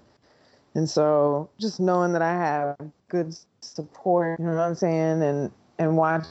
And 0.74 0.88
so 0.88 1.50
just 1.58 1.80
knowing 1.80 2.12
that 2.12 2.22
I 2.22 2.32
have 2.32 2.76
good 3.08 3.34
support, 3.60 4.38
you 4.38 4.46
know 4.46 4.54
what 4.54 4.62
I'm 4.62 4.74
saying, 4.76 5.22
and 5.22 5.50
and 5.78 5.96
watch 5.96 6.24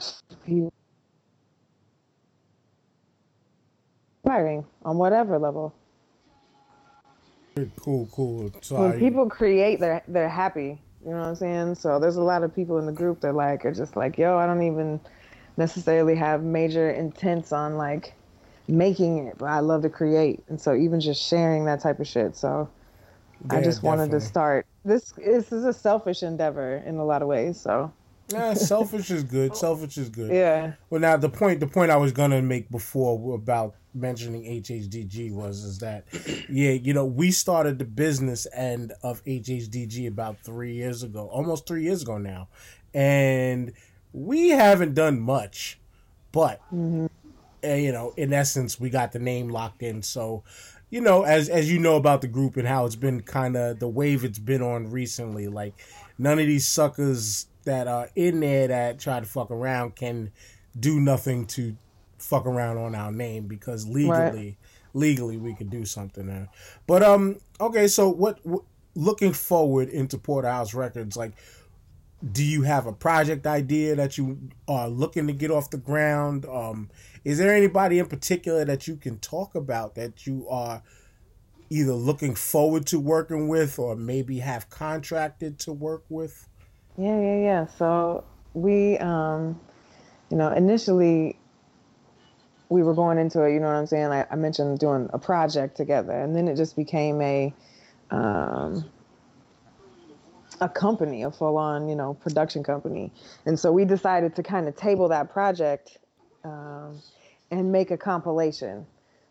people 0.45 0.71
inspiring 4.23 4.65
on 4.83 4.97
whatever 4.97 5.37
level. 5.37 5.73
Cool, 7.81 8.07
cool. 8.13 8.51
So 8.61 8.77
When 8.77 8.93
I- 8.93 8.99
people 8.99 9.29
create, 9.29 9.79
they're 9.81 10.03
they're 10.07 10.29
happy. 10.29 10.81
You 11.03 11.11
know 11.11 11.19
what 11.19 11.27
I'm 11.27 11.35
saying? 11.35 11.75
So 11.75 11.99
there's 11.99 12.17
a 12.17 12.23
lot 12.23 12.43
of 12.43 12.53
people 12.55 12.77
in 12.77 12.85
the 12.85 12.91
group 12.91 13.21
that 13.21 13.33
like 13.35 13.65
are 13.65 13.73
just 13.73 13.95
like, 13.95 14.17
yo, 14.17 14.37
I 14.37 14.45
don't 14.45 14.63
even 14.63 14.99
necessarily 15.57 16.15
have 16.15 16.43
major 16.43 16.89
intents 16.89 17.51
on 17.51 17.75
like 17.77 18.13
making 18.69 19.27
it, 19.27 19.37
but 19.37 19.47
I 19.47 19.59
love 19.59 19.81
to 19.83 19.89
create, 19.89 20.43
and 20.47 20.59
so 20.59 20.75
even 20.75 20.99
just 20.99 21.21
sharing 21.21 21.65
that 21.65 21.81
type 21.81 21.99
of 21.99 22.07
shit. 22.07 22.35
So 22.35 22.69
I 23.49 23.55
Yeah, 23.57 23.61
just 23.61 23.83
wanted 23.83 24.11
to 24.11 24.19
start. 24.21 24.65
This 24.85 25.11
this 25.13 25.51
is 25.51 25.65
a 25.65 25.73
selfish 25.73 26.23
endeavor 26.23 26.77
in 26.85 26.97
a 26.97 27.05
lot 27.05 27.21
of 27.21 27.27
ways. 27.27 27.59
So 27.59 27.91
Nah, 28.31 28.53
selfish 28.53 29.09
is 29.09 29.23
good. 29.23 29.55
Selfish 29.55 29.97
is 29.97 30.09
good. 30.09 30.31
yeah, 30.33 30.73
Well, 30.89 31.01
now 31.01 31.17
the 31.17 31.29
point 31.29 31.59
the 31.59 31.67
point 31.67 31.91
I 31.91 31.97
was 31.97 32.11
gonna 32.11 32.41
make 32.41 32.69
before 32.69 33.33
about 33.33 33.75
mentioning 33.93 34.43
HHDG 34.43 35.31
was 35.33 35.63
is 35.63 35.79
that 35.79 36.05
yeah, 36.47 36.71
you 36.71 36.93
know, 36.93 37.05
we 37.05 37.31
started 37.31 37.79
the 37.79 37.85
business 37.85 38.45
end 38.53 38.93
of 39.01 39.23
HHDG 39.25 40.07
about 40.07 40.37
three 40.43 40.73
years 40.73 41.01
ago, 41.01 41.27
almost 41.27 41.67
three 41.67 41.83
years 41.83 42.03
ago 42.03 42.17
now, 42.19 42.49
and 42.93 43.73
we 44.13 44.49
haven't 44.49 44.93
done 44.93 45.19
much, 45.19 45.79
but 46.31 46.61
mm-hmm. 46.73 47.07
Uh, 47.63 47.73
you 47.73 47.91
know, 47.91 48.13
in 48.17 48.33
essence, 48.33 48.79
we 48.79 48.89
got 48.89 49.11
the 49.11 49.19
name 49.19 49.49
locked 49.49 49.83
in. 49.83 50.01
So, 50.01 50.43
you 50.89 51.01
know, 51.01 51.23
as 51.23 51.49
as 51.49 51.71
you 51.71 51.79
know 51.79 51.95
about 51.95 52.21
the 52.21 52.27
group 52.27 52.57
and 52.57 52.67
how 52.67 52.85
it's 52.85 52.95
been 52.95 53.21
kind 53.21 53.55
of 53.55 53.79
the 53.79 53.87
wave 53.87 54.23
it's 54.23 54.39
been 54.39 54.61
on 54.61 54.91
recently, 54.91 55.47
like 55.47 55.73
none 56.17 56.39
of 56.39 56.45
these 56.45 56.67
suckers 56.67 57.47
that 57.65 57.87
are 57.87 58.09
in 58.15 58.39
there 58.39 58.67
that 58.67 58.99
try 58.99 59.19
to 59.19 59.25
fuck 59.25 59.51
around 59.51 59.95
can 59.95 60.31
do 60.79 60.99
nothing 60.99 61.45
to 61.45 61.75
fuck 62.17 62.45
around 62.45 62.77
on 62.77 62.95
our 62.95 63.11
name 63.11 63.47
because 63.47 63.87
legally 63.87 64.57
legally 64.93 65.37
we 65.37 65.53
could 65.53 65.69
do 65.69 65.85
something 65.85 66.27
there. 66.27 66.49
But 66.87 67.03
um 67.03 67.37
okay, 67.59 67.87
so 67.87 68.09
what, 68.09 68.39
what 68.45 68.63
looking 68.95 69.33
forward 69.33 69.89
into 69.89 70.17
Porterhaus 70.17 70.73
Records 70.73 71.15
like 71.15 71.33
do 72.31 72.43
you 72.43 72.63
have 72.63 72.85
a 72.85 72.91
project 72.91 73.47
idea 73.47 73.95
that 73.95 74.17
you 74.17 74.37
are 74.67 74.89
looking 74.89 75.27
to 75.27 75.33
get 75.33 75.51
off 75.51 75.69
the 75.69 75.77
ground? 75.77 76.45
Um, 76.45 76.89
is 77.23 77.37
there 77.37 77.53
anybody 77.53 77.99
in 77.99 78.07
particular 78.07 78.65
that 78.65 78.87
you 78.87 78.95
can 78.95 79.19
talk 79.19 79.55
about 79.55 79.95
that 79.95 80.25
you 80.25 80.47
are 80.49 80.81
either 81.69 81.93
looking 81.93 82.35
forward 82.35 82.85
to 82.87 82.99
working 82.99 83.47
with 83.47 83.77
or 83.77 83.95
maybe 83.95 84.39
have 84.39 84.69
contracted 84.69 85.59
to 85.59 85.71
work 85.71 86.03
with? 86.09 86.47
yeah, 86.99 87.19
yeah, 87.19 87.39
yeah. 87.39 87.65
So 87.67 88.25
we, 88.53 88.97
um, 88.97 89.59
you 90.29 90.37
know, 90.37 90.51
initially 90.51 91.37
we 92.67 92.83
were 92.83 92.93
going 92.93 93.17
into 93.17 93.43
it. 93.43 93.53
You 93.53 93.59
know 93.59 93.67
what 93.67 93.75
I'm 93.75 93.87
saying? 93.87 94.07
I, 94.07 94.25
I 94.29 94.35
mentioned 94.35 94.79
doing 94.79 95.09
a 95.13 95.19
project 95.19 95.77
together, 95.77 96.11
and 96.11 96.35
then 96.35 96.47
it 96.47 96.55
just 96.55 96.75
became 96.75 97.21
a 97.21 97.53
um, 98.11 98.83
a 100.61 100.67
company, 100.67 101.23
a 101.23 101.31
full 101.31 101.57
on, 101.57 101.87
you 101.87 101.95
know, 101.95 102.15
production 102.15 102.63
company. 102.63 103.11
And 103.45 103.57
so 103.57 103.71
we 103.71 103.85
decided 103.85 104.35
to 104.35 104.43
kind 104.43 104.67
of 104.67 104.75
table 104.75 105.07
that 105.07 105.31
project 105.31 105.97
um, 106.43 107.01
and 107.51 107.71
make 107.71 107.91
a 107.91 107.97
compilation. 107.97 108.85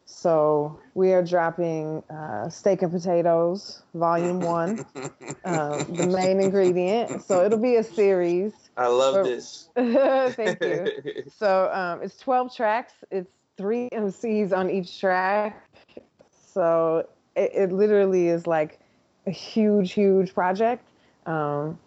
So 0.05 0.79
we 0.95 1.13
are 1.13 1.23
dropping 1.23 2.03
uh, 2.11 2.49
Steak 2.49 2.83
and 2.83 2.91
Potatoes, 2.91 3.83
Volume 3.95 4.41
One, 4.41 4.85
um, 5.45 5.85
the 5.97 6.11
main 6.13 6.41
ingredient. 6.41 7.23
So 7.23 7.45
it'll 7.45 7.59
be 7.59 7.77
a 7.77 7.85
series. 7.85 8.71
I 8.77 8.87
love 8.87 9.17
Or- 9.17 9.25
this. 9.25 9.69
Thank 9.77 10.63
you. 10.63 10.89
So 11.39 11.71
um, 11.73 12.03
it's 12.03 12.17
12 12.17 12.57
tracks. 12.57 12.95
It's 13.11 13.31
three 13.57 13.89
MCs 13.93 14.53
on 14.57 14.71
each 14.71 14.99
track. 14.99 15.63
So 16.33 17.07
it, 17.37 17.51
it 17.55 17.73
literally 17.73 18.29
is 18.29 18.47
like 18.47 18.81
a 19.27 19.31
huge, 19.31 19.93
huge 19.93 20.35
project. 20.35 20.83
Um, 21.27 21.79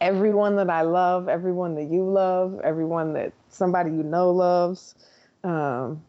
everyone 0.00 0.56
that 0.56 0.70
I 0.70 0.82
love, 0.82 1.28
everyone 1.28 1.74
that 1.76 1.90
you 1.90 2.04
love, 2.04 2.60
everyone 2.62 3.14
that 3.14 3.32
somebody 3.48 3.90
you 3.90 4.02
know 4.02 4.30
loves. 4.30 4.94
Um, 5.44 6.02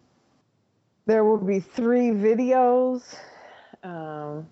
there 1.06 1.24
will 1.24 1.38
be 1.38 1.60
three 1.60 2.10
videos. 2.10 3.16
Um, 3.84 4.48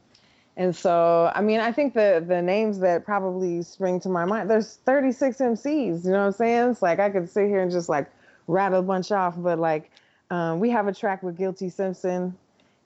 and 0.58 0.76
so, 0.76 1.32
I 1.36 1.42
mean, 1.42 1.60
I 1.60 1.72
think 1.72 1.94
the 1.94 2.24
the 2.26 2.42
names 2.42 2.80
that 2.80 3.06
probably 3.06 3.62
spring 3.62 4.00
to 4.02 4.10
my 4.10 4.26
mind, 4.26 4.50
there's 4.50 4.78
36 4.78 5.38
MCs, 5.38 6.04
you 6.04 6.12
know 6.12 6.20
what 6.20 6.26
I'm 6.26 6.32
saying? 6.32 6.72
It's 6.72 6.82
like 6.82 7.00
I 7.00 7.12
could 7.12 7.30
sit 7.30 7.48
here 7.48 7.62
and 7.62 7.72
just 7.72 7.90
like 7.90 8.10
rattle 8.48 8.80
a 8.80 8.82
bunch 8.82 9.12
off, 9.12 9.36
but 9.38 9.60
like 9.60 9.92
um, 10.32 10.60
we 10.60 10.72
have 10.72 10.88
a 10.88 10.94
track 10.94 11.22
with 11.22 11.38
Guilty 11.38 11.70
Simpson, 11.70 12.36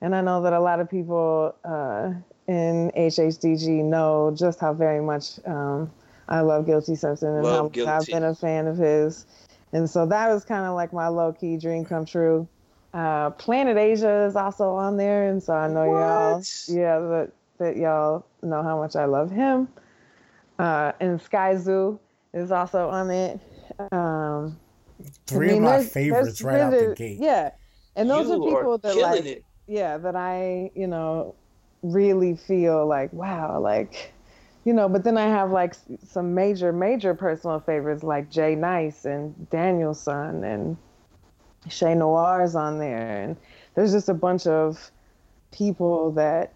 and 0.02 0.14
I 0.14 0.22
know 0.22 0.41
that 0.41 0.52
a 0.52 0.60
lot 0.60 0.82
of 0.82 0.89
people 0.89 1.56
uh, 1.64 2.12
in 2.47 2.91
HHDG 2.97 3.86
know 3.86 4.34
just 4.36 4.60
how 4.60 4.74
very 4.74 5.02
much 5.02 5.39
um, 5.45 5.89
I 6.28 6.41
love 6.41 6.66
Guilty 6.66 6.95
Simpson 6.95 7.36
and 7.36 7.43
Love 7.43 7.74
how 7.74 7.86
much 7.86 7.88
I've 7.88 8.08
been 8.08 8.24
a 8.24 8.36
fan 8.36 8.68
of 8.68 8.78
his. 8.78 9.26
And 9.74 9.90
so 9.90 10.06
that 10.06 10.30
was 10.30 10.44
kind 10.44 10.66
of 10.66 10.76
like 10.76 10.92
my 10.94 11.08
low 11.08 11.32
key 11.34 11.58
dream 11.58 11.86
come 11.86 12.06
true. 12.06 12.48
Uh, 12.94 13.30
Planet 13.32 13.78
Asia 13.78 14.26
is 14.26 14.36
also 14.36 14.72
on 14.72 14.98
there, 14.98 15.30
and 15.30 15.42
so 15.42 15.54
I 15.54 15.68
know 15.70 15.86
y'all, 15.86 16.38
What? 16.38 16.66
yeah, 16.68 17.00
that 17.00 17.32
that 17.58 17.78
y'all 17.78 18.26
know 18.42 18.64
how 18.64 18.78
much 18.78 18.96
I 18.98 19.06
love 19.06 19.32
him. 19.32 19.70
Uh, 20.60 20.92
and 21.00 21.20
Skyzoo 21.22 22.00
is 22.34 22.52
also 22.52 22.90
on 22.90 23.10
it. 23.10 23.40
Um, 23.92 24.60
Three 25.26 25.48
I 25.50 25.52
mean, 25.54 25.58
of 25.60 25.64
my 25.64 25.72
there's- 25.78 25.94
favorites 25.94 26.26
there's 26.40 26.44
right 26.44 26.60
out 26.60 26.72
the 26.72 26.94
gate. 26.96 27.18
Yeah, 27.20 27.52
and 27.96 28.10
those 28.10 28.28
you 28.28 28.34
are 28.44 28.56
people 28.62 28.78
that 28.80 28.98
like, 28.98 29.26
it. 29.26 29.44
yeah, 29.68 29.98
that 29.98 30.16
I, 30.18 30.70
you 30.76 30.88
know, 30.88 31.34
really 31.84 32.36
feel 32.36 32.86
like, 32.86 33.12
wow, 33.14 33.60
like, 33.60 34.12
you 34.64 34.74
know, 34.74 34.88
but 34.88 35.03
then 35.03 35.18
I 35.18 35.28
have 35.28 35.51
like 35.51 35.76
some 36.05 36.36
major, 36.36 36.72
major 36.72 37.16
personal 37.16 37.59
favorites 37.59 38.03
like 38.03 38.30
Jay 38.30 38.55
Nice 38.55 39.05
and 39.05 39.49
Daniel 39.49 39.93
Son 39.93 40.43
and 40.43 40.78
Shay 41.70 41.95
Noir's 41.95 42.55
on 42.55 42.78
there. 42.78 43.24
And 43.24 43.38
there's 43.76 43.91
just 43.91 44.09
a 44.09 44.14
bunch 44.14 44.45
of 44.45 44.91
people 45.51 46.12
that 46.12 46.53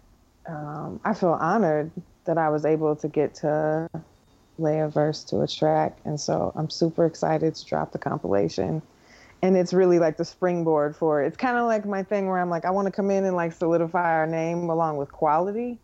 um, 0.47 0.99
I 1.03 1.13
feel 1.13 1.29
honored 1.29 1.91
that 2.25 2.37
I 2.37 2.49
was 2.49 2.65
able 2.65 2.95
to 2.95 3.07
get 3.07 3.33
to 3.35 3.89
lay 4.57 4.79
a 4.79 4.87
verse 4.87 5.23
to 5.25 5.41
a 5.41 5.47
track. 5.47 5.97
And 6.05 6.19
so 6.19 6.53
I'm 6.55 6.69
super 6.69 7.05
excited 7.05 7.55
to 7.55 7.65
drop 7.65 7.91
the 7.91 7.97
compilation. 7.99 8.81
And 9.41 9.57
it's 9.57 9.73
really 9.73 9.99
like 9.99 10.17
the 10.17 10.25
springboard 10.25 10.95
for 10.95 11.23
it. 11.23 11.27
It's 11.27 11.37
kind 11.37 11.57
of 11.57 11.65
like 11.65 11.85
my 11.85 12.03
thing 12.03 12.27
where 12.27 12.39
I'm 12.39 12.49
like, 12.49 12.65
I 12.65 12.71
want 12.71 12.85
to 12.85 12.91
come 12.91 13.11
in 13.11 13.25
and 13.25 13.35
like 13.35 13.51
solidify 13.51 14.13
our 14.13 14.27
name 14.27 14.69
along 14.69 14.97
with 14.97 15.11
quality. 15.11 15.79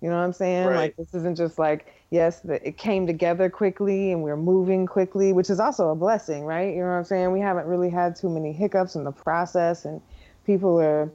You 0.00 0.08
know 0.08 0.16
what 0.16 0.24
I'm 0.24 0.32
saying? 0.32 0.66
Right. 0.66 0.76
Like 0.76 0.96
this 0.96 1.14
isn't 1.14 1.36
just 1.36 1.58
like, 1.58 1.92
yes, 2.10 2.40
the, 2.40 2.66
it 2.66 2.78
came 2.78 3.06
together 3.06 3.50
quickly 3.50 4.12
and 4.12 4.22
we're 4.22 4.36
moving 4.36 4.86
quickly, 4.86 5.32
which 5.32 5.50
is 5.50 5.60
also 5.60 5.90
a 5.90 5.94
blessing, 5.94 6.44
right? 6.44 6.74
You 6.74 6.80
know 6.80 6.88
what 6.88 6.94
I'm 6.94 7.04
saying? 7.04 7.32
We 7.32 7.40
haven't 7.40 7.66
really 7.66 7.90
had 7.90 8.16
too 8.16 8.30
many 8.30 8.52
hiccups 8.52 8.94
in 8.94 9.04
the 9.04 9.12
process 9.12 9.84
and 9.84 10.00
people 10.46 10.80
are 10.80 11.10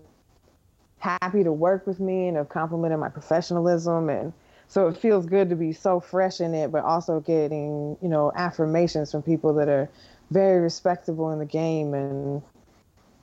happy 1.00 1.44
to 1.44 1.52
work 1.52 1.86
with 1.86 2.00
me 2.00 2.28
and 2.28 2.38
have 2.38 2.50
complimented 2.50 3.00
my 3.00 3.10
professionalism 3.10 4.10
and 4.10 4.34
so 4.68 4.88
it 4.88 4.98
feels 4.98 5.26
good 5.28 5.50
to 5.50 5.56
be 5.56 5.72
so 5.72 6.00
fresh 6.00 6.40
in 6.40 6.56
it 6.56 6.72
but 6.72 6.84
also 6.84 7.20
getting 7.20 7.96
you 8.02 8.10
know 8.10 8.32
affirmations 8.36 9.12
from 9.12 9.22
people 9.22 9.54
that 9.54 9.68
are 9.68 9.88
very 10.32 10.60
respectable 10.62 11.32
in 11.32 11.38
the 11.38 11.46
game 11.46 11.94
and 11.94 12.42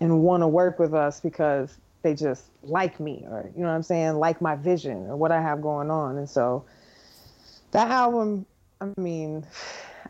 and 0.00 0.22
want 0.22 0.42
to 0.42 0.46
work 0.46 0.78
with 0.78 0.94
us 0.94 1.20
because 1.20 1.76
they 2.02 2.14
just 2.14 2.44
like 2.62 2.98
me 3.00 3.24
or 3.30 3.50
you 3.56 3.62
know 3.62 3.68
what 3.68 3.74
i'm 3.74 3.82
saying? 3.82 4.14
Like 4.14 4.40
my 4.40 4.56
vision 4.56 5.06
or 5.06 5.16
what 5.16 5.32
i 5.32 5.40
have 5.40 5.62
going 5.62 5.90
on. 5.90 6.18
And 6.18 6.28
so 6.28 6.64
that 7.72 7.90
album 7.90 8.44
i 8.80 8.88
mean 8.98 9.46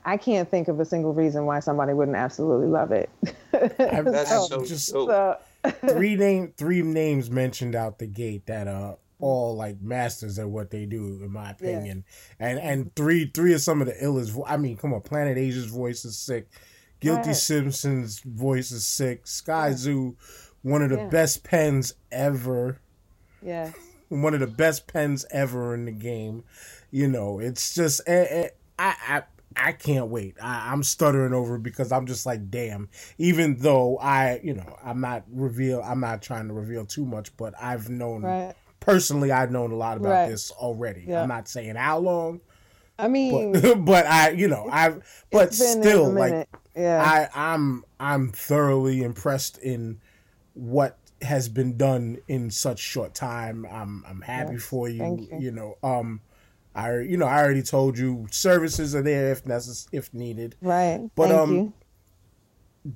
i 0.05 0.16
can't 0.16 0.51
think 0.51 0.68
of 0.68 0.80
a 0.80 0.84
single 0.84 1.12
reason 1.14 1.45
why 1.47 1.61
somebody 1.61 1.93
wouldn't 1.93 2.16
absolutely 2.16 2.66
love 2.66 2.90
it. 2.93 3.11
That's 3.53 4.30
So, 4.30 4.47
so, 4.49 4.64
just- 4.64 4.86
so 4.88 5.36
three 5.88 6.16
name 6.16 6.53
three 6.57 6.82
names 6.82 7.30
mentioned 7.30 7.74
out 7.76 7.99
the 7.99 8.07
gate 8.07 8.47
that 8.47 8.66
are 8.66 8.97
all 9.20 9.55
like 9.55 9.80
masters 9.80 10.36
at 10.40 10.49
what 10.49 10.70
they 10.72 10.84
do 10.84 11.20
in 11.22 11.30
my 11.30 11.53
opinion. 11.53 12.03
And 12.40 12.59
and 12.59 12.93
three 12.97 13.26
three 13.32 13.55
of 13.55 13.61
some 13.61 13.80
of 13.80 13.86
the 13.86 13.93
illest 13.95 14.30
vo- 14.32 14.45
i 14.47 14.57
mean 14.57 14.76
come 14.76 14.93
on 14.93 15.01
planet 15.03 15.38
asia's 15.38 15.66
voice 15.66 16.05
is 16.05 16.18
sick. 16.18 16.49
Guilty 16.99 17.28
Right. 17.28 17.36
simpson's 17.36 18.18
voice 18.20 18.70
is 18.72 18.84
sick. 18.86 19.24
Skyzoo 19.24 20.14
one 20.62 20.82
of 20.82 20.90
the 20.90 20.96
Yeah. 20.96 21.08
best 21.08 21.44
pens 21.44 21.94
ever 22.10 22.78
yeah 23.42 23.72
one 24.20 24.34
of 24.34 24.40
the 24.40 24.46
best 24.46 24.86
pens 24.86 25.24
ever 25.30 25.74
in 25.74 25.86
the 25.86 25.92
game. 25.92 26.44
You 26.90 27.08
know, 27.08 27.38
it's 27.38 27.74
just 27.74 28.02
eh, 28.06 28.26
eh, 28.28 28.48
I 28.78 28.94
I 29.08 29.22
I 29.56 29.72
can't 29.72 30.08
wait. 30.08 30.36
I, 30.42 30.70
I'm 30.72 30.82
stuttering 30.82 31.32
over 31.32 31.58
because 31.58 31.92
I'm 31.92 32.06
just 32.06 32.26
like, 32.26 32.50
damn. 32.50 32.88
Even 33.18 33.56
though 33.56 33.98
I, 33.98 34.40
you 34.42 34.54
know, 34.54 34.76
I'm 34.84 35.00
not 35.00 35.24
reveal. 35.32 35.80
I'm 35.82 36.00
not 36.00 36.20
trying 36.22 36.48
to 36.48 36.54
reveal 36.54 36.84
too 36.84 37.04
much, 37.06 37.34
but 37.36 37.54
I've 37.60 37.88
known 37.88 38.22
right 38.22 38.54
personally. 38.80 39.32
I've 39.32 39.50
known 39.50 39.72
a 39.72 39.76
lot 39.76 39.96
about 39.96 40.10
Right. 40.10 40.28
this 40.28 40.50
already. 40.50 41.04
Yeah. 41.06 41.22
I'm 41.22 41.28
not 41.28 41.48
saying 41.48 41.76
how 41.76 41.98
long, 41.98 42.40
i 42.98 43.08
mean 43.08 43.52
but 43.52 43.74
but 43.84 44.06
I, 44.06 44.30
you 44.30 44.48
know, 44.48 44.68
I've 44.70 45.02
but 45.30 45.54
still 45.54 46.10
like 46.10 46.48
yeah 46.76 47.28
I 47.34 47.52
I'm 47.52 47.84
I'm 47.98 48.28
thoroughly 48.28 49.02
impressed 49.02 49.56
in 49.58 50.00
what 50.55 50.98
has 51.22 51.48
been 51.48 51.76
done 51.76 52.18
in 52.28 52.50
such 52.50 52.78
short 52.80 53.14
time. 53.14 53.66
I'm 53.70 54.05
I'm 54.07 54.20
happy 54.22 54.55
Yes, 54.55 54.62
for 54.64 54.88
you. 54.88 54.98
thank 54.98 55.30
you. 55.40 55.50
know, 55.53 55.78
um 55.82 56.20
I 56.74 56.98
you 57.00 57.16
know, 57.16 57.26
I 57.26 57.42
already 57.42 57.62
told 57.62 57.96
you 57.98 58.26
services 58.30 58.94
are 58.94 59.03
there 59.03 59.30
if 59.32 59.44
necess- 59.44 59.86
if 59.92 60.12
needed. 60.14 60.57
right 60.61 61.09
But, 61.14 61.28
thank 61.28 61.40
um, 61.40 61.55
you 61.55 61.72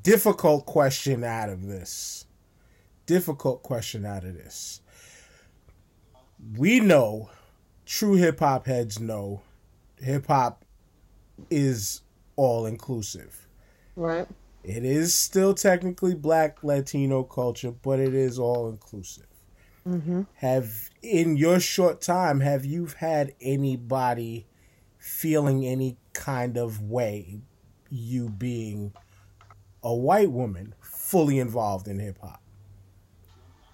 Difficult 0.03 0.67
question 0.67 1.23
out 1.23 1.49
of 1.49 1.67
this. 1.67 2.27
Difficult 3.07 3.63
question 3.63 4.05
out 4.05 4.25
of 4.25 4.35
this. 4.35 4.81
We 6.57 6.81
know, 6.81 7.31
true 7.85 8.15
hip 8.15 8.41
hop 8.41 8.67
heads 8.67 8.99
know, 8.99 9.43
hip 10.01 10.27
hop 10.27 10.65
is 11.51 12.03
all 12.35 12.67
inclusive. 12.67 13.47
right 13.95 14.27
It 14.67 14.85
is 14.85 15.15
still 15.15 15.55
technically 15.55 16.15
black 16.17 16.65
Latino 16.65 17.23
culture, 17.23 17.71
but 17.71 18.01
it 18.01 18.15
is 18.15 18.39
all 18.39 18.69
inclusive. 18.69 19.27
mm-hmm. 19.87 20.23
Have 20.35 20.91
in 21.03 21.37
your 21.37 21.61
short 21.61 22.01
time, 22.01 22.41
have 22.41 22.65
you 22.65 22.87
had 22.87 23.33
anybody 23.41 24.47
feeling 24.99 25.65
any 25.65 25.99
kind 26.15 26.57
of 26.57 26.83
way, 26.83 27.41
you 27.91 28.29
being 28.29 28.93
a 29.85 29.95
white 29.95 30.33
woman 30.33 30.75
fully 30.81 31.39
involved 31.39 31.87
in 31.87 32.01
hip 32.01 32.19
hop, 32.21 32.43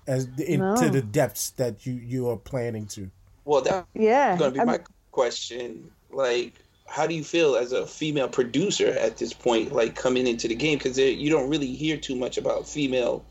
as 0.07 0.27
into 0.39 0.59
No. 0.59 0.89
the 0.91 1.03
depths 1.03 1.51
that 1.53 1.87
you 1.87 1.95
you 1.95 2.29
are 2.29 2.37
planning 2.37 2.87
to? 2.89 3.11
Well, 3.47 3.63
that's 3.63 3.87
yeah 3.95 4.37
going 4.37 4.53
to 4.53 4.55
be 4.55 4.61
I 4.61 4.65
my 4.65 4.73
mean, 4.79 4.87
question. 5.11 5.91
Like, 6.11 6.62
how 6.93 7.07
do 7.07 7.15
you 7.15 7.25
feel 7.25 7.57
as 7.57 7.73
a 7.73 7.87
female 7.87 8.29
producer 8.29 8.89
at 8.89 9.17
this 9.17 9.33
point, 9.33 9.73
like 9.73 9.95
coming 9.95 10.27
into 10.27 10.47
the 10.47 10.55
game? 10.55 10.77
Because 10.77 10.99
you 10.99 11.31
don't 11.31 11.49
really 11.49 11.75
hear 11.75 11.97
too 11.97 12.15
much 12.15 12.37
about 12.37 12.69
female 12.69 13.25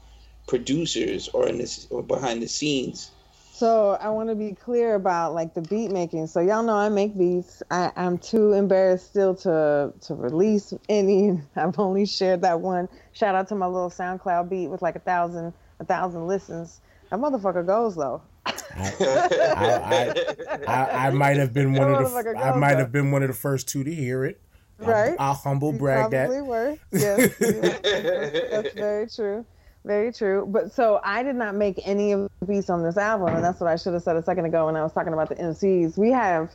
producers 0.47 1.29
or 1.29 1.47
in 1.47 1.59
this 1.59 1.85
or 1.91 2.01
behind 2.01 2.41
the 2.41 2.47
scenes. 2.47 3.11
So 3.53 3.91
I 4.01 4.09
want 4.09 4.29
to 4.29 4.35
be 4.35 4.53
clear 4.53 4.95
about 4.95 5.35
like 5.35 5.53
the 5.53 5.61
beat 5.61 5.91
making. 5.91 6.25
So 6.25 6.39
y'all 6.39 6.63
know 6.63 6.75
I 6.75 6.89
make 6.89 7.15
beats. 7.15 7.61
I, 7.69 7.91
I'm 7.95 8.17
too 8.17 8.53
embarrassed 8.53 9.05
still 9.05 9.35
to 9.35 9.93
to 10.07 10.15
release 10.15 10.73
any. 10.89 11.39
I've 11.55 11.77
only 11.77 12.07
shared 12.07 12.41
that 12.41 12.61
one. 12.61 12.89
Shout 13.13 13.35
out 13.35 13.47
to 13.49 13.55
my 13.55 13.67
little 13.67 13.91
SoundCloud 13.91 14.49
beat 14.49 14.69
with 14.69 14.81
like 14.81 14.95
a 14.95 14.99
thousand 14.99 15.53
a 15.79 15.85
thousand 15.85 16.25
listens. 16.25 16.81
That 17.11 17.19
motherfucker 17.19 17.63
goes 17.63 17.95
though. 17.95 18.23
I, 18.77 20.13
I, 20.67 21.07
I 21.07 21.09
might 21.11 21.37
have 21.37 21.53
been 21.53 21.73
one 21.73 21.93
of 21.93 22.11
the 22.11 22.35
I 22.37 22.55
might 22.57 22.77
have 22.77 22.91
been 22.91 23.11
one 23.11 23.21
of 23.23 23.27
the 23.29 23.33
first 23.35 23.67
two 23.69 23.83
to 23.83 23.93
hear 23.93 24.25
it. 24.25 24.39
I'll- 24.81 24.87
Right. 24.87 25.15
I'll, 25.19 25.33
humble 25.35 25.71
brag 25.73 26.09
that. 26.09 26.27
probably 26.27 26.41
were. 26.41 26.75
Yes, 26.91 27.35
yes, 27.39 27.79
that's 28.51 28.73
very 28.73 29.07
true. 29.07 29.45
Very 29.85 30.11
true. 30.11 30.47
But 30.49 30.71
so 30.73 30.99
I 31.03 31.21
did 31.21 31.35
not 31.35 31.53
make 31.55 31.79
any 31.85 32.13
of 32.13 32.29
the 32.39 32.45
beats 32.47 32.67
on 32.69 32.81
this 32.83 32.97
album, 32.97 33.35
and 33.35 33.43
that's 33.43 33.59
what 33.59 33.69
I 33.69 33.75
should 33.75 33.93
have 33.93 34.01
said 34.01 34.15
a 34.15 34.23
second 34.23 34.45
ago 34.45 34.65
when 34.65 34.75
I 34.75 34.81
was 34.81 34.91
talking 34.93 35.13
about 35.13 35.29
the 35.29 35.35
MCs. 35.35 35.97
We 35.99 36.09
have, 36.11 36.51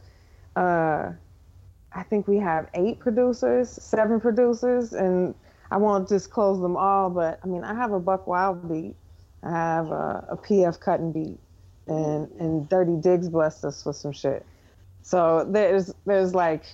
uh, 0.57 1.11
I 1.93 2.03
think 2.05 2.27
we 2.27 2.39
have 2.39 2.69
eight 2.75 2.99
producers, 2.99 3.69
seven 3.71 4.21
producers, 4.21 4.93
and 4.93 5.33
I 5.71 5.77
won't 5.77 6.09
disclose 6.09 6.61
them 6.61 6.77
all, 6.77 7.11
but 7.11 7.39
I 7.45 7.47
mean, 7.47 7.63
I 7.65 7.75
have 7.75 7.93
a 7.93 8.01
Buckwild 8.01 8.69
beat, 8.69 8.97
I 9.45 9.51
have 9.51 9.87
a, 9.91 10.27
a 10.31 10.37
PF 10.37 10.79
Cuttin 10.81 11.11
beat, 11.13 11.39
and 11.87 12.31
and 12.41 12.69
Dirty 12.69 12.97
Diggs 12.97 13.29
blessed 13.29 13.65
us 13.65 13.85
with 13.85 13.97
some 13.97 14.13
shit. 14.13 14.45
So 15.03 15.47
there's 15.49 15.93
there's 16.05 16.35
like 16.35 16.65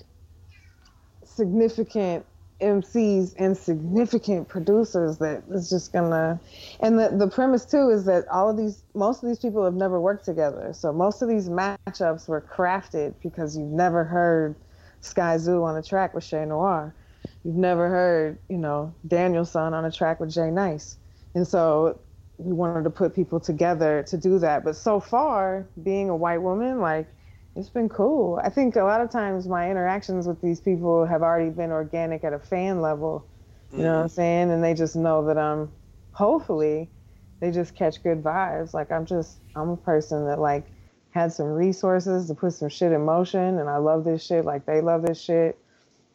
significant 1.24 2.24
MCs 2.60 3.34
and 3.38 3.56
significant 3.56 4.48
producers 4.48 5.18
that 5.18 5.42
is 5.50 5.68
just 5.68 5.92
gonna 5.92 6.40
and 6.80 6.98
the, 6.98 7.10
the 7.10 7.26
premise 7.26 7.64
too 7.64 7.90
is 7.90 8.04
that 8.04 8.26
all 8.28 8.48
of 8.48 8.56
these 8.56 8.84
most 8.94 9.22
of 9.22 9.28
these 9.28 9.38
people 9.38 9.64
have 9.64 9.74
never 9.74 10.00
worked 10.00 10.24
together. 10.24 10.72
So 10.72 10.92
most 10.92 11.22
of 11.22 11.28
these 11.28 11.48
matchups 11.48 12.28
were 12.28 12.40
crafted 12.40 13.14
because 13.22 13.56
you've 13.56 13.72
never 13.72 14.04
heard 14.04 14.54
Skyzoo 15.02 15.64
on 15.64 15.76
a 15.76 15.82
track 15.82 16.14
with 16.14 16.24
Shay 16.24 16.44
Noir. 16.44 16.94
You've 17.44 17.56
never 17.56 17.88
heard, 17.88 18.38
you 18.48 18.58
know, 18.58 18.94
Daniel 19.06 19.44
Son 19.44 19.74
on 19.74 19.84
a 19.84 19.90
track 19.90 20.20
with 20.20 20.30
Jay 20.32 20.50
Nice. 20.50 20.96
And 21.34 21.46
so 21.46 21.98
we 22.38 22.52
wanted 22.52 22.84
to 22.84 22.90
put 22.90 23.14
people 23.14 23.40
together 23.40 24.04
to 24.08 24.16
do 24.16 24.38
that. 24.38 24.64
But 24.64 24.76
so 24.76 25.00
far, 25.00 25.66
being 25.82 26.08
a 26.08 26.16
white 26.16 26.42
woman, 26.42 26.80
like 26.80 27.06
it's 27.54 27.68
been 27.68 27.88
cool. 27.88 28.40
I 28.42 28.48
think 28.48 28.76
a 28.76 28.82
lot 28.82 29.00
of 29.00 29.10
times 29.10 29.46
my 29.46 29.70
interactions 29.70 30.26
with 30.26 30.40
these 30.40 30.60
people 30.60 31.04
have 31.04 31.22
already 31.22 31.50
been 31.50 31.70
organic 31.70 32.24
at 32.24 32.32
a 32.32 32.38
fan 32.38 32.80
level. 32.80 33.26
You 33.72 33.84
know 33.84 33.96
what 33.96 34.02
I'm 34.02 34.08
saying? 34.08 34.50
And 34.50 34.62
they 34.62 34.74
just 34.74 34.96
know 34.96 35.24
that 35.26 35.38
I'm 35.38 35.70
hopefully 36.12 36.90
they 37.40 37.50
just 37.50 37.74
catch 37.74 38.02
good 38.02 38.22
vibes. 38.22 38.74
Like 38.74 38.92
I'm 38.92 39.06
just 39.06 39.38
I'm 39.54 39.70
a 39.70 39.76
person 39.76 40.26
that 40.26 40.38
like 40.38 40.66
had 41.10 41.32
some 41.32 41.46
resources 41.46 42.26
to 42.28 42.34
put 42.34 42.52
some 42.54 42.68
shit 42.68 42.92
in 42.92 43.04
motion 43.04 43.58
and 43.58 43.68
I 43.68 43.76
love 43.78 44.04
this 44.04 44.24
shit 44.24 44.44
like 44.44 44.64
they 44.66 44.80
love 44.80 45.02
this 45.02 45.20
shit 45.20 45.58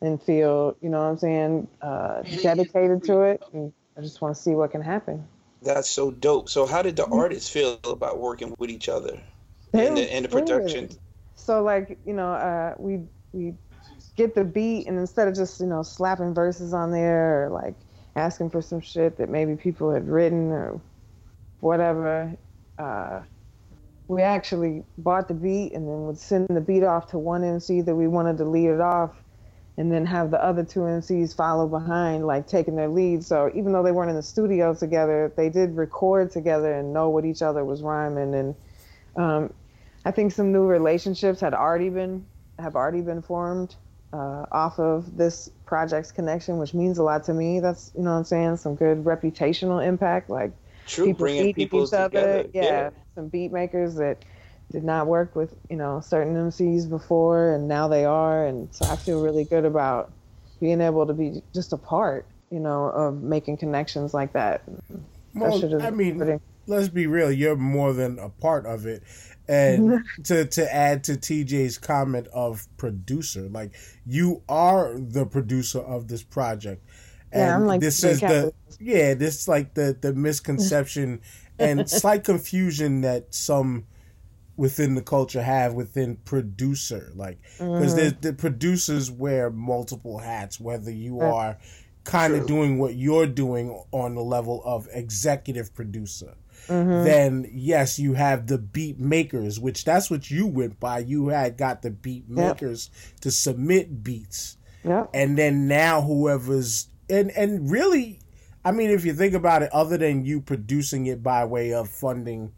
and 0.02 0.22
feel, 0.22 0.76
you 0.82 0.90
know 0.90 1.00
what 1.00 1.10
I'm 1.10 1.18
saying, 1.18 1.68
uh, 1.82 2.22
dedicated 2.42 3.04
to 3.06 3.22
it. 3.22 3.44
And 3.54 3.74
I 3.98 4.02
just 4.02 4.22
want 4.22 4.36
to 4.36 4.42
see 4.42 4.52
what 4.52 4.72
can 4.72 4.82
happen. 4.82 5.28
That's 5.68 5.90
so 5.90 6.12
dope. 6.12 6.50
So, 6.50 6.66
how 6.66 6.82
did 6.84 6.98
Mm-hmm. 6.98 6.98
the 6.98 7.08
artists 7.08 7.50
feel 7.50 7.80
about 7.86 8.20
working 8.20 8.56
with 8.60 8.72
each 8.72 8.90
other 8.90 9.22
They 9.74 9.88
in 9.88 9.96
the 9.96 10.18
in 10.18 10.24
the 10.24 10.30
production? 10.30 10.90
So 11.36 11.64
like, 11.64 12.00
you 12.06 12.14
know, 12.14 12.34
uh, 12.34 12.76
we 12.80 13.02
we 13.34 13.56
get 14.16 14.36
the 14.36 14.46
beat 14.46 14.88
and 14.88 15.00
instead 15.00 15.28
of 15.28 15.36
just, 15.36 15.60
you 15.60 15.68
know, 15.68 15.84
slapping 15.84 16.34
verses 16.34 16.74
on 16.74 16.92
there 16.92 17.46
or 17.46 17.50
like 17.50 17.76
asking 18.16 18.50
for 18.52 18.62
some 18.62 18.82
shit 18.82 19.18
that 19.18 19.30
maybe 19.30 19.56
people 19.56 19.92
had 19.92 20.08
written 20.08 20.52
or 20.52 20.82
whatever, 21.62 22.38
uh, 22.80 23.22
we 24.08 24.22
actually 24.24 24.84
bought 24.98 25.28
the 25.28 25.36
beat 25.36 25.74
and 25.74 25.88
then 25.88 26.08
would 26.08 26.20
send 26.20 26.48
the 26.50 26.62
beat 26.62 26.84
off 26.84 27.08
to 27.12 27.20
one 27.20 27.44
MC 27.44 27.82
that 27.82 27.96
we 27.96 28.08
wanted 28.08 28.38
to 28.40 28.46
lead 28.46 28.70
it 28.70 28.82
off. 28.82 29.24
And 29.78 29.92
then 29.92 30.06
have 30.06 30.32
the 30.32 30.44
other 30.44 30.64
two 30.64 30.82
MCs 30.82 31.36
follow 31.36 31.68
behind, 31.68 32.26
like 32.26 32.48
taking 32.48 32.76
their 32.76 32.88
lead. 32.88 33.24
So 33.24 33.52
even 33.54 33.72
though 33.72 33.84
they 33.84 33.92
weren't 33.92 34.10
in 34.10 34.16
the 34.16 34.24
studio 34.24 34.74
together, 34.74 35.32
they 35.38 35.50
did 35.50 35.78
record 35.78 36.32
together 36.32 36.74
and 36.74 36.94
know 36.94 37.10
what 37.10 37.26
each 37.26 37.44
other 37.44 37.64
was 37.64 37.84
rhyming. 37.84 38.34
And 38.34 38.56
um, 39.16 39.54
I 40.04 40.12
think 40.12 40.32
some 40.32 40.52
new 40.52 40.66
relationships 40.66 41.40
had 41.40 41.54
already 41.54 41.90
been 41.90 42.26
have 42.58 42.76
already 42.76 43.02
been 43.02 43.22
formed 43.22 43.76
uh, 44.12 44.46
off 44.52 44.80
of 44.80 45.16
this 45.16 45.52
project's 45.66 46.12
connection, 46.12 46.58
which 46.58 46.74
means 46.74 46.98
a 46.98 47.04
lot 47.04 47.24
to 47.26 47.34
me. 47.34 47.60
That's 47.60 47.92
you 47.96 48.02
know 48.02 48.12
what 48.12 48.18
I'm 48.18 48.24
saying. 48.24 48.58
Some 48.58 48.76
good 48.76 49.04
reputational 49.04 49.86
impact, 49.86 50.30
like 50.30 50.54
True, 50.88 51.08
people 51.08 51.20
bringing 51.20 51.54
people 51.54 51.86
together. 51.86 52.46
Yeah, 52.52 52.90
some 53.14 53.28
beat 53.28 53.52
makers 53.52 53.96
that 53.96 54.24
did 54.72 54.84
not 54.84 55.08
work 55.08 55.36
with 55.36 55.56
you 55.70 55.78
know 55.78 56.00
certain 56.02 56.36
MCs 56.36 56.90
before, 56.90 57.54
and 57.54 57.68
now 57.68 57.88
they 57.88 58.06
are, 58.06 58.46
and 58.46 58.68
so 58.74 58.86
I 58.86 58.96
feel 58.96 59.22
really 59.22 59.46
good 59.46 59.66
about 59.66 60.12
being 60.60 60.82
able 60.82 61.06
to 61.06 61.14
be 61.14 61.42
just 61.54 61.74
a 61.74 61.78
part, 61.78 62.26
you 62.52 62.60
know, 62.60 62.86
of 62.86 63.22
making 63.22 63.58
connections 63.58 64.14
like 64.14 64.34
that. 64.34 64.64
Well, 65.34 65.64
is 65.64 65.84
I 65.84 65.92
mean, 65.92 66.18
pretty- 66.18 66.42
let's 66.66 66.90
be 66.90 67.08
real. 67.08 67.32
You're 67.32 67.56
more 67.56 67.94
than 67.94 68.20
a 68.20 68.30
part 68.30 68.66
of 68.66 68.86
it. 68.86 69.04
And 69.48 70.04
to 70.26 70.46
to 70.46 70.74
add 70.74 71.04
to 71.06 71.14
TJ's 71.14 71.78
comment 71.78 72.28
of 72.34 72.68
producer, 72.78 73.48
like 73.50 73.74
you 74.06 74.44
are 74.50 74.98
the 74.98 75.26
producer 75.26 75.80
of 75.80 76.08
this 76.08 76.24
project. 76.24 76.84
And 77.32 77.42
Yeah, 77.42 77.56
I'm 77.56 77.66
like 77.66 77.82
this 77.82 78.04
is 78.04 78.20
the 78.20 78.54
yeah, 78.80 79.14
this 79.14 79.42
is 79.42 79.48
like 79.48 79.74
the 79.74 79.98
the 80.00 80.14
misconception 80.14 81.22
and 81.60 81.90
slight 81.90 82.24
confusion 82.24 83.02
that 83.02 83.34
some 83.34 83.86
within 84.58 84.96
the 84.96 85.02
culture 85.02 85.42
have 85.44 85.74
within 85.74 86.16
producer 86.26 87.12
like 87.16 87.40
because 87.58 87.96
Mm-hmm. 87.96 88.20
the 88.22 88.34
producers 88.34 89.10
wear 89.10 89.50
multiple 89.50 90.18
hats 90.18 90.60
whether 90.60 90.92
you 90.92 91.20
Right. 91.20 91.32
are 91.34 91.58
kind 92.04 92.34
of 92.34 92.48
doing 92.48 92.78
what 92.80 92.96
you're 92.96 93.28
doing 93.28 93.84
on 93.92 94.16
the 94.16 94.22
level 94.22 94.62
of 94.66 94.88
executive 94.92 95.74
producer 95.74 96.36
Mm-hmm. 96.68 97.04
then 97.06 97.50
yes 97.54 97.98
you 98.00 98.14
have 98.14 98.48
the 98.48 98.58
beat 98.58 99.00
makers 99.00 99.60
which 99.60 99.86
that's 99.86 100.10
what 100.10 100.30
you 100.32 100.48
went 100.48 100.80
by 100.80 101.00
you 101.00 101.28
had 101.28 101.56
got 101.56 101.82
the 101.84 101.92
beat 101.92 102.28
makers 102.28 102.90
to 103.22 103.30
submit 103.32 104.04
beats 104.04 104.58
Yep. 104.84 105.12
and 105.14 105.38
then 105.38 105.68
now 105.68 106.02
whoever's 106.02 106.88
and 107.10 107.30
and 107.32 107.70
really 107.72 108.20
i 108.66 108.72
mean 108.72 108.90
if 108.90 109.06
you 109.06 109.14
think 109.14 109.34
about 109.34 109.62
it 109.64 109.72
other 109.72 109.98
than 109.98 110.26
you 110.26 110.42
producing 110.42 111.06
it 111.06 111.22
by 111.24 111.46
way 111.46 111.74
of 111.74 111.90
funding 111.90 112.52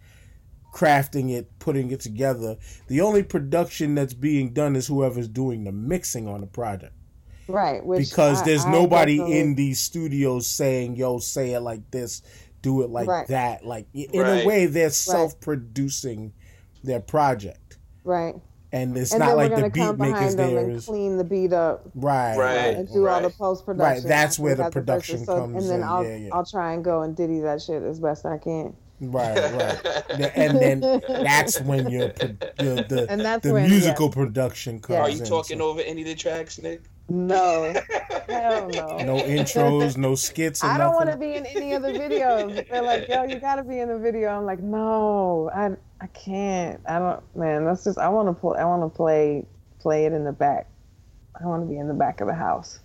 crafting 0.74 1.32
it 1.32 1.48
putting 1.60 1.92
it 1.92 2.00
together 2.00 2.56
the 2.88 3.02
only 3.02 3.24
production 3.24 3.96
that's 3.96 4.14
being 4.14 4.54
done 4.54 4.76
is 4.76 4.88
whoever's 4.88 5.28
doing 5.28 5.64
the 5.64 5.72
mixing 5.72 6.28
on 6.28 6.42
the 6.42 6.48
project 6.48 6.94
Right. 7.48 7.84
Which 7.84 8.12
because 8.12 8.44
I- 8.44 8.46
there's 8.46 8.64
I 8.66 8.72
nobody 8.72 9.18
definitely- 9.18 9.40
in 9.40 9.56
these 9.56 9.80
studios 9.80 10.46
saying 10.46 10.96
yo 10.98 11.18
say 11.18 11.54
it 11.54 11.62
like 11.62 11.90
this 11.90 12.22
do 12.62 12.84
it 12.84 12.90
like 12.92 13.08
Right. 13.08 13.28
that 13.28 13.66
like 13.66 13.88
in 13.96 14.22
Right. 14.22 14.44
a 14.44 14.48
way 14.48 14.66
they're 14.68 14.92
self-producing 14.92 16.34
their 16.84 17.00
project 17.00 17.78
Right. 18.04 18.36
and 18.72 18.96
it's 18.96 19.12
and 19.12 19.20
not 19.22 19.36
like 19.36 19.56
the 19.56 19.70
beat 19.70 19.98
makers 19.98 19.98
behind 19.98 20.32
them 20.40 20.54
there 20.54 20.64
and 20.66 20.72
is 20.74 20.86
clean 20.86 21.18
the 21.18 21.24
beat 21.24 21.52
up 21.54 21.90
right 21.96 22.38
Right. 22.38 22.76
and 22.78 22.88
do 22.94 23.08
all 23.08 23.22
the 23.22 23.30
post 23.32 23.66
production. 23.66 24.04
Right, 24.04 24.08
that's 24.08 24.38
where 24.38 24.54
the 24.56 24.66
after 24.66 24.80
we 24.82 24.86
got 24.86 24.86
production 24.86 25.16
verses. 25.18 25.26
So- 25.28 25.40
comes 25.40 25.56
And 25.64 25.72
then 25.72 25.80
in, 25.80 25.84
I'll 25.84 26.04
yeah, 26.04 26.16
yeah. 26.18 26.30
I'll 26.34 26.46
try 26.46 26.74
and 26.74 26.84
go 26.84 27.02
and 27.02 27.16
diddy 27.16 27.40
that 27.40 27.62
shit 27.64 27.82
as 27.82 28.00
best 28.00 28.26
I 28.28 28.38
can. 28.38 28.76
Right, 29.02 29.54
right. 29.54 30.32
And 30.36 30.60
then 30.60 31.02
that's 31.08 31.62
when 31.62 31.89
your, 31.89 32.10
pro- 32.10 32.36
your 32.62 32.76
the, 32.76 33.08
And 33.10 33.22
that's 33.22 33.43
the 33.43 33.54
when, 33.54 33.70
musical 33.70 34.10
production 34.10 34.80
comes 34.80 34.95
Yeah. 34.95 35.02
Are 35.04 35.10
you 35.10 35.20
in. 35.20 35.26
talking 35.26 35.60
so 35.60 35.70
over 35.70 35.82
any 35.82 36.02
of 36.02 36.08
the 36.08 36.16
tracks, 36.16 36.62
Nick? 36.62 36.82
No, 37.08 37.74
hell 38.30 38.70
no. 38.70 38.97
no 38.97 39.18
intros, 39.24 39.97
no 39.97 40.14
skits, 40.14 40.64
or 40.64 40.68
I 40.68 40.78
don't 40.78 40.93
want 40.93 41.10
to 41.10 41.18
be 41.18 41.34
in 41.34 41.45
any 41.47 41.74
of 41.74 41.82
the 41.82 41.89
videos. 41.89 42.70
They're 42.70 42.84
like, 42.84 43.08
yo, 43.08 43.24
you 43.24 43.39
got 43.39 43.56
to 43.56 43.64
be 43.64 43.80
in 43.80 43.89
the 43.89 43.97
video. 43.97 44.30
I'm 44.30 44.45
like, 44.45 44.60
no, 44.60 45.50
I 45.56 45.72
I 46.02 46.08
can't. 46.08 46.80
I 46.88 47.00
don't, 47.00 47.36
man. 47.36 47.66
That's 47.66 47.84
just 47.84 47.97
I 47.97 48.10
want 48.10 48.28
to 48.28 48.34
play. 48.34 48.60
I 48.60 48.66
want 48.66 48.84
to 48.84 48.95
play 48.95 49.43
play 49.80 50.06
it 50.06 50.14
in 50.14 50.24
the 50.24 50.32
back. 50.32 50.68
I 51.41 51.47
want 51.47 51.64
to 51.64 51.68
be 51.68 51.80
in 51.80 51.88
the 51.88 51.95
back 51.95 52.22
of 52.22 52.28
the 52.28 52.36
house. 52.36 52.80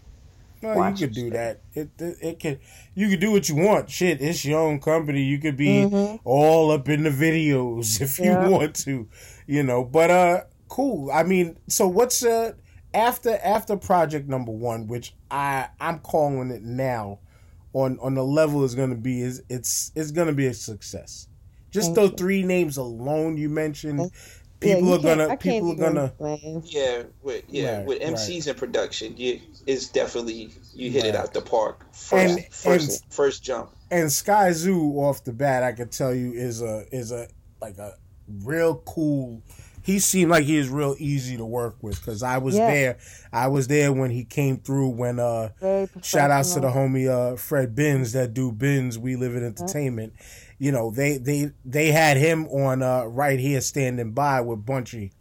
No, 0.64 0.88
you 0.88 0.94
could 0.94 1.14
do 1.14 1.30
that. 1.30 1.62
It, 1.74 1.90
it 1.98 2.16
it 2.22 2.38
can 2.38 2.58
you 2.94 3.08
could 3.08 3.20
do 3.20 3.30
what 3.32 3.48
you 3.48 3.56
want. 3.56 3.90
Shit, 3.90 4.20
it's 4.20 4.44
your 4.44 4.60
own 4.60 4.80
company. 4.80 5.22
You 5.22 5.38
could 5.38 5.56
be 5.56 5.84
Mhm. 5.84 6.20
all 6.24 6.70
up 6.70 6.88
in 6.88 7.04
the 7.04 7.10
videos 7.10 8.00
if 8.06 8.18
you 8.18 8.34
want 8.50 8.74
to, 8.84 9.08
you 9.46 9.62
know. 9.62 9.84
But 9.84 10.10
uh, 10.10 10.40
cool. 10.68 11.10
I 11.12 11.22
mean, 11.22 11.58
so 11.68 11.86
what's 11.88 12.24
uh 12.24 12.52
after 12.92 13.38
after 13.44 13.76
project 13.76 14.28
number 14.28 14.52
one, 14.52 14.86
which 14.86 15.14
I 15.30 15.68
I'm 15.80 15.98
calling 15.98 16.50
it 16.50 16.62
now, 16.62 17.20
on 17.72 17.98
on 18.00 18.14
the 18.14 18.24
level 18.24 18.64
is 18.64 18.74
going 18.74 18.90
to 18.90 18.96
be 18.96 19.20
is 19.20 19.42
it's 19.48 19.92
it's 19.94 20.10
going 20.12 20.28
to 20.28 20.32
be 20.34 20.46
a 20.46 20.54
success. 20.54 21.28
Just 21.70 21.86
Thank 21.88 21.96
those 21.96 22.10
you. 22.10 22.16
three 22.16 22.42
names 22.44 22.76
alone 22.76 23.36
you 23.36 23.48
mentioned, 23.48 23.98
Yeah, 23.98 24.06
people 24.64 24.88
you 24.88 24.94
are 24.94 24.98
gonna 24.98 25.28
I 25.28 25.36
people 25.36 25.72
are 25.72 25.76
gonna 25.76 26.04
explain. 26.06 26.62
Yeah, 26.66 27.02
with 27.22 27.44
yeah, 27.48 27.78
Right, 27.78 27.86
with 27.86 27.98
right. 28.02 28.12
MCs 28.14 28.46
in 28.48 28.54
production, 28.54 29.16
you 29.16 29.40
it's 29.66 29.88
definitely 29.88 30.50
you 30.74 30.90
hit 30.90 31.04
it 31.04 31.14
out 31.14 31.32
the 31.32 31.40
park 31.40 31.84
first 31.92 32.12
And- 32.38 32.44
first 32.52 33.02
and- 33.04 33.12
first 33.12 33.42
jump. 33.44 33.70
and 33.90 34.08
Skyzoo 34.08 34.96
off 34.96 35.24
the 35.24 35.32
bat, 35.32 35.62
I 35.62 35.72
can 35.72 35.88
tell 35.88 36.14
you 36.14 36.32
is 36.32 36.62
a 36.62 36.84
is 36.92 37.12
a 37.12 37.28
like 37.60 37.78
a 37.78 37.94
real 38.42 38.76
cool. 38.86 39.42
He 39.82 39.98
seemed 39.98 40.30
like 40.30 40.44
he 40.44 40.56
was 40.56 40.70
real 40.70 40.96
easy 40.98 41.36
to 41.36 41.44
work 41.44 41.76
with 41.82 42.00
because 42.00 42.22
I 42.22 42.38
was 42.38 42.54
Yeah. 42.54 42.70
there. 42.72 42.96
I 43.34 43.48
was 43.48 43.68
there 43.68 43.92
when 43.92 44.10
he 44.10 44.24
came 44.24 44.56
through. 44.56 44.88
When 44.88 45.18
uh, 45.18 45.50
shout 46.02 46.30
outs 46.30 46.54
to 46.54 46.60
the 46.60 46.68
homie 46.68 47.06
uh 47.08 47.36
Fred 47.36 47.74
Bins 47.74 48.12
that 48.12 48.32
do 48.32 48.50
Bins. 48.50 48.98
We 48.98 49.16
live 49.16 49.36
in 49.36 49.44
entertainment. 49.44 50.14
You 50.64 50.72
know 50.72 50.90
they 50.90 51.18
they 51.18 51.50
they 51.62 51.92
had 51.92 52.16
him 52.16 52.46
on 52.46 52.82
uh 52.82 53.04
right 53.04 53.38
here 53.38 53.60
standing 53.60 54.12
by 54.12 54.40
with 54.40 54.64
Bunchy 54.64 55.12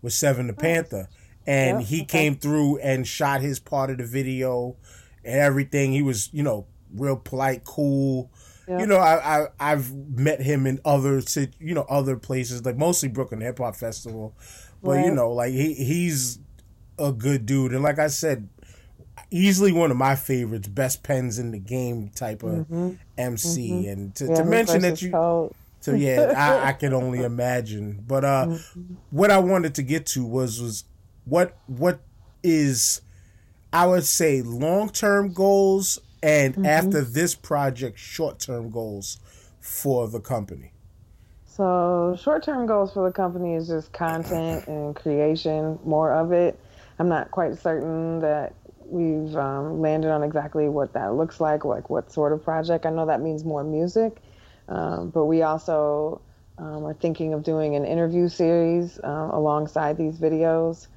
with 0.00 0.14
Seven 0.14 0.46
the 0.46 0.54
Panther, 0.54 1.10
and 1.46 1.80
Yeah, 1.80 1.86
he 1.86 2.02
came 2.06 2.36
through 2.36 2.78
and 2.78 3.06
shot 3.06 3.42
his 3.42 3.60
part 3.60 3.90
of 3.90 3.98
the 3.98 4.06
video 4.06 4.76
and 5.22 5.38
everything. 5.38 5.92
He 5.92 6.00
was 6.00 6.30
you 6.32 6.42
know 6.42 6.64
real 6.94 7.16
polite, 7.16 7.62
cool. 7.64 8.30
Yeah. 8.66 8.80
You 8.80 8.86
know, 8.86 8.96
I, 8.96 9.40
I 9.40 9.48
I've 9.60 9.92
met 9.92 10.40
him 10.40 10.66
in 10.66 10.80
other 10.82 11.20
sit- 11.20 11.56
you 11.60 11.74
know 11.74 11.84
other 11.90 12.16
places, 12.16 12.64
like 12.64 12.78
mostly 12.78 13.10
Brooklyn 13.10 13.42
Hip 13.42 13.58
Hop 13.58 13.76
Festival, 13.76 14.34
but 14.82 15.04
you 15.04 15.10
know, 15.10 15.30
like 15.30 15.52
he 15.52 15.74
he's 15.74 16.38
a 16.98 17.12
good 17.12 17.44
dude, 17.44 17.74
and 17.74 17.82
like 17.82 17.98
I 17.98 18.06
said, 18.06 18.48
easily 19.30 19.72
one 19.72 19.90
of 19.90 19.96
my 19.96 20.14
favorites, 20.16 20.68
best 20.68 21.02
pens 21.02 21.38
in 21.38 21.50
the 21.50 21.58
game 21.58 22.10
type 22.14 22.42
of 22.42 22.66
MC, 23.18 23.86
and 23.88 24.14
to, 24.16 24.24
Mm-hmm. 24.24 24.32
Yeah, 24.32 24.36
to 24.38 24.44
mention 24.44 24.82
that 24.82 25.02
you 25.02 25.10
cold. 25.10 25.54
so 25.80 25.92
yeah, 25.92 26.34
I, 26.36 26.68
I 26.68 26.72
can 26.72 26.92
only 26.94 27.22
imagine. 27.32 28.04
But 28.06 28.24
uh, 28.24 28.46
Mm-hmm. 28.46 28.94
what 29.10 29.30
I 29.30 29.38
wanted 29.38 29.74
to 29.76 29.82
get 29.82 30.06
to 30.06 30.24
was 30.24 30.60
was 30.60 30.84
what 31.24 31.56
what 31.66 32.00
is 32.42 33.00
I 33.72 33.86
would 33.86 34.04
say 34.04 34.42
long 34.42 34.88
term 34.90 35.32
goals 35.32 35.98
and 36.22 36.54
Mm-hmm. 36.54 36.66
after 36.66 37.02
this 37.02 37.34
project 37.34 37.98
short 37.98 38.38
term 38.40 38.70
goals 38.70 39.18
for 39.60 40.08
the 40.08 40.20
company. 40.20 40.72
So 41.44 42.16
short-term 42.20 42.66
goals 42.66 42.92
for 42.92 43.06
the 43.08 43.12
company 43.12 43.54
is 43.54 43.66
just 43.68 43.90
content 43.92 44.66
and 44.66 44.94
creation, 44.94 45.78
more 45.84 46.12
of 46.12 46.30
it. 46.32 46.58
I'm 46.98 47.08
not 47.08 47.30
quite 47.30 47.56
certain 47.58 48.20
that 48.20 48.54
we've 48.88 49.36
um, 49.36 49.80
landed 49.80 50.10
on 50.10 50.22
exactly 50.22 50.68
what 50.68 50.92
that 50.94 51.14
looks 51.14 51.40
like, 51.40 51.64
like 51.64 51.90
what 51.90 52.12
sort 52.12 52.32
of 52.32 52.42
project. 52.42 52.86
I 52.86 52.90
know 52.90 53.06
that 53.06 53.20
means 53.20 53.44
more 53.44 53.64
music, 53.64 54.22
um, 54.68 55.10
but 55.10 55.26
we 55.26 55.42
also 55.42 56.20
um, 56.58 56.84
are 56.84 56.94
thinking 56.94 57.32
of 57.34 57.42
doing 57.42 57.74
an 57.76 57.84
interview 57.84 58.28
series 58.28 58.98
um, 59.04 59.30
alongside 59.30 59.96
these 59.96 60.18
videos. 60.18 60.88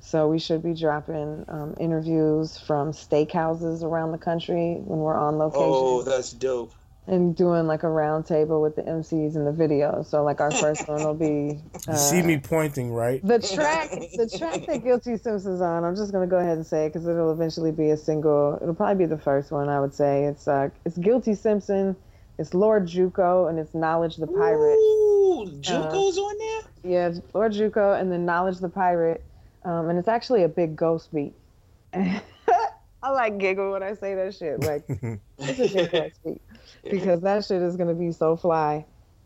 So 0.00 0.28
we 0.28 0.38
should 0.38 0.62
be 0.62 0.74
dropping 0.74 1.44
um, 1.48 1.74
interviews 1.78 2.58
from 2.58 2.92
steakhouses 2.92 3.82
around 3.82 4.12
the 4.12 4.18
country 4.18 4.76
when 4.84 5.00
we're 5.00 5.18
on 5.18 5.38
location 5.38 5.64
Oh, 5.64 6.02
that's 6.02 6.32
dope. 6.32 6.74
And 7.08 7.34
doing 7.34 7.66
like 7.66 7.82
a 7.84 7.88
round 7.88 8.26
table 8.26 8.60
with 8.60 8.76
the 8.76 8.82
MCs 8.82 9.34
and 9.34 9.46
the 9.46 9.52
video. 9.52 10.02
So 10.02 10.22
like 10.22 10.40
our 10.40 10.50
first 10.50 10.86
one 10.86 11.02
will 11.02 11.14
be 11.14 11.58
You 11.86 11.92
uh, 11.92 11.96
see 11.96 12.22
me 12.22 12.36
pointing, 12.36 12.92
right? 12.92 13.26
the 13.26 13.38
track. 13.38 13.90
The 13.90 14.28
track 14.38 14.66
that 14.66 14.84
Guilty 14.84 15.16
Simpson's 15.16 15.62
on. 15.62 15.84
I'm 15.84 15.96
just 15.96 16.12
gonna 16.12 16.26
go 16.26 16.36
ahead 16.36 16.58
and 16.58 16.66
say 16.66 16.84
it 16.86 16.92
because 16.92 17.08
it'll 17.08 17.32
eventually 17.32 17.72
be 17.72 17.90
a 17.90 17.96
single. 17.96 18.58
It'll 18.60 18.74
probably 18.74 19.06
be 19.06 19.08
the 19.08 19.18
first 19.20 19.50
one. 19.50 19.70
I 19.70 19.80
would 19.80 19.94
say 19.94 20.24
it's 20.24 20.46
uh 20.46 20.68
it's 20.84 20.98
Guilty 20.98 21.34
Simpson. 21.34 21.96
It's 22.38 22.54
Lord 22.54 22.86
Juco 22.86 23.48
and 23.48 23.58
it's 23.58 23.74
Knowledge 23.74 24.16
the 24.16 24.26
Pirate. 24.26 24.76
Ooh, 24.76 25.60
Uh, 25.66 25.72
on 25.72 26.38
there. 26.38 26.92
Yeah, 26.92 27.08
it's 27.08 27.20
Lord 27.34 27.52
Juco 27.52 27.98
and 27.98 28.12
then 28.12 28.26
Knowledge 28.26 28.58
the 28.58 28.68
Pirate. 28.68 29.24
Um, 29.64 29.88
and 29.88 29.98
it's 29.98 30.08
actually 30.08 30.44
a 30.44 30.48
big 30.48 30.76
ghost 30.76 31.12
beat. 31.12 31.32
I 31.94 33.10
like 33.10 33.38
giggle 33.38 33.72
when 33.72 33.82
I 33.82 33.94
say 33.94 34.14
that 34.14 34.34
shit. 34.34 34.60
Like 34.60 34.84
it's 35.38 35.58
a 35.58 35.74
big 35.74 35.90
ghost 35.90 36.20
beat 36.24 36.42
because 36.82 37.20
that 37.22 37.44
shit 37.44 37.62
is 37.62 37.76
gonna 37.76 37.94
be 37.94 38.12
so 38.12 38.36
fly. 38.36 38.84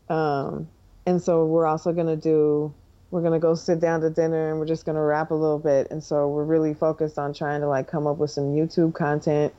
Um, 0.09 0.68
and 1.07 1.20
so 1.20 1.47
we're 1.47 1.66
also 1.66 1.93
gonna 1.93 2.16
do 2.16 2.72
we're 3.11 3.22
gonna 3.22 3.38
go 3.38 3.55
sit 3.55 3.78
down 3.78 4.01
to 4.01 4.11
dinner 4.11 4.51
and 4.51 4.59
we're 4.59 4.66
just 4.66 4.86
gonna 4.86 5.03
rap 5.03 5.30
a 5.30 5.34
little 5.34 5.59
bit. 5.59 5.90
And 5.90 6.03
so 6.03 6.28
we're 6.28 6.45
really 6.45 6.72
focused 6.72 7.18
on 7.18 7.34
trying 7.34 7.61
to 7.61 7.68
like 7.68 7.86
come 7.86 8.07
up 8.07 8.16
with 8.16 8.30
some 8.30 8.55
YouTube 8.55 8.95
content. 8.95 9.53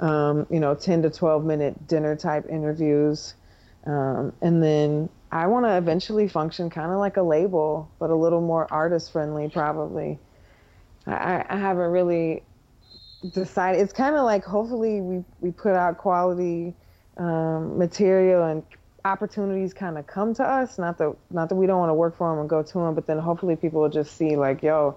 Um, 0.00 0.46
you 0.50 0.58
know, 0.58 0.74
10 0.74 1.02
to 1.02 1.10
12 1.10 1.44
minute 1.44 1.86
dinner 1.86 2.16
type 2.16 2.46
interviews. 2.48 3.34
Um, 3.84 4.32
and 4.40 4.62
then 4.62 5.08
I 5.30 5.46
want 5.46 5.66
to 5.66 5.76
eventually 5.76 6.28
function 6.28 6.70
kind 6.70 6.90
of 6.90 6.98
like 6.98 7.16
a 7.18 7.22
label, 7.22 7.90
but 7.98 8.10
a 8.10 8.14
little 8.14 8.40
more 8.40 8.66
artist 8.72 9.12
friendly, 9.12 9.48
probably. 9.48 10.18
I, 11.06 11.44
I 11.48 11.56
haven't 11.56 11.90
really 11.90 12.42
decided. 13.32 13.80
It's 13.80 13.92
kind 13.92 14.16
of 14.16 14.24
like 14.24 14.44
hopefully 14.44 15.00
we, 15.00 15.24
we 15.40 15.50
put 15.52 15.74
out 15.74 15.98
quality 15.98 16.74
um, 17.16 17.78
material 17.78 18.44
and 18.44 18.62
opportunities 19.04 19.74
kind 19.74 19.98
of 19.98 20.06
come 20.06 20.34
to 20.34 20.44
us. 20.44 20.78
Not 20.78 20.98
that 20.98 21.14
not 21.30 21.48
that 21.48 21.54
we 21.54 21.66
don't 21.66 21.78
want 21.78 21.90
to 21.90 21.94
work 21.94 22.16
for 22.16 22.30
them 22.30 22.40
and 22.40 22.48
go 22.48 22.62
to 22.62 22.72
them, 22.72 22.94
but 22.94 23.06
then 23.06 23.18
hopefully 23.18 23.56
people 23.56 23.80
will 23.80 23.88
just 23.88 24.16
see 24.16 24.36
like, 24.36 24.62
yo, 24.62 24.96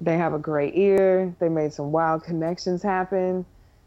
they 0.00 0.16
have 0.16 0.34
a 0.34 0.38
great 0.38 0.74
ear. 0.76 1.34
They 1.38 1.48
made 1.48 1.72
some 1.72 1.92
wild 1.92 2.24
connections 2.24 2.82
happen. 2.82 3.44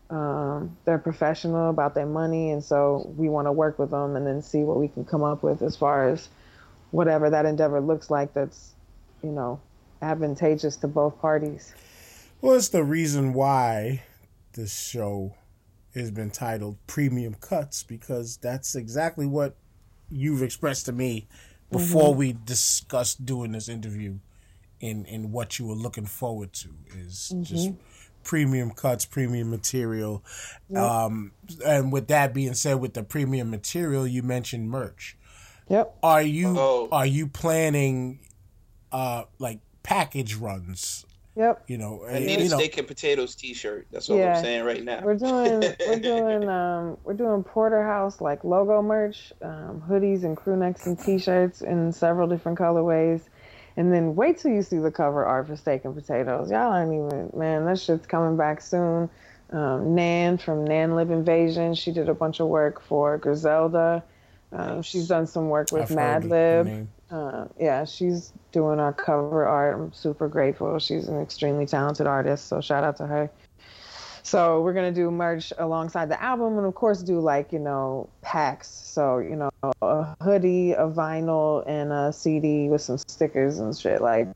Um, 0.10 0.78
they're 0.86 1.00
professional 1.00 1.70
about 1.70 1.96
their 1.96 2.06
money, 2.06 2.52
and 2.52 2.64
so 2.64 3.12
we 3.18 3.28
want 3.28 3.48
to 3.48 3.52
work 3.52 3.80
with 3.80 3.90
them 3.92 4.16
and 4.16 4.26
then 4.26 4.42
see 4.42 4.60
what 4.60 4.78
we 4.78 4.88
can 4.88 5.04
come 5.04 5.24
up 5.24 5.42
with 5.42 5.62
as 5.62 5.76
far 5.76 6.10
as 6.10 6.30
whatever 6.92 7.30
that 7.32 7.46
endeavor 7.46 7.82
looks 7.82 8.10
like. 8.10 8.34
That's 8.34 8.74
you 9.24 9.32
know 9.32 9.60
advantageous 10.02 10.76
to 10.78 10.88
both 10.88 11.20
parties. 11.20 11.74
Well, 12.42 12.56
it's 12.56 12.70
the 12.70 12.84
reason 12.84 13.34
why 13.34 14.04
this 14.54 14.80
show 14.80 15.36
has 15.96 16.12
been 16.12 16.32
titled 16.32 16.78
Premium 16.88 17.36
Cuts 17.36 17.84
because 17.84 18.38
that's 18.38 18.76
exactly 18.76 19.26
what 19.26 19.56
you've 20.10 20.44
expressed 20.44 20.86
to 20.86 20.92
me 20.92 21.28
before 21.72 22.10
mm-hmm. 22.10 22.20
we 22.20 22.38
discussed 22.46 23.26
doing 23.26 23.52
this 23.52 23.68
interview 23.68 24.20
in 24.80 25.06
in 25.06 25.32
what 25.32 25.58
you 25.58 25.66
were 25.68 25.76
looking 25.76 26.06
forward 26.06 26.54
to 26.54 26.70
is 26.96 27.32
mm-hmm. 27.34 27.44
just 27.44 27.72
premium 28.24 28.72
cuts, 28.72 29.06
premium 29.06 29.50
material. 29.50 30.24
Yep. 30.70 30.82
Um, 30.82 31.32
and 31.66 31.92
with 31.92 32.08
that 32.08 32.34
being 32.34 32.56
said, 32.56 32.76
with 32.76 32.94
the 32.94 33.04
premium 33.04 33.50
material, 33.50 34.06
you 34.06 34.24
mentioned 34.24 34.70
merch. 34.70 35.16
Yep. 35.70 35.98
Are 36.04 36.22
you 36.22 36.56
oh. 36.58 36.90
are 36.92 37.06
you 37.06 37.28
planning 37.28 38.20
uh 38.92 39.24
like 39.40 39.60
package 39.84 40.36
runs 40.36 41.06
Yep. 41.36 41.66
You 41.68 41.78
know, 41.78 42.06
I 42.08 42.20
need 42.20 42.40
a 42.40 42.50
know. 42.50 42.58
steak 42.58 42.78
and 42.78 42.88
potatoes 42.88 43.36
T-shirt. 43.36 43.88
That's 43.92 44.08
what 44.08 44.20
yeah. 44.20 44.38
I'm 44.38 44.44
saying 44.44 44.64
right 44.64 44.84
now. 44.84 45.02
We're 45.04 45.16
doing 45.16 45.74
we're 45.86 46.00
doing 46.00 46.48
um 46.48 46.98
we're 47.04 47.14
doing 47.14 47.44
Porterhaus 47.44 48.22
like 48.22 48.44
logo 48.44 48.82
merch, 48.82 49.34
um, 49.42 49.84
hoodies 49.88 50.24
and 50.24 50.38
crew 50.38 50.56
necks 50.56 50.86
and 50.86 50.98
T-shirts 50.98 51.62
in 51.62 51.92
several 51.92 52.28
different 52.28 52.58
colorways. 52.58 53.22
And 53.78 53.92
then 53.92 54.16
wait 54.16 54.38
till 54.38 54.52
you 54.52 54.62
see 54.62 54.78
the 54.78 54.92
cover 54.92 55.26
art 55.26 55.48
for 55.48 55.58
steak 55.58 55.84
and 55.84 55.94
potatoes. 55.94 56.50
Y'all 56.50 56.72
aren't 56.72 56.94
even 56.94 57.32
man. 57.38 57.66
That 57.66 57.80
shit's 57.80 58.08
coming 58.08 58.38
back 58.38 58.62
soon. 58.62 59.10
Um, 59.52 59.94
Nan 59.94 60.38
from 60.38 60.64
Nan 60.64 60.96
Lib 60.96 61.12
Invasion. 61.12 61.76
She 61.76 61.92
did 61.92 62.08
a 62.08 62.14
bunch 62.14 62.40
of 62.40 62.48
work 62.48 62.82
for 62.82 63.18
Griselda. 63.18 64.04
Um, 64.54 64.82
she's 64.82 65.08
done 65.10 65.28
some 65.28 65.50
work 65.50 65.72
with 65.74 65.90
Madlib. 65.90 66.88
Uh, 67.12 67.46
yeah, 67.60 67.86
she's 67.86 68.34
doing 68.52 68.80
our 68.80 68.94
cover 68.94 69.46
art. 69.46 69.76
I'm 69.76 69.94
super 69.94 70.28
grateful. 70.28 70.80
She's 70.80 71.08
an 71.08 71.22
extremely 71.22 71.66
talented 71.66 72.08
artist, 72.08 72.48
so 72.48 72.62
shout 72.62 72.84
out 72.84 72.98
to 72.98 73.08
her. 73.08 73.30
So 74.24 74.62
we're 74.62 74.74
gonna 74.74 74.92
do 74.92 75.12
merch 75.12 75.54
alongside 75.60 76.10
the 76.10 76.22
album, 76.22 76.58
and 76.58 76.66
of 76.66 76.74
course 76.74 77.04
do 77.04 77.20
like 77.20 77.54
you 77.54 77.60
know 77.60 78.10
packs. 78.24 78.68
So 78.68 79.20
you 79.20 79.36
know 79.36 79.52
a 79.84 80.16
hoodie, 80.24 80.72
a 80.72 80.88
vinyl, 80.88 81.64
and 81.68 81.92
a 81.92 82.12
CD 82.12 82.68
with 82.70 82.82
some 82.82 82.98
stickers 82.98 83.60
and 83.60 83.78
shit. 83.78 84.02
Like 84.02 84.28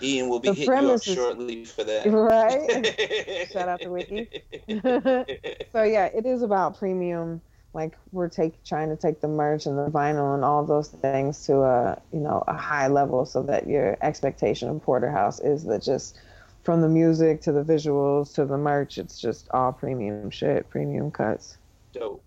Ian 0.00 0.28
will 0.28 0.38
be 0.38 0.50
the 0.50 0.54
hitting 0.54 0.82
you 0.82 0.90
up 0.92 1.02
shortly 1.02 1.64
for 1.64 1.82
that. 1.82 2.06
Right. 2.06 3.48
shout 3.52 3.68
out 3.68 3.80
to 3.80 3.88
Wiki. 3.88 4.28
so 5.72 5.82
yeah, 5.82 6.06
it 6.06 6.24
is 6.24 6.42
about 6.42 6.78
premium 6.78 7.42
like 7.74 7.96
we're 8.10 8.28
take 8.28 8.62
trying 8.64 8.88
to 8.88 8.96
take 8.96 9.20
the 9.20 9.28
merch 9.28 9.66
and 9.66 9.78
the 9.78 9.90
vinyl 9.90 10.34
and 10.34 10.44
all 10.44 10.64
those 10.64 10.88
things 10.88 11.46
to 11.46 11.60
a 11.62 12.00
you 12.12 12.20
know 12.20 12.44
a 12.46 12.56
high 12.56 12.88
level 12.88 13.24
so 13.24 13.42
that 13.42 13.66
your 13.66 13.96
expectation 14.02 14.68
of 14.68 14.76
Porterhaus 14.84 15.44
is 15.44 15.64
that 15.64 15.82
just 15.82 16.18
from 16.62 16.80
the 16.80 16.88
music 16.88 17.40
to 17.42 17.52
the 17.52 17.64
visuals 17.64 18.34
to 18.34 18.44
the 18.44 18.58
merch 18.58 18.98
it's 18.98 19.18
just 19.18 19.48
all 19.52 19.72
premium 19.72 20.30
shit 20.30 20.68
premium 20.70 21.10
cuts 21.10 21.56
dope 21.92 22.22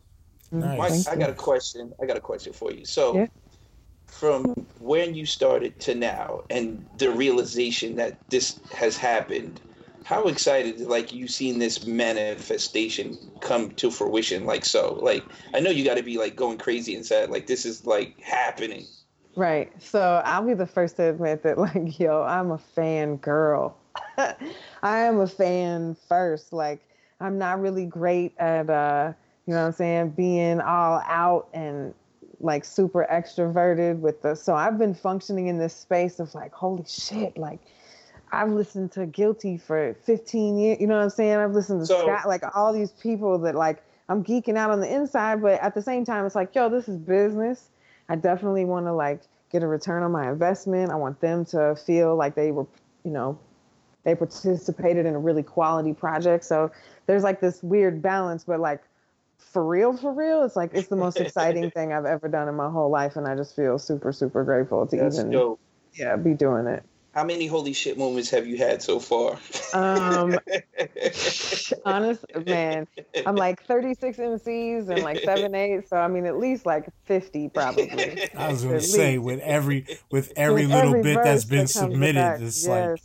nice. 0.51 1.05
Mike, 1.05 1.15
i 1.15 1.19
got 1.19 1.29
a 1.29 1.33
question 1.33 1.93
i 2.01 2.05
got 2.05 2.17
a 2.17 2.21
question 2.21 2.51
for 2.51 2.71
you 2.71 2.83
so 2.83 3.15
yeah. 3.15 3.27
from 4.07 4.45
when 4.79 5.13
you 5.13 5.25
started 5.25 5.79
to 5.79 5.95
now 5.95 6.41
and 6.49 6.85
the 6.97 7.09
realization 7.11 7.95
that 7.95 8.17
this 8.29 8.59
has 8.73 8.97
happened 8.97 9.61
how 10.05 10.25
excited 10.25 10.81
like 10.81 11.11
you 11.11 11.27
seen 11.27 11.57
this 11.57 11.87
manifestation 11.87 13.17
come 13.41 13.71
to 13.71 13.89
fruition? 13.89 14.45
Like 14.45 14.63
so 14.63 14.99
like 15.01 15.25
i 15.53 15.59
know 15.59 15.71
you 15.71 15.83
got 15.83 15.97
to 15.97 16.03
be 16.03 16.17
like 16.17 16.35
going 16.35 16.59
crazy 16.59 16.95
inside 16.95 17.31
like 17.31 17.47
this 17.47 17.65
is 17.65 17.85
like 17.85 18.17
happening. 18.21 18.85
Right. 19.35 19.71
So 19.81 20.21
i'll 20.23 20.45
be 20.45 20.53
the 20.53 20.67
first 20.67 20.97
to 20.97 21.09
admit 21.09 21.41
that 21.43 21.57
like 21.67 21.99
yo 21.99 22.21
i'm 22.21 22.51
a 22.51 22.57
fan 22.59 23.17
girl. 23.17 23.75
I 24.17 24.35
am 24.99 25.19
a 25.19 25.27
fan 25.27 25.97
first. 26.07 26.53
Like 26.53 26.87
i'm 27.19 27.39
not 27.39 27.59
really 27.59 27.85
great 27.85 28.33
at 28.37 28.69
uh 28.69 29.11
you 29.47 29.53
know 29.53 29.61
what 29.61 29.67
i'm 29.67 29.73
saying 29.73 30.09
being 30.11 30.61
all 30.61 31.01
out 31.07 31.49
and 31.53 31.95
like 32.39 32.63
super 32.63 33.07
extroverted 33.11 33.99
with 33.99 34.21
the 34.21 34.35
so 34.35 34.53
i've 34.53 34.77
been 34.77 34.93
functioning 34.93 35.47
in 35.47 35.57
this 35.57 35.73
space 35.73 36.19
of 36.19 36.35
like 36.35 36.51
holy 36.51 36.83
shit 36.85 37.37
like 37.37 37.59
I've 38.31 38.49
listened 38.49 38.91
to 38.93 39.05
Guilty 39.05 39.57
for 39.57 39.95
15 40.03 40.57
years. 40.57 40.77
You 40.79 40.87
know 40.87 40.97
what 40.97 41.03
I'm 41.03 41.09
saying? 41.09 41.37
I've 41.37 41.53
listened 41.53 41.81
to 41.81 41.85
so, 41.85 42.01
Scott, 42.01 42.27
like 42.27 42.43
all 42.55 42.73
these 42.73 42.91
people 42.91 43.37
that 43.39 43.55
like 43.55 43.83
I'm 44.09 44.23
geeking 44.23 44.57
out 44.57 44.71
on 44.71 44.79
the 44.81 44.93
inside, 44.93 45.41
but 45.41 45.59
at 45.61 45.73
the 45.73 45.81
same 45.81 46.05
time, 46.05 46.25
it's 46.25 46.35
like, 46.35 46.53
yo, 46.53 46.69
this 46.69 46.87
is 46.87 46.97
business. 46.97 47.69
I 48.09 48.15
definitely 48.15 48.65
want 48.65 48.85
to 48.85 48.93
like 48.93 49.21
get 49.51 49.63
a 49.63 49.67
return 49.67 50.03
on 50.03 50.11
my 50.11 50.29
investment. 50.29 50.91
I 50.91 50.95
want 50.95 51.19
them 51.21 51.45
to 51.45 51.75
feel 51.75 52.15
like 52.15 52.35
they 52.35 52.51
were, 52.51 52.67
you 53.03 53.11
know, 53.11 53.39
they 54.03 54.13
participated 54.13 55.05
in 55.05 55.15
a 55.15 55.19
really 55.19 55.43
quality 55.43 55.93
project. 55.93 56.43
So 56.43 56.71
there's 57.07 57.23
like 57.23 57.41
this 57.41 57.63
weird 57.63 58.01
balance, 58.01 58.43
but 58.43 58.59
like 58.59 58.81
for 59.37 59.65
real, 59.65 59.95
for 59.95 60.13
real, 60.13 60.43
it's 60.43 60.55
like 60.55 60.71
it's 60.73 60.89
the 60.89 60.95
most 60.95 61.17
exciting 61.19 61.71
thing 61.75 61.93
I've 61.93 62.05
ever 62.05 62.27
done 62.27 62.47
in 62.47 62.55
my 62.55 62.69
whole 62.69 62.89
life, 62.89 63.15
and 63.15 63.27
I 63.27 63.35
just 63.35 63.55
feel 63.55 63.79
super, 63.79 64.11
super 64.11 64.43
grateful 64.43 64.85
to 64.85 64.97
That's 64.97 65.17
even, 65.17 65.31
dope. 65.31 65.59
yeah, 65.93 66.15
be 66.15 66.33
doing 66.33 66.67
it. 66.67 66.83
How 67.15 67.23
many 67.23 67.47
holy 67.47 67.71
shit 67.71 67.97
moments 67.97 68.29
have 68.31 68.45
you 68.45 68.57
had 68.57 68.83
so 68.83 68.99
far? 68.99 69.39
Um, 69.73 70.37
honest 71.85 72.25
man, 72.45 72.87
I'm 73.25 73.37
like 73.37 73.63
36 73.63 74.17
MCs 74.17 74.89
and 74.89 75.01
like 75.01 75.19
seven, 75.19 75.55
eight. 75.55 75.87
So 75.87 75.95
I 75.95 76.09
mean, 76.09 76.25
at 76.25 76.37
least 76.37 76.65
like 76.65 76.89
50 77.05 77.47
probably. 77.49 78.29
I 78.37 78.51
was 78.51 78.63
going 78.63 78.75
to 78.75 78.81
say 78.81 79.17
with 79.17 79.39
every 79.39 79.85
with 80.11 80.33
every 80.35 80.63
with 80.63 80.71
little 80.71 80.89
every 80.89 81.03
bit 81.03 81.23
that's 81.23 81.45
been 81.45 81.61
that 81.61 81.69
submitted, 81.69 82.41
it's 82.41 82.67
yes. 82.67 82.67
like 82.67 82.99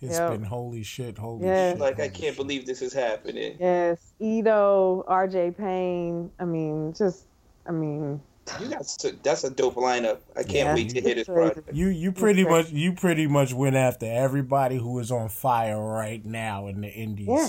it's 0.00 0.18
yep. 0.18 0.30
been 0.30 0.44
holy 0.44 0.84
shit, 0.84 1.18
holy 1.18 1.46
yes. 1.46 1.72
shit. 1.72 1.80
Like 1.80 1.98
I 1.98 2.10
can't 2.10 2.36
believe 2.36 2.66
this 2.66 2.82
is 2.82 2.92
happening. 2.92 3.56
Yes, 3.58 4.14
Eto, 4.20 5.02
R.J. 5.08 5.50
Payne. 5.58 6.30
I 6.38 6.44
mean, 6.44 6.94
just 6.96 7.24
I 7.66 7.72
mean 7.72 8.20
you 8.60 8.68
got 8.68 8.86
that's 9.22 9.44
a 9.44 9.50
dope 9.50 9.76
lineup. 9.76 10.20
I 10.36 10.42
can't 10.42 10.54
yeah, 10.54 10.74
wait 10.74 10.90
to 10.90 11.00
hit 11.00 11.16
this 11.16 11.26
project. 11.26 11.72
You 11.72 11.88
you 11.88 12.12
pretty 12.12 12.44
much 12.44 12.70
you 12.70 12.92
pretty 12.92 13.26
much 13.26 13.52
went 13.54 13.76
after 13.76 14.06
everybody 14.06 14.76
who 14.76 14.98
is 14.98 15.10
on 15.10 15.28
fire 15.28 15.80
right 15.80 16.24
now 16.24 16.66
in 16.66 16.80
the 16.80 16.88
indies. 16.88 17.28
Yeah. 17.28 17.48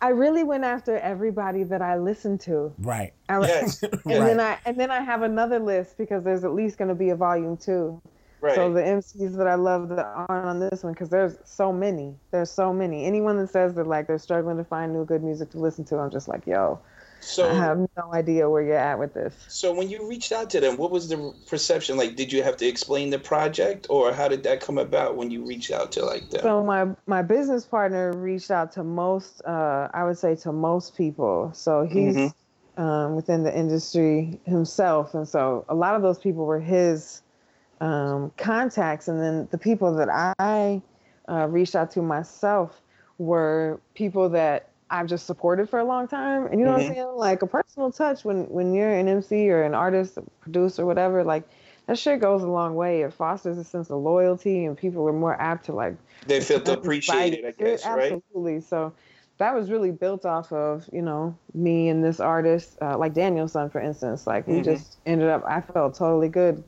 I 0.00 0.10
really 0.10 0.44
went 0.44 0.64
after 0.64 0.96
everybody 0.98 1.64
that 1.64 1.82
I 1.82 1.98
listened 1.98 2.40
to. 2.42 2.72
Right. 2.78 3.12
I, 3.28 3.40
yes. 3.40 3.82
and 3.82 3.92
right. 4.04 4.04
then 4.04 4.40
I 4.40 4.58
and 4.64 4.78
then 4.78 4.90
I 4.90 5.00
have 5.00 5.22
another 5.22 5.58
list 5.58 5.98
because 5.98 6.22
there's 6.22 6.44
at 6.44 6.54
least 6.54 6.78
going 6.78 6.88
to 6.88 6.94
be 6.94 7.10
a 7.10 7.16
volume 7.16 7.56
two. 7.56 8.00
Right. 8.40 8.54
So 8.54 8.72
the 8.72 8.80
MCs 8.80 9.36
that 9.36 9.48
I 9.48 9.56
love 9.56 9.88
that 9.88 10.06
aren't 10.06 10.46
on 10.46 10.60
this 10.60 10.84
one 10.84 10.92
because 10.92 11.08
there's 11.08 11.36
so 11.44 11.72
many. 11.72 12.14
There's 12.30 12.50
so 12.50 12.72
many. 12.72 13.04
Anyone 13.04 13.36
that 13.38 13.50
says 13.50 13.74
that 13.74 13.88
like 13.88 14.06
they're 14.06 14.18
struggling 14.18 14.56
to 14.58 14.64
find 14.64 14.92
new 14.92 15.04
good 15.04 15.24
music 15.24 15.50
to 15.50 15.58
listen 15.58 15.84
to, 15.86 15.98
I'm 15.98 16.10
just 16.10 16.28
like, 16.28 16.46
yo, 16.46 16.78
so 17.28 17.50
I 17.50 17.54
have 17.54 17.78
no 17.78 18.12
idea 18.14 18.48
where 18.48 18.62
you're 18.62 18.76
at 18.76 18.98
with 18.98 19.12
this. 19.12 19.34
So 19.48 19.74
when 19.74 19.90
you 19.90 20.08
reached 20.08 20.32
out 20.32 20.48
to 20.50 20.60
them, 20.60 20.76
what 20.76 20.90
was 20.90 21.08
the 21.08 21.34
perception? 21.46 21.96
Like, 21.96 22.16
did 22.16 22.32
you 22.32 22.42
have 22.42 22.56
to 22.56 22.66
explain 22.66 23.10
the 23.10 23.18
project, 23.18 23.86
or 23.90 24.12
how 24.12 24.28
did 24.28 24.42
that 24.44 24.60
come 24.60 24.78
about 24.78 25.16
when 25.16 25.30
you 25.30 25.44
reached 25.44 25.70
out 25.70 25.92
to 25.92 26.04
like 26.04 26.30
them? 26.30 26.40
So 26.42 26.64
my 26.64 26.88
my 27.06 27.22
business 27.22 27.66
partner 27.66 28.12
reached 28.12 28.50
out 28.50 28.72
to 28.72 28.82
most, 28.82 29.42
uh, 29.44 29.88
I 29.92 30.04
would 30.04 30.16
say 30.16 30.36
to 30.36 30.52
most 30.52 30.96
people. 30.96 31.50
So 31.54 31.84
he's 31.84 32.16
mm-hmm. 32.16 32.82
um, 32.82 33.14
within 33.14 33.42
the 33.42 33.56
industry 33.56 34.40
himself, 34.44 35.14
and 35.14 35.28
so 35.28 35.66
a 35.68 35.74
lot 35.74 35.94
of 35.94 36.02
those 36.02 36.18
people 36.18 36.46
were 36.46 36.60
his 36.60 37.22
um, 37.80 38.32
contacts, 38.38 39.06
and 39.06 39.20
then 39.20 39.48
the 39.50 39.58
people 39.58 39.94
that 39.96 40.08
I 40.38 40.82
uh, 41.28 41.46
reached 41.46 41.76
out 41.76 41.90
to 41.92 42.02
myself 42.02 42.80
were 43.18 43.80
people 43.94 44.30
that 44.30 44.70
I've 44.90 45.06
just 45.06 45.26
supported 45.26 45.68
for 45.68 45.78
a 45.78 45.84
long 45.84 46.08
time. 46.08 46.46
And 46.46 46.58
you 46.58 46.66
know 46.66 46.72
mm-hmm. 46.72 46.80
what 46.80 46.80
I'm 46.80 46.86
mm-hmm. 46.86 46.94
saying? 46.94 47.16
Like 47.16 47.42
a 47.42 47.46
personal 47.46 47.92
touch 47.92 48.24
when 48.24 48.44
when 48.44 48.72
you're 48.72 48.90
an 48.90 49.08
MC 49.08 49.50
or 49.50 49.62
an 49.62 49.74
artist, 49.74 50.18
producer, 50.40 50.86
whatever, 50.86 51.24
like 51.24 51.44
that 51.86 51.98
shit 51.98 52.20
goes 52.20 52.42
a 52.42 52.46
long 52.46 52.74
way. 52.74 53.02
It 53.02 53.12
fosters 53.12 53.58
a 53.58 53.64
sense 53.64 53.90
of 53.90 54.02
loyalty, 54.02 54.66
and 54.66 54.76
people 54.76 55.06
are 55.08 55.12
more 55.12 55.40
apt 55.40 55.66
to 55.66 55.72
like. 55.72 55.96
They 56.26 56.40
feel 56.40 56.62
appreciated, 56.70 57.44
I 57.44 57.52
guess, 57.52 57.86
right? 57.86 58.12
Absolutely. 58.12 58.60
So 58.60 58.92
that 59.38 59.54
was 59.54 59.70
really 59.70 59.90
built 59.90 60.26
off 60.26 60.52
of 60.52 60.88
you 60.92 61.02
know 61.02 61.36
me 61.54 61.88
and 61.88 62.04
this 62.04 62.20
artist, 62.20 62.76
uh, 62.82 62.96
like 62.98 63.14
Daniel 63.14 63.48
Son, 63.48 63.70
for 63.70 63.80
instance. 63.80 64.26
Like 64.26 64.46
we 64.46 64.54
mm-hmm. 64.54 64.64
just 64.64 64.98
ended 65.06 65.28
up. 65.28 65.44
I 65.46 65.60
felt 65.60 65.94
totally 65.94 66.28
good, 66.28 66.62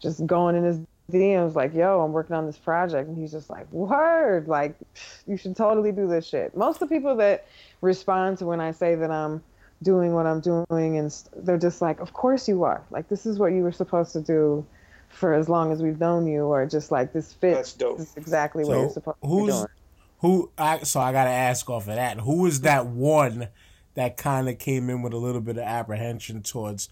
just 0.00 0.24
going 0.26 0.56
in 0.56 0.64
his 0.64 0.80
DMs 1.12 1.54
like, 1.54 1.74
"Yo, 1.74 2.00
I'm 2.00 2.12
working 2.12 2.34
on 2.34 2.46
this 2.46 2.56
project," 2.56 3.08
and 3.08 3.16
he's 3.16 3.32
just 3.32 3.50
like, 3.50 3.70
"Word! 3.72 4.48
Like, 4.48 4.74
you 5.26 5.36
should 5.36 5.56
totally 5.56 5.92
do 5.92 6.06
this 6.06 6.26
shit." 6.26 6.56
Most 6.56 6.82
of 6.82 6.88
the 6.88 6.94
people 6.94 7.14
that 7.16 7.46
respond 7.80 8.38
to 8.38 8.46
when 8.46 8.60
I 8.60 8.72
say 8.72 8.94
that 8.94 9.10
I'm 9.10 9.42
doing 9.82 10.14
what 10.14 10.26
I'm 10.26 10.40
doing, 10.40 10.98
and 10.98 11.14
they're 11.36 11.58
just 11.58 11.82
like, 11.82 12.00
"Of 12.00 12.12
course 12.12 12.48
you 12.48 12.64
are. 12.64 12.82
Like, 12.90 13.08
this 13.08 13.26
is 13.26 13.38
what 13.38 13.52
you 13.52 13.62
were 13.62 13.72
supposed 13.72 14.12
to 14.12 14.20
do." 14.20 14.64
For 15.10 15.34
as 15.34 15.46
long 15.46 15.72
as 15.72 15.82
we've 15.82 16.00
known 16.00 16.26
you, 16.26 16.46
or 16.46 16.64
just 16.64 16.90
like 16.90 17.12
this 17.12 17.34
fits. 17.34 17.56
That's 17.56 17.72
dope. 17.74 17.98
This 17.98 18.12
is 18.12 18.16
exactly 18.16 18.64
so 18.64 18.70
what 18.70 18.78
you're 18.78 18.90
supposed 18.90 19.20
to 19.20 19.28
be 19.28 19.46
doing 19.46 19.66
who 20.22 20.50
I 20.56 20.78
so 20.84 21.00
I 21.00 21.12
gotta 21.12 21.30
ask 21.30 21.68
off 21.68 21.88
of 21.88 21.96
that. 21.96 22.20
Who 22.20 22.46
is 22.46 22.62
that 22.62 22.86
one 22.86 23.48
that 23.94 24.16
kind 24.16 24.48
of 24.48 24.58
came 24.58 24.88
in 24.88 25.02
with 25.02 25.12
a 25.12 25.18
little 25.18 25.42
bit 25.42 25.58
of 25.58 25.64
apprehension 25.64 26.42
towards, 26.42 26.88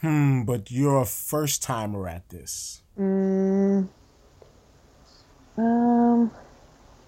hmm, 0.00 0.42
but 0.42 0.70
you're 0.70 1.00
a 1.00 1.06
first 1.06 1.62
timer 1.62 2.06
at 2.08 2.28
this. 2.28 2.82
Mm, 2.98 3.88
um, 5.58 6.30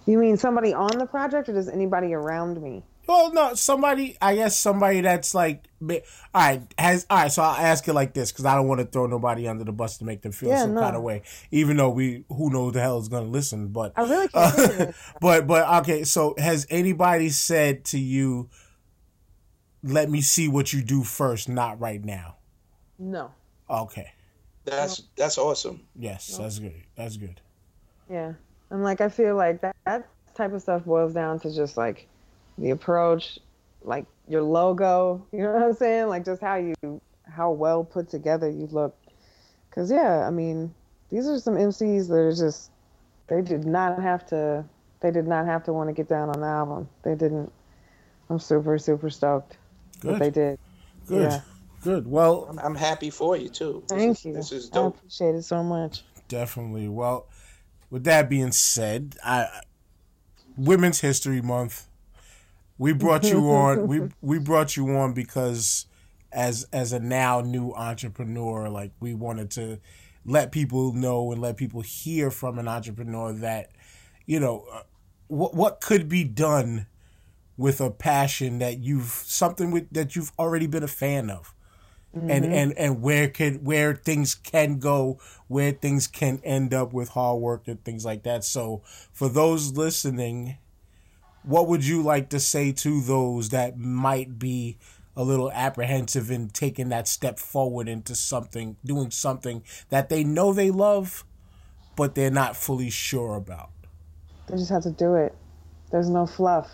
you 0.06 0.18
mean 0.18 0.36
somebody 0.36 0.72
on 0.72 0.98
the 0.98 1.06
project, 1.06 1.48
or 1.48 1.52
does 1.52 1.68
anybody 1.68 2.14
around 2.14 2.62
me? 2.62 2.82
Well, 3.06 3.32
no, 3.32 3.54
somebody. 3.54 4.18
I 4.20 4.34
guess 4.34 4.58
somebody 4.58 5.00
that's 5.00 5.34
like, 5.34 5.64
all 5.80 5.98
right, 6.34 6.62
has 6.78 7.06
all 7.08 7.16
right. 7.16 7.32
So 7.32 7.42
I'll 7.42 7.56
ask 7.56 7.88
it 7.88 7.94
like 7.94 8.12
this 8.12 8.30
because 8.30 8.44
I 8.44 8.54
don't 8.54 8.68
want 8.68 8.80
to 8.80 8.86
throw 8.86 9.06
nobody 9.06 9.48
under 9.48 9.64
the 9.64 9.72
bus 9.72 9.96
to 9.98 10.04
make 10.04 10.20
them 10.20 10.32
feel 10.32 10.50
yeah, 10.50 10.62
some 10.62 10.74
no. 10.74 10.80
kind 10.80 10.94
of 10.94 11.02
way. 11.02 11.22
Even 11.50 11.78
though 11.78 11.88
we, 11.88 12.24
who 12.28 12.50
knows 12.50 12.74
the 12.74 12.82
hell 12.82 12.98
is 12.98 13.08
going 13.08 13.24
to 13.24 13.30
listen, 13.30 13.68
but 13.68 13.94
I 13.96 14.02
really 14.02 14.28
can't. 14.34 14.80
Uh, 14.80 14.92
but 15.22 15.46
but 15.46 15.80
okay. 15.80 16.04
So 16.04 16.34
has 16.36 16.66
anybody 16.68 17.30
said 17.30 17.86
to 17.86 17.98
you, 17.98 18.50
"Let 19.82 20.10
me 20.10 20.20
see 20.20 20.46
what 20.46 20.74
you 20.74 20.82
do 20.82 21.02
first, 21.02 21.48
not 21.48 21.80
right 21.80 22.04
now"? 22.04 22.36
No. 22.98 23.32
Okay. 23.70 24.12
That's 24.70 25.02
that's 25.16 25.38
awesome. 25.38 25.80
Yes, 25.96 26.36
no. 26.36 26.44
that's 26.44 26.58
good. 26.58 26.82
That's 26.96 27.16
good. 27.16 27.40
Yeah, 28.10 28.32
and 28.70 28.82
like 28.82 29.00
I 29.00 29.08
feel 29.08 29.36
like 29.36 29.60
that 29.60 29.76
that 29.84 30.08
type 30.34 30.52
of 30.52 30.62
stuff 30.62 30.84
boils 30.84 31.12
down 31.12 31.40
to 31.40 31.54
just 31.54 31.76
like 31.76 32.06
the 32.56 32.70
approach, 32.70 33.38
like 33.82 34.06
your 34.28 34.42
logo, 34.42 35.26
you 35.32 35.40
know 35.40 35.52
what 35.52 35.62
I'm 35.62 35.74
saying? 35.74 36.08
Like 36.08 36.24
just 36.24 36.40
how 36.40 36.56
you 36.56 36.74
how 37.24 37.50
well 37.50 37.84
put 37.84 38.08
together 38.08 38.48
you 38.48 38.68
look. 38.70 38.96
Cause 39.70 39.90
yeah, 39.90 40.26
I 40.26 40.30
mean, 40.30 40.74
these 41.10 41.28
are 41.28 41.38
some 41.38 41.54
MCs 41.54 42.08
that 42.08 42.14
are 42.14 42.34
just 42.34 42.70
they 43.28 43.42
did 43.42 43.64
not 43.64 44.00
have 44.00 44.26
to 44.28 44.64
they 45.00 45.10
did 45.10 45.26
not 45.26 45.46
have 45.46 45.64
to 45.64 45.72
want 45.72 45.88
to 45.88 45.92
get 45.92 46.08
down 46.08 46.30
on 46.30 46.40
the 46.40 46.46
album. 46.46 46.88
They 47.02 47.14
didn't. 47.14 47.52
I'm 48.30 48.38
super 48.38 48.78
super 48.78 49.10
stoked 49.10 49.56
Good. 50.00 50.14
that 50.14 50.18
they 50.18 50.30
did. 50.30 50.58
Good. 51.06 51.32
Yeah. 51.32 51.40
Good. 51.82 52.06
Well, 52.06 52.46
I'm, 52.50 52.58
I'm, 52.58 52.74
happy 52.74 53.10
for 53.10 53.36
you 53.36 53.48
too. 53.48 53.84
This 53.88 53.98
Thank 53.98 54.18
is, 54.18 54.24
you. 54.24 54.32
This 54.32 54.52
is 54.52 54.68
dope. 54.68 54.96
I 54.96 54.98
appreciate 54.98 55.34
it 55.36 55.42
so 55.42 55.62
much. 55.62 56.02
Definitely. 56.26 56.88
Well, 56.88 57.28
with 57.90 58.04
that 58.04 58.28
being 58.28 58.52
said, 58.52 59.16
I 59.24 59.46
Women's 60.56 61.00
History 61.00 61.40
Month 61.40 61.88
we 62.78 62.92
brought 62.92 63.24
you 63.24 63.50
on. 63.50 63.86
we 63.86 64.08
we 64.22 64.38
brought 64.38 64.76
you 64.76 64.96
on 64.96 65.12
because 65.12 65.86
as 66.32 66.66
as 66.72 66.92
a 66.92 67.00
now 67.00 67.40
new 67.40 67.72
entrepreneur, 67.72 68.68
like 68.68 68.92
we 69.00 69.14
wanted 69.14 69.50
to 69.52 69.80
let 70.24 70.52
people 70.52 70.92
know 70.92 71.32
and 71.32 71.40
let 71.40 71.56
people 71.56 71.80
hear 71.80 72.30
from 72.30 72.58
an 72.58 72.68
entrepreneur 72.68 73.32
that 73.32 73.72
you 74.26 74.38
know 74.40 74.64
uh, 74.72 74.82
what 75.26 75.54
what 75.54 75.80
could 75.80 76.08
be 76.08 76.24
done 76.24 76.86
with 77.56 77.80
a 77.80 77.90
passion 77.90 78.60
that 78.60 78.78
you've 78.78 79.22
something 79.26 79.70
with 79.70 79.90
that 79.90 80.14
you've 80.14 80.32
already 80.38 80.66
been 80.66 80.84
a 80.84 80.88
fan 80.88 81.28
of. 81.28 81.52
Mm-hmm. 82.16 82.30
And, 82.30 82.44
and 82.46 82.78
and 82.78 83.02
where 83.02 83.28
can 83.28 83.64
where 83.64 83.94
things 83.94 84.34
can 84.34 84.78
go, 84.78 85.18
where 85.46 85.72
things 85.72 86.06
can 86.06 86.40
end 86.42 86.72
up 86.72 86.94
with 86.94 87.10
hard 87.10 87.40
work 87.40 87.68
and 87.68 87.84
things 87.84 88.04
like 88.04 88.22
that. 88.22 88.44
So 88.44 88.82
for 89.12 89.28
those 89.28 89.76
listening, 89.76 90.56
what 91.42 91.68
would 91.68 91.84
you 91.84 92.02
like 92.02 92.30
to 92.30 92.40
say 92.40 92.72
to 92.72 93.00
those 93.02 93.50
that 93.50 93.78
might 93.78 94.38
be 94.38 94.78
a 95.16 95.22
little 95.22 95.50
apprehensive 95.52 96.30
in 96.30 96.48
taking 96.48 96.90
that 96.90 97.08
step 97.08 97.38
forward 97.38 97.88
into 97.88 98.14
something, 98.14 98.76
doing 98.84 99.10
something 99.10 99.62
that 99.90 100.08
they 100.08 100.22
know 100.22 100.52
they 100.52 100.70
love, 100.70 101.24
but 101.96 102.14
they're 102.14 102.30
not 102.30 102.56
fully 102.56 102.88
sure 102.88 103.34
about? 103.34 103.70
They 104.46 104.56
just 104.56 104.70
have 104.70 104.84
to 104.84 104.92
do 104.92 105.14
it. 105.16 105.34
There's 105.90 106.08
no 106.08 106.24
fluff. 106.24 106.70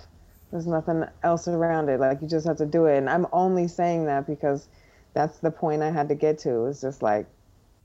There's 0.50 0.66
nothing 0.66 1.04
else 1.22 1.48
around 1.48 1.88
it. 1.88 1.98
Like 1.98 2.20
you 2.20 2.28
just 2.28 2.46
have 2.46 2.58
to 2.58 2.66
do 2.66 2.84
it. 2.84 2.98
And 2.98 3.08
I'm 3.08 3.26
only 3.32 3.66
saying 3.66 4.04
that 4.06 4.26
because 4.26 4.68
that's 5.14 5.38
the 5.38 5.50
point 5.50 5.82
I 5.82 5.90
had 5.90 6.08
to 6.10 6.14
get 6.14 6.38
to. 6.40 6.66
It's 6.66 6.80
just 6.80 7.02
like 7.02 7.26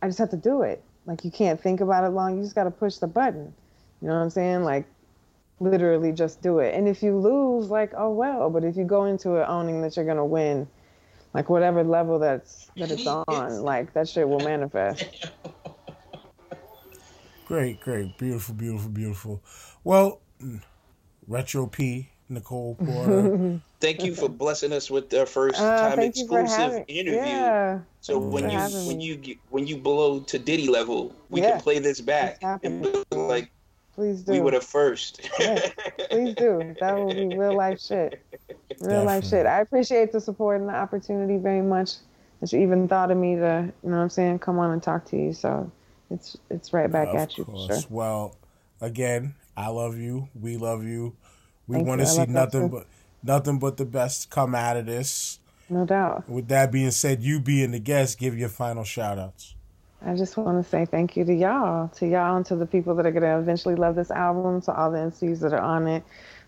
I 0.02 0.08
just 0.08 0.20
have 0.20 0.32
to 0.32 0.38
do 0.38 0.64
it. 0.64 0.84
Like 1.06 1.24
you 1.24 1.32
can't 1.32 1.62
think 1.62 1.82
about 1.82 2.04
it 2.04 2.10
long. 2.10 2.38
You 2.38 2.44
just 2.44 2.56
got 2.56 2.66
to 2.66 2.72
push 2.72 2.98
the 2.98 3.08
button. 3.08 3.54
You 4.02 4.08
know 4.08 4.16
what 4.16 4.22
I'm 4.22 4.30
saying? 4.30 4.64
Like 4.64 4.86
literally 5.60 6.12
just 6.12 6.42
do 6.42 6.60
it. 6.60 6.74
And 6.76 6.88
if 6.88 7.04
you 7.04 7.18
lose, 7.18 7.70
like, 7.70 7.94
oh 7.96 8.12
well. 8.12 8.50
But 8.50 8.64
if 8.64 8.76
you 8.76 8.84
go 8.84 9.06
into 9.06 9.36
it 9.36 9.46
owning 9.48 9.82
that 9.82 9.96
you're 9.96 10.06
gonna 10.06 10.26
win, 10.26 10.68
like 11.34 11.50
whatever 11.50 11.84
level 11.84 12.20
that's 12.20 12.70
that 12.78 12.92
it's 12.92 13.06
on, 13.06 13.62
like 13.62 13.94
that 13.94 14.08
shit 14.08 14.28
will 14.28 14.40
manifest. 14.40 15.32
Great, 17.46 17.80
great, 17.82 18.18
beautiful, 18.18 18.54
beautiful, 18.54 18.90
beautiful. 18.90 19.44
Well, 19.84 20.22
Retro 21.28 21.66
P, 21.66 22.10
Nicole 22.30 22.76
Porter. 22.86 23.60
thank 23.80 24.04
you 24.04 24.16
for 24.16 24.30
blessing 24.30 24.72
us 24.72 24.90
with 24.90 25.10
the 25.10 25.26
first 25.26 25.60
uh, 25.60 25.90
time 25.90 26.00
exclusive 26.00 26.50
having, 26.50 26.84
interview. 26.86 27.20
Yeah, 27.20 27.80
so 28.02 28.18
when 28.18 28.50
you 28.50 28.60
when 28.60 29.02
you 29.02 29.38
when 29.50 29.68
you 29.68 29.78
blow 29.78 30.20
to 30.22 30.40
Diddy 30.40 30.68
level, 30.68 31.16
we 31.30 31.42
yeah, 31.42 31.52
can 31.52 31.62
play 31.62 31.80
this 31.80 32.02
back 32.02 32.40
and 32.64 32.88
like 33.12 33.52
Please 34.00 34.22
do. 34.22 34.32
We 34.32 34.40
were 34.40 34.52
the 34.52 34.62
first. 34.62 35.30
yeah, 35.42 35.72
please 36.10 36.34
do. 36.36 36.74
That 36.80 36.96
will 36.96 37.14
be 37.14 37.36
real 37.36 37.54
life 37.54 37.82
shit. 37.82 38.24
Real 38.30 38.56
Definitely. 38.80 39.06
life 39.06 39.28
shit. 39.28 39.46
I 39.46 39.60
appreciate 39.60 40.14
the 40.14 40.22
support 40.22 40.62
and 40.62 40.70
the 40.70 40.74
opportunity 40.74 41.36
very 41.36 41.62
much 41.62 41.96
that 42.40 42.54
you 42.54 42.62
even 42.62 42.88
thought 42.88 43.12
of 43.12 43.18
me 43.18 43.36
to, 43.36 43.74
you 43.84 43.90
know 43.90 43.98
what 43.98 44.04
I'm 44.04 44.10
saying, 44.10 44.40
come 44.40 44.58
on 44.58 44.72
and 44.72 44.82
talk 44.82 45.04
to 45.08 45.18
you. 45.18 45.34
So 45.34 45.70
it's 46.10 46.38
it's 46.50 46.72
right 46.72 46.90
back 46.90 47.10
of 47.10 47.16
at 47.16 47.38
you. 47.38 47.44
Course. 47.44 47.66
Sure. 47.66 47.90
Well, 47.90 48.38
again, 48.80 49.36
I 49.58 49.68
love 49.68 49.98
you. 49.98 50.30
We 50.34 50.56
love 50.56 50.86
you. 50.86 51.18
We 51.70 51.84
want 51.84 52.02
to 52.02 52.08
see 52.08 52.26
nothing 52.26 52.68
but 52.70 52.88
nothing 53.22 53.60
but 53.60 53.78
the 53.78 53.86
best 53.86 54.32
come 54.32 54.56
out 54.56 54.76
of 54.76 54.88
this. 54.88 55.40
No 55.70 55.86
doubt. 55.86 56.28
With 56.28 56.48
that 56.48 56.72
being 56.72 56.90
said, 56.90 57.22
you 57.22 57.40
being 57.40 57.72
the 57.72 57.80
guest, 57.80 58.18
give 58.18 58.36
your 58.36 58.50
final 58.50 58.84
shout 58.84 59.20
outs. 59.20 59.54
I 60.04 60.16
just 60.16 60.36
want 60.36 60.64
to 60.64 60.68
say 60.68 60.86
thank 60.86 61.16
you 61.16 61.26
to 61.26 61.34
y'all, 61.34 61.90
to 61.90 62.08
y'all, 62.08 62.38
and 62.38 62.46
to 62.48 62.56
the 62.56 62.66
people 62.66 62.96
that 62.96 63.06
are 63.06 63.12
going 63.12 63.22
to 63.22 63.38
eventually 63.38 63.76
love 63.76 63.96
this 63.96 64.10
album, 64.10 64.62
to 64.62 64.74
all 64.74 64.90
the 64.90 64.98
MCs 64.98 65.42
that 65.42 65.54
are 65.54 65.62
on 65.62 65.88
it, 65.88 66.04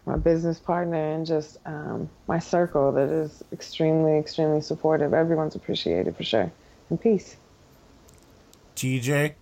my 0.08 0.16
business 0.16 0.58
partner, 0.58 1.14
and 1.14 1.24
just 1.24 1.58
um, 1.66 2.10
my 2.28 2.40
circle 2.40 2.92
that 2.94 3.10
is 3.10 3.44
extremely, 3.54 4.18
extremely 4.18 4.62
supportive. 4.62 5.14
Everyone's 5.14 5.54
appreciated 5.56 6.16
for 6.18 6.24
sure. 6.24 6.52
And 6.90 7.00
peace. 7.00 7.36
TJ? 8.76 9.34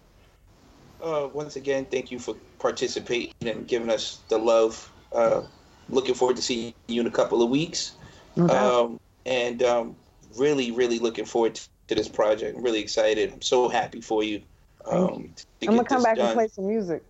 Uh, 1.02 1.30
once 1.32 1.56
again, 1.56 1.86
thank 1.86 2.12
you 2.12 2.20
for 2.20 2.36
participating 2.58 3.34
and 3.48 3.66
giving 3.66 3.90
us 3.90 4.20
the 4.28 4.38
love. 4.38 4.92
Uh, 5.14 5.44
looking 5.90 6.16
forward 6.16 6.38
to 6.38 6.42
seeing 6.42 6.74
you 6.88 7.02
in 7.02 7.08
a 7.08 7.12
couple 7.12 7.42
of 7.42 7.50
weeks. 7.50 7.94
um, 8.38 9.00
and 9.26 9.64
um, 9.64 9.96
really, 10.38 10.72
really 10.72 11.00
looking 11.00 11.26
forward 11.26 11.56
to 11.56 11.68
to 11.90 11.96
this 11.96 12.08
project. 12.08 12.56
I'm 12.56 12.64
really 12.64 12.80
excited. 12.80 13.34
I'm 13.34 13.42
so 13.42 13.68
happy 13.68 14.00
for 14.00 14.24
you. 14.24 14.42
Um, 14.86 15.34
I'm 15.62 15.76
gonna 15.76 15.84
come 15.84 16.04
back 16.04 16.16
done. 16.16 16.28
and 16.28 16.36
play 16.36 16.48
some 16.48 16.68
music. 16.68 17.04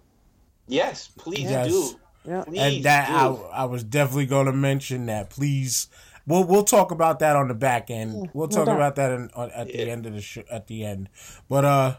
Yes, 0.68 1.10
please 1.18 1.50
yes. 1.50 1.68
do. 1.68 2.00
Yeah. 2.26 2.44
Please 2.44 2.60
and 2.60 2.86
that 2.86 3.08
do. 3.08 3.14
I, 3.14 3.62
I 3.62 3.66
was 3.66 3.84
definitely 3.84 4.26
going 4.26 4.48
to 4.48 4.54
mention 4.54 5.06
that. 5.06 5.30
Please, 5.30 5.88
we'll 6.26 6.44
we'll 6.44 6.64
talk 6.64 6.92
about 6.92 7.20
that 7.20 7.36
on 7.36 7.48
the 7.48 7.54
back 7.54 7.92
end. 7.92 8.30
We'll 8.34 8.48
talk 8.48 8.68
no 8.68 8.76
about 8.76 8.96
that 8.96 9.12
in, 9.12 9.30
on, 9.36 9.52
at 9.52 9.70
yeah. 9.70 9.86
the 9.86 9.92
end 9.92 10.06
of 10.06 10.14
the 10.14 10.22
sh- 10.22 10.40
at 10.50 10.68
the 10.68 10.86
end. 10.86 11.10
But 11.48 11.66
uh, 11.66 11.96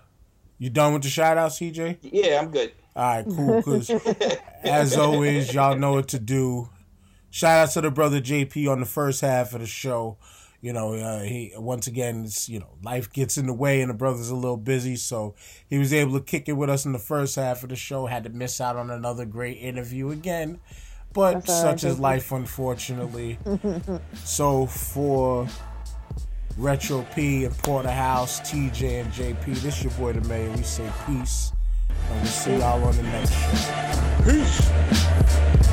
you 0.58 0.70
done 0.70 0.92
with 0.92 1.02
the 1.02 1.08
shout 1.08 1.38
out, 1.38 1.52
CJ? 1.52 1.98
Yeah, 2.02 2.40
I'm 2.40 2.50
good. 2.50 2.72
All 3.00 3.16
right, 3.16 3.24
cool. 3.24 3.56
Because 3.56 3.90
as 4.62 4.96
always, 4.96 5.52
y'all 5.54 5.76
know 5.76 5.92
what 5.94 6.08
to 6.08 6.18
do. 6.18 6.68
Shout 7.30 7.68
out 7.68 7.72
to 7.72 7.80
the 7.80 7.90
brother 7.90 8.20
JP 8.20 8.70
on 8.70 8.80
the 8.80 8.86
first 8.86 9.20
half 9.20 9.54
of 9.54 9.60
the 9.60 9.66
show 9.66 10.18
you 10.62 10.72
know, 10.74 10.94
uh, 10.94 11.20
he 11.22 11.52
once 11.56 11.86
again, 11.86 12.28
you 12.46 12.60
know, 12.60 12.68
life 12.82 13.10
gets 13.12 13.38
in 13.38 13.46
the 13.46 13.52
way, 13.52 13.80
and 13.80 13.88
the 13.88 13.94
brother's 13.94 14.28
a 14.28 14.34
little 14.34 14.58
busy, 14.58 14.96
so 14.96 15.34
he 15.68 15.78
was 15.78 15.92
able 15.92 16.18
to 16.18 16.24
kick 16.24 16.48
it 16.48 16.52
with 16.52 16.68
us 16.68 16.84
in 16.84 16.92
the 16.92 16.98
first 16.98 17.36
half 17.36 17.62
of 17.62 17.70
the 17.70 17.76
show. 17.76 18.06
Had 18.06 18.24
to 18.24 18.30
miss 18.30 18.60
out 18.60 18.76
on 18.76 18.90
another 18.90 19.24
great 19.24 19.56
interview 19.56 20.10
again, 20.10 20.60
but 21.14 21.48
such 21.48 21.84
is 21.84 21.98
life, 21.98 22.30
unfortunately. 22.30 23.38
so 24.24 24.66
for 24.66 25.48
Retro 26.58 27.06
P 27.14 27.46
and 27.46 27.54
Porterhaus, 27.54 28.40
TJ 28.42 29.00
and 29.00 29.12
JP. 29.12 29.44
This 29.46 29.78
is 29.78 29.84
your 29.84 29.92
boy 29.94 30.12
the 30.12 30.28
Mayor. 30.28 30.50
We 30.50 30.62
say 30.62 30.90
peace. 31.06 31.52
And 32.10 32.20
we'll 32.20 32.26
see 32.26 32.56
y'all 32.56 32.82
on 32.84 32.96
the 32.96 33.02
next 33.02 33.32
show. 33.32 34.24
Peace. 34.24 35.69